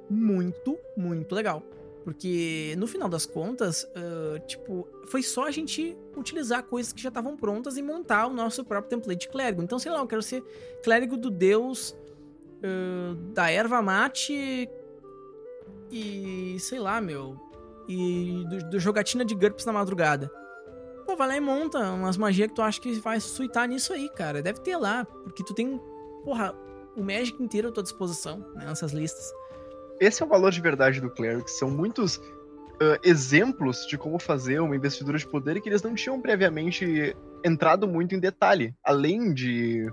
Muito, 0.08 0.78
muito 0.96 1.34
legal. 1.34 1.62
Porque 2.02 2.74
no 2.78 2.86
final 2.86 3.10
das 3.10 3.26
contas, 3.26 3.84
uh, 3.84 4.38
tipo, 4.46 4.88
foi 5.08 5.22
só 5.22 5.44
a 5.44 5.50
gente 5.50 5.94
utilizar 6.16 6.62
coisas 6.62 6.94
que 6.94 7.02
já 7.02 7.10
estavam 7.10 7.36
prontas 7.36 7.76
e 7.76 7.82
montar 7.82 8.26
o 8.26 8.32
nosso 8.32 8.64
próprio 8.64 8.88
template 8.98 9.28
clérigo. 9.28 9.62
Então, 9.62 9.78
sei 9.78 9.92
lá, 9.92 9.98
eu 9.98 10.06
quero 10.06 10.22
ser 10.22 10.42
clérigo 10.82 11.14
do 11.14 11.28
deus 11.28 11.94
uh, 12.62 13.14
da 13.34 13.50
erva 13.50 13.82
mate 13.82 14.66
e 15.90 16.60
sei 16.60 16.78
lá, 16.78 17.00
meu. 17.00 17.36
E 17.88 18.44
do, 18.48 18.70
do 18.70 18.80
jogatina 18.80 19.24
de 19.24 19.34
GURPS 19.34 19.64
na 19.64 19.72
madrugada. 19.72 20.30
Pô, 21.06 21.16
vai 21.16 21.28
lá 21.28 21.36
e 21.36 21.40
monta 21.40 21.78
umas 21.90 22.16
magias 22.18 22.48
que 22.48 22.54
tu 22.54 22.62
acha 22.62 22.80
que 22.80 23.00
vai 23.00 23.18
suitar 23.18 23.66
nisso 23.66 23.92
aí, 23.92 24.08
cara. 24.10 24.42
Deve 24.42 24.60
ter 24.60 24.76
lá, 24.76 25.06
porque 25.06 25.42
tu 25.42 25.54
tem, 25.54 25.80
porra, 26.22 26.54
o 26.94 27.02
Magic 27.02 27.42
inteiro 27.42 27.68
à 27.68 27.72
tua 27.72 27.82
disposição, 27.82 28.40
né, 28.54 28.66
nessas 28.66 28.92
listas 28.92 29.32
esse 30.00 30.22
é 30.22 30.26
o 30.26 30.28
valor 30.28 30.50
de 30.50 30.60
verdade 30.60 31.00
do 31.00 31.10
Cleric. 31.10 31.50
São 31.50 31.70
muitos 31.70 32.16
uh, 32.16 32.98
exemplos 33.02 33.86
de 33.86 33.98
como 33.98 34.18
fazer 34.18 34.60
uma 34.60 34.76
investidura 34.76 35.18
de 35.18 35.26
poder 35.26 35.56
e 35.56 35.60
que 35.60 35.68
eles 35.68 35.82
não 35.82 35.94
tinham 35.94 36.20
previamente 36.20 37.16
entrado 37.44 37.86
muito 37.86 38.14
em 38.14 38.20
detalhe, 38.20 38.74
além 38.82 39.32
de. 39.32 39.86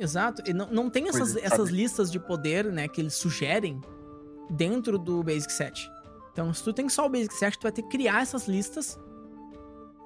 Exato, 0.00 0.42
e 0.46 0.52
não, 0.52 0.66
não 0.70 0.90
tem 0.90 1.08
essas, 1.08 1.36
essas 1.36 1.68
listas 1.68 2.10
de 2.10 2.18
poder, 2.18 2.64
né, 2.64 2.88
que 2.88 3.00
eles 3.00 3.14
sugerem 3.14 3.80
dentro 4.52 4.98
do 4.98 5.22
Basic 5.22 5.52
Set. 5.52 5.90
Então, 6.32 6.52
se 6.52 6.62
tu 6.62 6.72
tem 6.72 6.88
só 6.88 7.06
o 7.06 7.08
Basic 7.08 7.34
Set, 7.34 7.58
tu 7.58 7.62
vai 7.62 7.72
ter 7.72 7.82
que 7.82 7.88
criar 7.88 8.22
essas 8.22 8.46
listas 8.46 8.98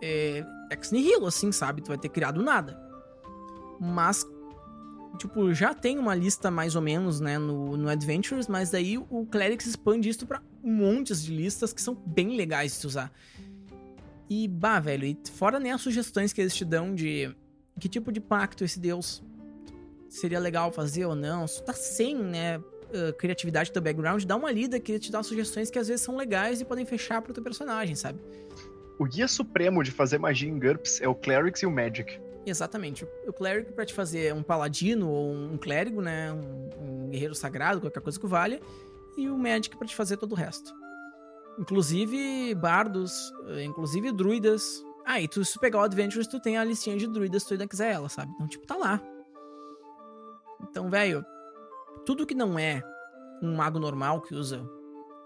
é, 0.02 0.44
ex 0.70 0.90
nihilo, 0.90 1.26
assim, 1.26 1.52
sabe? 1.52 1.82
Tu 1.82 1.88
vai 1.88 1.98
ter 1.98 2.08
criado 2.08 2.42
nada. 2.42 2.78
Mas 3.80 4.26
tipo, 5.16 5.52
já 5.54 5.72
tem 5.74 5.98
uma 5.98 6.14
lista 6.14 6.50
mais 6.50 6.76
ou 6.76 6.82
menos, 6.82 7.20
né, 7.20 7.38
no, 7.38 7.76
no 7.76 7.88
Adventures, 7.88 8.46
mas 8.46 8.70
daí 8.70 8.98
o 8.98 9.26
Clerics 9.26 9.66
expande 9.66 10.08
isso 10.08 10.26
pra 10.26 10.42
montes 10.62 11.24
de 11.24 11.34
listas 11.34 11.72
que 11.72 11.80
são 11.80 11.94
bem 11.94 12.36
legais 12.36 12.72
de 12.72 12.78
se 12.78 12.86
usar. 12.86 13.12
E, 14.28 14.46
bah, 14.46 14.80
velho, 14.80 15.06
e 15.06 15.18
fora 15.32 15.58
nem 15.58 15.72
as 15.72 15.80
sugestões 15.80 16.32
que 16.32 16.40
eles 16.40 16.54
te 16.54 16.64
dão 16.64 16.94
de 16.94 17.34
que 17.78 17.88
tipo 17.88 18.10
de 18.10 18.20
pacto 18.20 18.64
esse 18.64 18.80
deus 18.80 19.22
seria 20.08 20.38
legal 20.38 20.72
fazer 20.72 21.04
ou 21.04 21.14
não, 21.14 21.46
se 21.46 21.60
tu 21.60 21.66
tá 21.66 21.72
sem, 21.72 22.16
né, 22.16 22.60
uh, 22.90 23.12
criatividade 23.14 23.70
do 23.70 23.74
teu 23.74 23.82
background, 23.82 24.24
dá 24.24 24.36
uma 24.36 24.50
lida 24.50 24.78
que 24.78 24.92
ele 24.92 24.98
te 24.98 25.10
dá 25.10 25.22
sugestões 25.22 25.70
que 25.70 25.78
às 25.78 25.88
vezes 25.88 26.02
são 26.02 26.16
legais 26.16 26.60
e 26.60 26.64
podem 26.64 26.84
fechar 26.84 27.22
pro 27.22 27.32
teu 27.32 27.42
personagem, 27.42 27.94
sabe? 27.94 28.20
O 28.98 29.04
guia 29.04 29.28
supremo 29.28 29.82
de 29.82 29.90
fazer 29.90 30.18
magia 30.18 30.48
em 30.48 30.58
GURPS 30.58 31.00
é 31.00 31.08
o 31.08 31.14
Clerics 31.14 31.62
e 31.62 31.66
o 31.66 31.70
Magic. 31.70 32.18
Exatamente. 32.46 33.06
O 33.26 33.32
clérigo 33.32 33.72
para 33.72 33.84
te 33.84 33.92
fazer 33.92 34.32
um 34.32 34.42
paladino 34.42 35.10
ou 35.10 35.34
um 35.34 35.58
clérigo, 35.58 36.00
né? 36.00 36.32
Um, 36.32 36.70
um, 36.80 37.10
guerreiro 37.10 37.34
sagrado, 37.34 37.80
qualquer 37.80 38.00
coisa 38.00 38.18
que 38.18 38.26
valha. 38.26 38.60
E 39.16 39.28
o 39.28 39.36
magic 39.36 39.76
para 39.76 39.86
te 39.86 39.96
fazer 39.96 40.16
todo 40.16 40.32
o 40.32 40.34
resto. 40.36 40.72
Inclusive 41.58 42.54
bardos, 42.54 43.32
eh, 43.48 43.64
inclusive 43.64 44.12
druidas. 44.12 44.84
Ah, 45.04 45.20
e 45.20 45.26
tu, 45.26 45.44
se 45.44 45.58
pegar 45.58 45.78
o 45.78 45.82
Adventures, 45.82 46.26
tu 46.26 46.38
tem 46.38 46.56
a 46.56 46.62
listinha 46.62 46.96
de 46.96 47.06
druidas 47.08 47.42
se 47.42 47.48
tu 47.48 47.54
ainda 47.54 47.66
quiser 47.66 47.92
ela, 47.92 48.08
sabe? 48.08 48.30
Então, 48.34 48.46
tipo, 48.46 48.66
tá 48.66 48.76
lá. 48.76 49.00
Então, 50.62 50.88
velho, 50.88 51.24
tudo 52.06 52.24
que 52.24 52.34
não 52.34 52.58
é 52.58 52.82
um 53.42 53.54
mago 53.54 53.78
normal 53.78 54.22
que 54.22 54.34
usa 54.34 54.64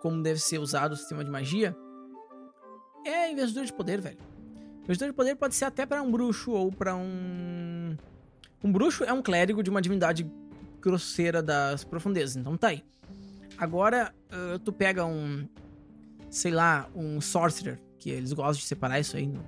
como 0.01 0.23
deve 0.23 0.40
ser 0.40 0.59
usado 0.59 0.95
o 0.95 0.97
sistema 0.97 1.23
de 1.23 1.31
magia 1.31 1.77
é 3.05 3.31
investidor 3.31 3.64
de 3.64 3.73
poder, 3.73 4.01
velho. 4.01 4.19
Investidor 4.83 5.09
de 5.09 5.14
poder 5.14 5.37
pode 5.37 5.55
ser 5.55 5.66
até 5.66 5.87
para 5.87 6.03
um 6.03 6.11
bruxo 6.11 6.51
ou 6.53 6.73
para 6.73 6.97
um. 6.97 7.97
Um 8.62 8.73
bruxo 8.73 9.05
é 9.05 9.12
um 9.12 9.23
clérigo 9.23 9.62
de 9.62 9.71
uma 9.71 9.81
divindade 9.81 10.31
grosseira 10.81 11.43
das 11.43 11.85
profundezas, 11.85 12.37
então 12.37 12.57
tá 12.57 12.69
aí. 12.69 12.83
Agora, 13.57 14.12
uh, 14.33 14.59
tu 14.59 14.73
pega 14.73 15.05
um. 15.05 15.47
Sei 16.31 16.51
lá, 16.51 16.88
um 16.95 17.21
sorcerer, 17.21 17.81
que 17.99 18.11
eles 18.11 18.33
gostam 18.33 18.61
de 18.61 18.66
separar 18.66 19.01
isso 19.01 19.16
aí 19.16 19.27
no, 19.27 19.45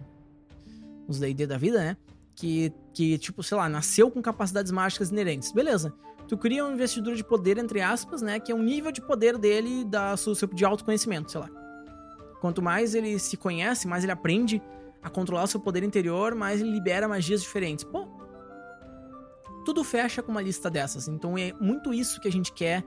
nos 1.06 1.18
DD 1.18 1.46
da 1.46 1.56
vida, 1.56 1.78
né? 1.78 1.96
Que, 2.34 2.72
que, 2.94 3.18
tipo, 3.18 3.42
sei 3.42 3.56
lá, 3.56 3.68
nasceu 3.68 4.10
com 4.10 4.22
capacidades 4.22 4.72
mágicas 4.72 5.10
inerentes. 5.10 5.52
Beleza. 5.52 5.92
Tu 6.28 6.36
cria 6.38 6.64
um 6.64 6.72
investidor 6.72 7.14
de 7.14 7.22
poder, 7.22 7.58
entre 7.58 7.80
aspas, 7.80 8.22
né? 8.22 8.40
Que 8.40 8.52
é 8.52 8.54
um 8.54 8.62
nível 8.62 8.90
de 8.90 9.00
poder 9.02 9.36
dele 9.36 9.84
da, 9.84 10.14
de 10.54 10.64
autoconhecimento, 10.64 11.30
sei 11.30 11.40
lá. 11.40 11.50
Quanto 12.40 12.62
mais 12.62 12.94
ele 12.94 13.18
se 13.18 13.36
conhece, 13.36 13.86
mais 13.86 14.02
ele 14.02 14.12
aprende 14.12 14.62
a 15.02 15.10
controlar 15.10 15.44
o 15.44 15.46
seu 15.46 15.60
poder 15.60 15.82
interior, 15.82 16.34
mas 16.34 16.60
ele 16.60 16.70
libera 16.70 17.06
magias 17.06 17.42
diferentes. 17.42 17.84
Pô, 17.84 18.08
tudo 19.64 19.84
fecha 19.84 20.22
com 20.22 20.30
uma 20.30 20.42
lista 20.42 20.70
dessas. 20.70 21.08
Então 21.08 21.36
é 21.36 21.52
muito 21.60 21.92
isso 21.92 22.20
que 22.20 22.28
a 22.28 22.32
gente 22.32 22.52
quer 22.52 22.84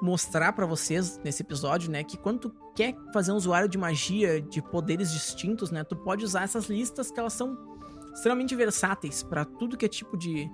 mostrar 0.00 0.52
para 0.52 0.66
vocês 0.66 1.18
nesse 1.24 1.42
episódio, 1.42 1.90
né? 1.90 2.04
Que 2.04 2.16
quando 2.16 2.38
tu 2.40 2.54
quer 2.74 2.94
fazer 3.12 3.32
um 3.32 3.36
usuário 3.36 3.68
de 3.68 3.76
magia 3.76 4.40
de 4.40 4.62
poderes 4.62 5.12
distintos, 5.12 5.70
né? 5.70 5.82
Tu 5.84 5.96
pode 5.96 6.24
usar 6.24 6.42
essas 6.42 6.66
listas 6.66 7.10
que 7.10 7.18
elas 7.18 7.32
são 7.32 7.77
extremamente 8.18 8.54
versáteis 8.54 9.22
para 9.22 9.44
tudo 9.44 9.76
que 9.76 9.86
é 9.86 9.88
tipo 9.88 10.16
de 10.16 10.50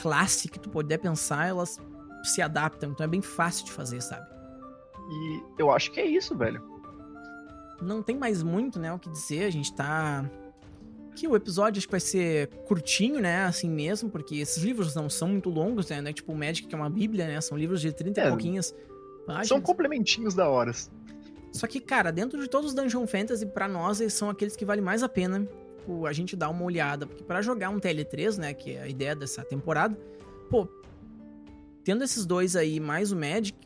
classe 0.00 0.48
que 0.48 0.58
tu 0.58 0.70
puder 0.70 0.98
pensar, 0.98 1.48
elas 1.48 1.78
se 2.24 2.40
adaptam. 2.40 2.90
Então 2.90 3.04
é 3.04 3.08
bem 3.08 3.22
fácil 3.22 3.66
de 3.66 3.72
fazer, 3.72 4.00
sabe? 4.00 4.26
E 5.10 5.42
eu 5.58 5.70
acho 5.70 5.90
que 5.90 6.00
é 6.00 6.06
isso, 6.06 6.36
velho 6.36 6.70
não 7.80 8.02
tem 8.02 8.16
mais 8.16 8.42
muito, 8.42 8.78
né, 8.78 8.92
o 8.92 8.98
que 8.98 9.10
dizer. 9.10 9.44
A 9.44 9.50
gente 9.50 9.72
tá. 9.72 10.28
Que 11.16 11.26
o 11.26 11.34
episódio 11.34 11.78
acho 11.78 11.88
que 11.88 11.92
vai 11.92 12.00
ser 12.00 12.48
curtinho, 12.66 13.20
né? 13.20 13.44
Assim 13.44 13.68
mesmo, 13.68 14.08
porque 14.08 14.36
esses 14.36 14.62
livros 14.62 14.94
não 14.94 15.10
são 15.10 15.28
muito 15.28 15.50
longos, 15.50 15.88
né? 15.88 16.02
É 16.04 16.12
tipo 16.12 16.32
o 16.32 16.36
Magic, 16.36 16.68
que 16.68 16.74
é 16.74 16.78
uma 16.78 16.88
bíblia, 16.88 17.26
né? 17.26 17.40
São 17.40 17.58
livros 17.58 17.80
de 17.80 17.92
30 17.92 18.20
é, 18.20 18.24
e 18.24 18.28
pouquinhas 18.28 18.74
páginas. 19.26 19.48
São 19.48 19.60
complementinhos 19.60 20.34
da 20.34 20.48
horas. 20.48 20.90
Só 21.52 21.66
que, 21.66 21.80
cara, 21.80 22.12
dentro 22.12 22.40
de 22.40 22.48
todos 22.48 22.70
os 22.70 22.74
Dungeon 22.74 23.06
Fantasy, 23.08 23.44
para 23.44 23.66
nós, 23.66 24.00
eles 24.00 24.14
são 24.14 24.30
aqueles 24.30 24.54
que 24.54 24.64
valem 24.64 24.84
mais 24.84 25.02
a 25.02 25.08
pena 25.08 25.48
tipo, 25.80 26.06
a 26.06 26.12
gente 26.12 26.36
dar 26.36 26.48
uma 26.48 26.64
olhada. 26.64 27.06
Porque 27.06 27.24
para 27.24 27.42
jogar 27.42 27.70
um 27.70 27.78
TL3, 27.78 28.38
né? 28.38 28.54
Que 28.54 28.72
é 28.72 28.82
a 28.82 28.88
ideia 28.88 29.16
dessa 29.16 29.44
temporada, 29.44 29.98
pô, 30.48 30.68
tendo 31.84 32.04
esses 32.04 32.24
dois 32.24 32.56
aí, 32.56 32.78
mais 32.78 33.12
o 33.12 33.16
Magic 33.16 33.58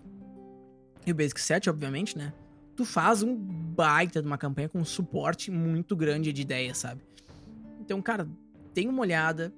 e 1.06 1.12
o 1.12 1.14
Basic 1.14 1.40
Set, 1.40 1.68
obviamente, 1.68 2.16
né? 2.16 2.32
tu 2.74 2.84
faz 2.84 3.22
um 3.22 3.34
baita 3.34 4.20
de 4.20 4.26
uma 4.26 4.38
campanha 4.38 4.68
com 4.68 4.78
um 4.78 4.84
suporte 4.84 5.50
muito 5.50 5.94
grande 5.96 6.32
de 6.32 6.42
ideias, 6.42 6.78
sabe? 6.78 7.02
Então, 7.80 8.00
cara, 8.02 8.28
tem 8.72 8.88
uma 8.88 9.00
olhada, 9.00 9.52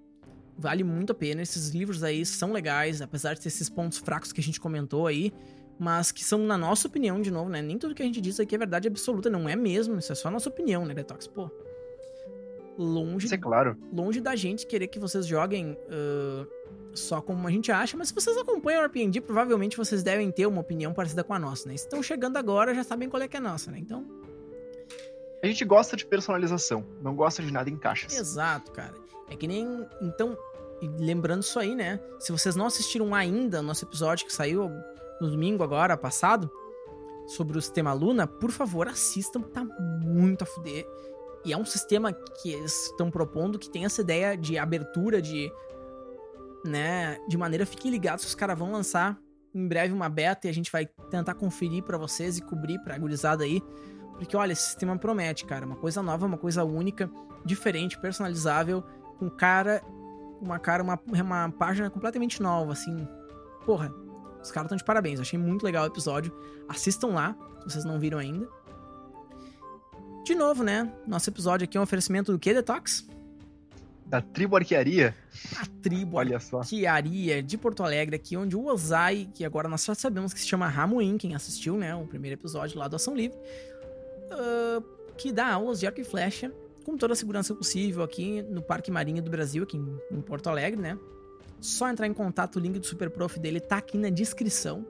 vale 0.57 0.85
muito 0.85 1.13
a 1.13 1.15
pena. 1.15 1.43
Esses 1.43 1.71
livros 1.71 2.03
aí 2.03 2.25
são 2.27 2.53
legais, 2.53 3.01
apesar 3.01 3.35
de 3.35 3.41
ter 3.41 3.49
esses 3.49 3.69
pontos 3.69 3.99
fracos 3.99 4.33
que 4.33 4.41
a 4.41 4.45
gente 4.45 4.61
comentou 4.61 5.07
aí, 5.07 5.33
mas 5.79 6.11
que 6.13 6.25
são, 6.25 6.39
na 6.41 6.57
nossa 6.57 6.89
opinião, 6.89 7.21
de 7.21 7.31
novo, 7.31 7.49
né? 7.49 7.63
Nem 7.63 7.79
tudo 7.79 7.95
que 7.95 8.03
a 8.03 8.07
gente 8.07 8.21
diz 8.21 8.39
aqui 8.41 8.55
é 8.55 8.59
verdade 8.59 8.89
absoluta, 8.89 9.31
não 9.31 9.49
é 9.49 9.57
mesmo, 9.57 9.99
isso 9.99 10.13
é 10.13 10.15
só 10.15 10.29
a 10.29 10.31
nossa 10.31 10.49
opinião, 10.49 10.85
né, 10.85 10.95
Detox? 10.95 11.27
Pô, 11.27 11.51
longe, 12.77 13.33
é 13.33 13.39
claro. 13.39 13.77
longe 13.93 14.21
da 14.21 14.37
gente 14.37 14.67
querer 14.67 14.87
que 14.89 14.99
vocês 14.99 15.27
joguem 15.27 15.73
uh, 15.73 16.47
só 16.95 17.21
como 17.21 17.47
a 17.47 17.51
gente 17.51 17.71
acha, 17.71 17.97
mas 17.97 18.09
se 18.09 18.15
vocês 18.15 18.37
acompanham 18.37 18.83
o 18.83 18.87
RPG, 18.87 19.21
provavelmente 19.21 19.77
vocês 19.77 20.03
devem 20.03 20.31
ter 20.31 20.47
uma 20.47 20.61
opinião 20.61 20.93
parecida 20.93 21.23
com 21.23 21.35
a 21.35 21.39
nossa, 21.39 21.69
né? 21.69 21.77
Se 21.77 21.85
estão 21.85 22.03
chegando 22.03 22.37
agora, 22.37 22.75
já 22.75 22.85
sabem 22.85 23.09
qual 23.09 23.23
é 23.23 23.29
que 23.29 23.37
é 23.37 23.41
a 23.41 23.43
nossa, 23.43 23.71
né? 23.71 23.79
Então, 23.79 24.05
A 25.43 25.47
gente 25.47 25.65
gosta 25.65 25.97
de 25.97 26.07
personalização, 26.07 26.85
não 27.03 27.15
gosta 27.15 27.43
de 27.43 27.53
nada 27.53 27.71
em 27.71 27.77
caixas. 27.77 28.17
Exato, 28.17 28.73
cara. 28.73 28.95
É 29.31 29.37
que 29.37 29.47
nem. 29.47 29.87
Então, 30.01 30.37
lembrando 30.99 31.43
isso 31.43 31.59
aí, 31.59 31.75
né? 31.75 32.01
Se 32.19 32.33
vocês 32.33 32.57
não 32.57 32.67
assistiram 32.67 33.15
ainda 33.15 33.61
o 33.61 33.63
nosso 33.63 33.85
episódio 33.85 34.27
que 34.27 34.33
saiu 34.33 34.71
no 35.21 35.31
domingo 35.31 35.63
agora, 35.63 35.97
passado, 35.97 36.51
sobre 37.27 37.59
o 37.59 37.63
sistema 37.63 37.93
Luna, 37.93 38.27
por 38.27 38.51
favor, 38.51 38.89
assistam, 38.89 39.43
tá 39.43 39.65
muito 39.65 40.43
a 40.43 40.47
fuder. 40.47 40.87
E 41.47 41.53
é 41.53 41.57
um 41.57 41.65
sistema 41.65 42.13
que 42.13 42.53
eles 42.53 42.87
estão 42.87 43.09
propondo 43.09 43.57
que 43.57 43.71
tem 43.71 43.85
essa 43.85 44.01
ideia 44.01 44.37
de 44.37 44.59
abertura 44.59 45.23
de. 45.23 45.51
né? 46.65 47.19
De 47.29 47.39
maneira, 47.39 47.65
fiquem 47.65 47.89
ligados 47.89 48.25
que 48.25 48.29
os 48.29 48.35
caras 48.35 48.59
vão 48.59 48.73
lançar 48.73 49.17
em 49.55 49.67
breve 49.69 49.95
uma 49.95 50.09
beta 50.09 50.49
e 50.49 50.51
a 50.51 50.53
gente 50.53 50.73
vai 50.73 50.87
tentar 51.09 51.35
conferir 51.35 51.85
pra 51.85 51.97
vocês 51.97 52.37
e 52.37 52.43
cobrir 52.43 52.81
pra 52.81 52.99
gurizada 52.99 53.45
aí. 53.45 53.63
Porque, 54.19 54.37
olha, 54.37 54.53
esse 54.53 54.63
sistema 54.63 54.99
promete, 54.99 55.47
cara. 55.47 55.65
Uma 55.65 55.77
coisa 55.77 56.03
nova, 56.03 56.27
uma 56.27 56.37
coisa 56.37 56.65
única, 56.65 57.09
diferente, 57.45 57.97
personalizável, 57.97 58.83
com 59.17 59.31
cara. 59.31 59.81
Uma 60.41 60.59
cara, 60.59 60.83
uma, 60.83 61.01
uma 61.07 61.51
página 61.53 61.89
completamente 61.89 62.43
nova, 62.43 62.73
assim. 62.73 63.07
Porra, 63.65 63.95
os 64.43 64.51
caras 64.51 64.67
estão 64.67 64.77
de 64.77 64.85
parabéns. 64.85 65.21
Achei 65.21 65.39
muito 65.39 65.63
legal 65.63 65.85
o 65.85 65.87
episódio. 65.87 66.37
Assistam 66.69 67.09
lá, 67.09 67.37
se 67.61 67.71
vocês 67.71 67.85
não 67.85 68.01
viram 68.01 68.19
ainda. 68.19 68.49
De 70.27 70.35
novo, 70.35 70.65
né? 70.65 70.93
Nosso 71.07 71.31
episódio 71.31 71.67
aqui 71.67 71.77
é 71.77 71.81
um 71.81 71.85
oferecimento 71.85 72.33
do 72.33 72.39
que, 72.41 72.53
Detox? 72.53 73.07
Da 74.07 74.21
tribo 74.21 74.57
arquearia, 74.57 75.15
A 75.57 75.65
tribo 75.81 76.17
olha 76.17 76.41
só. 76.41 76.59
Arquearia 76.59 77.41
de 77.41 77.57
Porto 77.57 77.85
Alegre, 77.85 78.17
aqui 78.17 78.37
onde 78.37 78.57
o 78.57 78.67
Ozai, 78.67 79.29
que 79.33 79.45
agora 79.45 79.69
nós 79.69 79.85
já 79.85 79.95
sabemos 79.95 80.35
que 80.35 80.41
se 80.41 80.49
chama 80.49 80.67
Ramuin, 80.67 81.17
quem 81.17 81.37
assistiu, 81.37 81.77
né? 81.77 81.95
O 81.95 82.09
primeiro 82.09 82.35
episódio 82.35 82.77
lá 82.77 82.89
do 82.89 82.97
Ação 82.97 83.15
Livre, 83.15 83.39
ah, 84.33 84.83
que 85.17 85.31
dá 85.31 85.47
aulas 85.47 85.79
de 85.79 85.87
arco 85.87 86.01
e 86.01 86.05
flecha 86.05 86.53
com 86.85 86.97
toda 86.97 87.13
a 87.13 87.17
segurança 87.17 87.55
possível 87.55 88.03
aqui 88.03 88.43
no 88.43 88.61
Parque 88.61 88.91
Marinha 88.91 89.23
do 89.23 89.31
Brasil, 89.31 89.63
aqui 89.63 89.77
em, 89.77 89.97
em 90.11 90.21
Porto 90.21 90.49
Alegre, 90.49 90.81
né? 90.81 90.99
Só 91.61 91.89
entrar 91.89 92.09
em 92.09 92.13
contato, 92.13 92.57
o 92.57 92.59
link 92.59 92.81
do 92.81 92.87
Super 92.87 93.11
Prof 93.11 93.39
dele 93.39 93.61
tá 93.61 93.77
aqui 93.77 93.97
na 93.97 94.11
descrição 94.11 94.85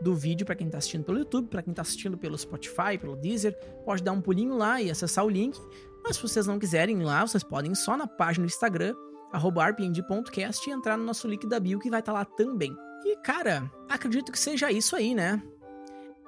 do 0.00 0.14
vídeo 0.14 0.46
para 0.46 0.54
quem 0.54 0.68
tá 0.68 0.78
assistindo 0.78 1.04
pelo 1.04 1.18
YouTube, 1.18 1.48
para 1.48 1.62
quem 1.62 1.74
tá 1.74 1.82
assistindo 1.82 2.16
pelo 2.16 2.36
Spotify, 2.38 2.96
pelo 2.98 3.16
Deezer, 3.16 3.56
pode 3.84 4.02
dar 4.02 4.12
um 4.12 4.20
pulinho 4.20 4.56
lá 4.56 4.80
e 4.80 4.90
acessar 4.90 5.24
o 5.24 5.28
link. 5.28 5.58
Mas 6.02 6.16
se 6.16 6.22
vocês 6.22 6.46
não 6.46 6.58
quiserem 6.58 7.00
ir 7.00 7.04
lá, 7.04 7.26
vocês 7.26 7.44
podem 7.44 7.72
ir 7.72 7.76
só 7.76 7.96
na 7.96 8.06
página 8.06 8.46
do 8.46 8.50
Instagram, 8.50 8.94
arroba 9.32 9.66
rpnd.cast 9.68 10.68
e 10.68 10.72
entrar 10.72 10.96
no 10.96 11.04
nosso 11.04 11.28
link 11.28 11.46
da 11.46 11.60
bio 11.60 11.78
que 11.78 11.90
vai 11.90 12.00
estar 12.00 12.12
lá 12.12 12.24
também. 12.24 12.74
E 13.04 13.16
cara, 13.18 13.70
acredito 13.88 14.32
que 14.32 14.38
seja 14.38 14.70
isso 14.72 14.96
aí, 14.96 15.14
né? 15.14 15.42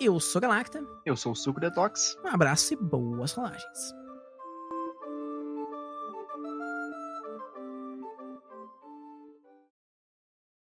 Eu 0.01 0.19
sou 0.19 0.41
Galacta, 0.41 0.85
Eu 1.07 1.17
sou 1.17 1.33
o 1.33 1.37
Suco 1.37 1.61
Detox. 1.61 2.17
um 2.25 2.29
abraço 2.29 2.75
e 2.75 2.77
boas 2.77 3.33
rolagens. 3.33 3.95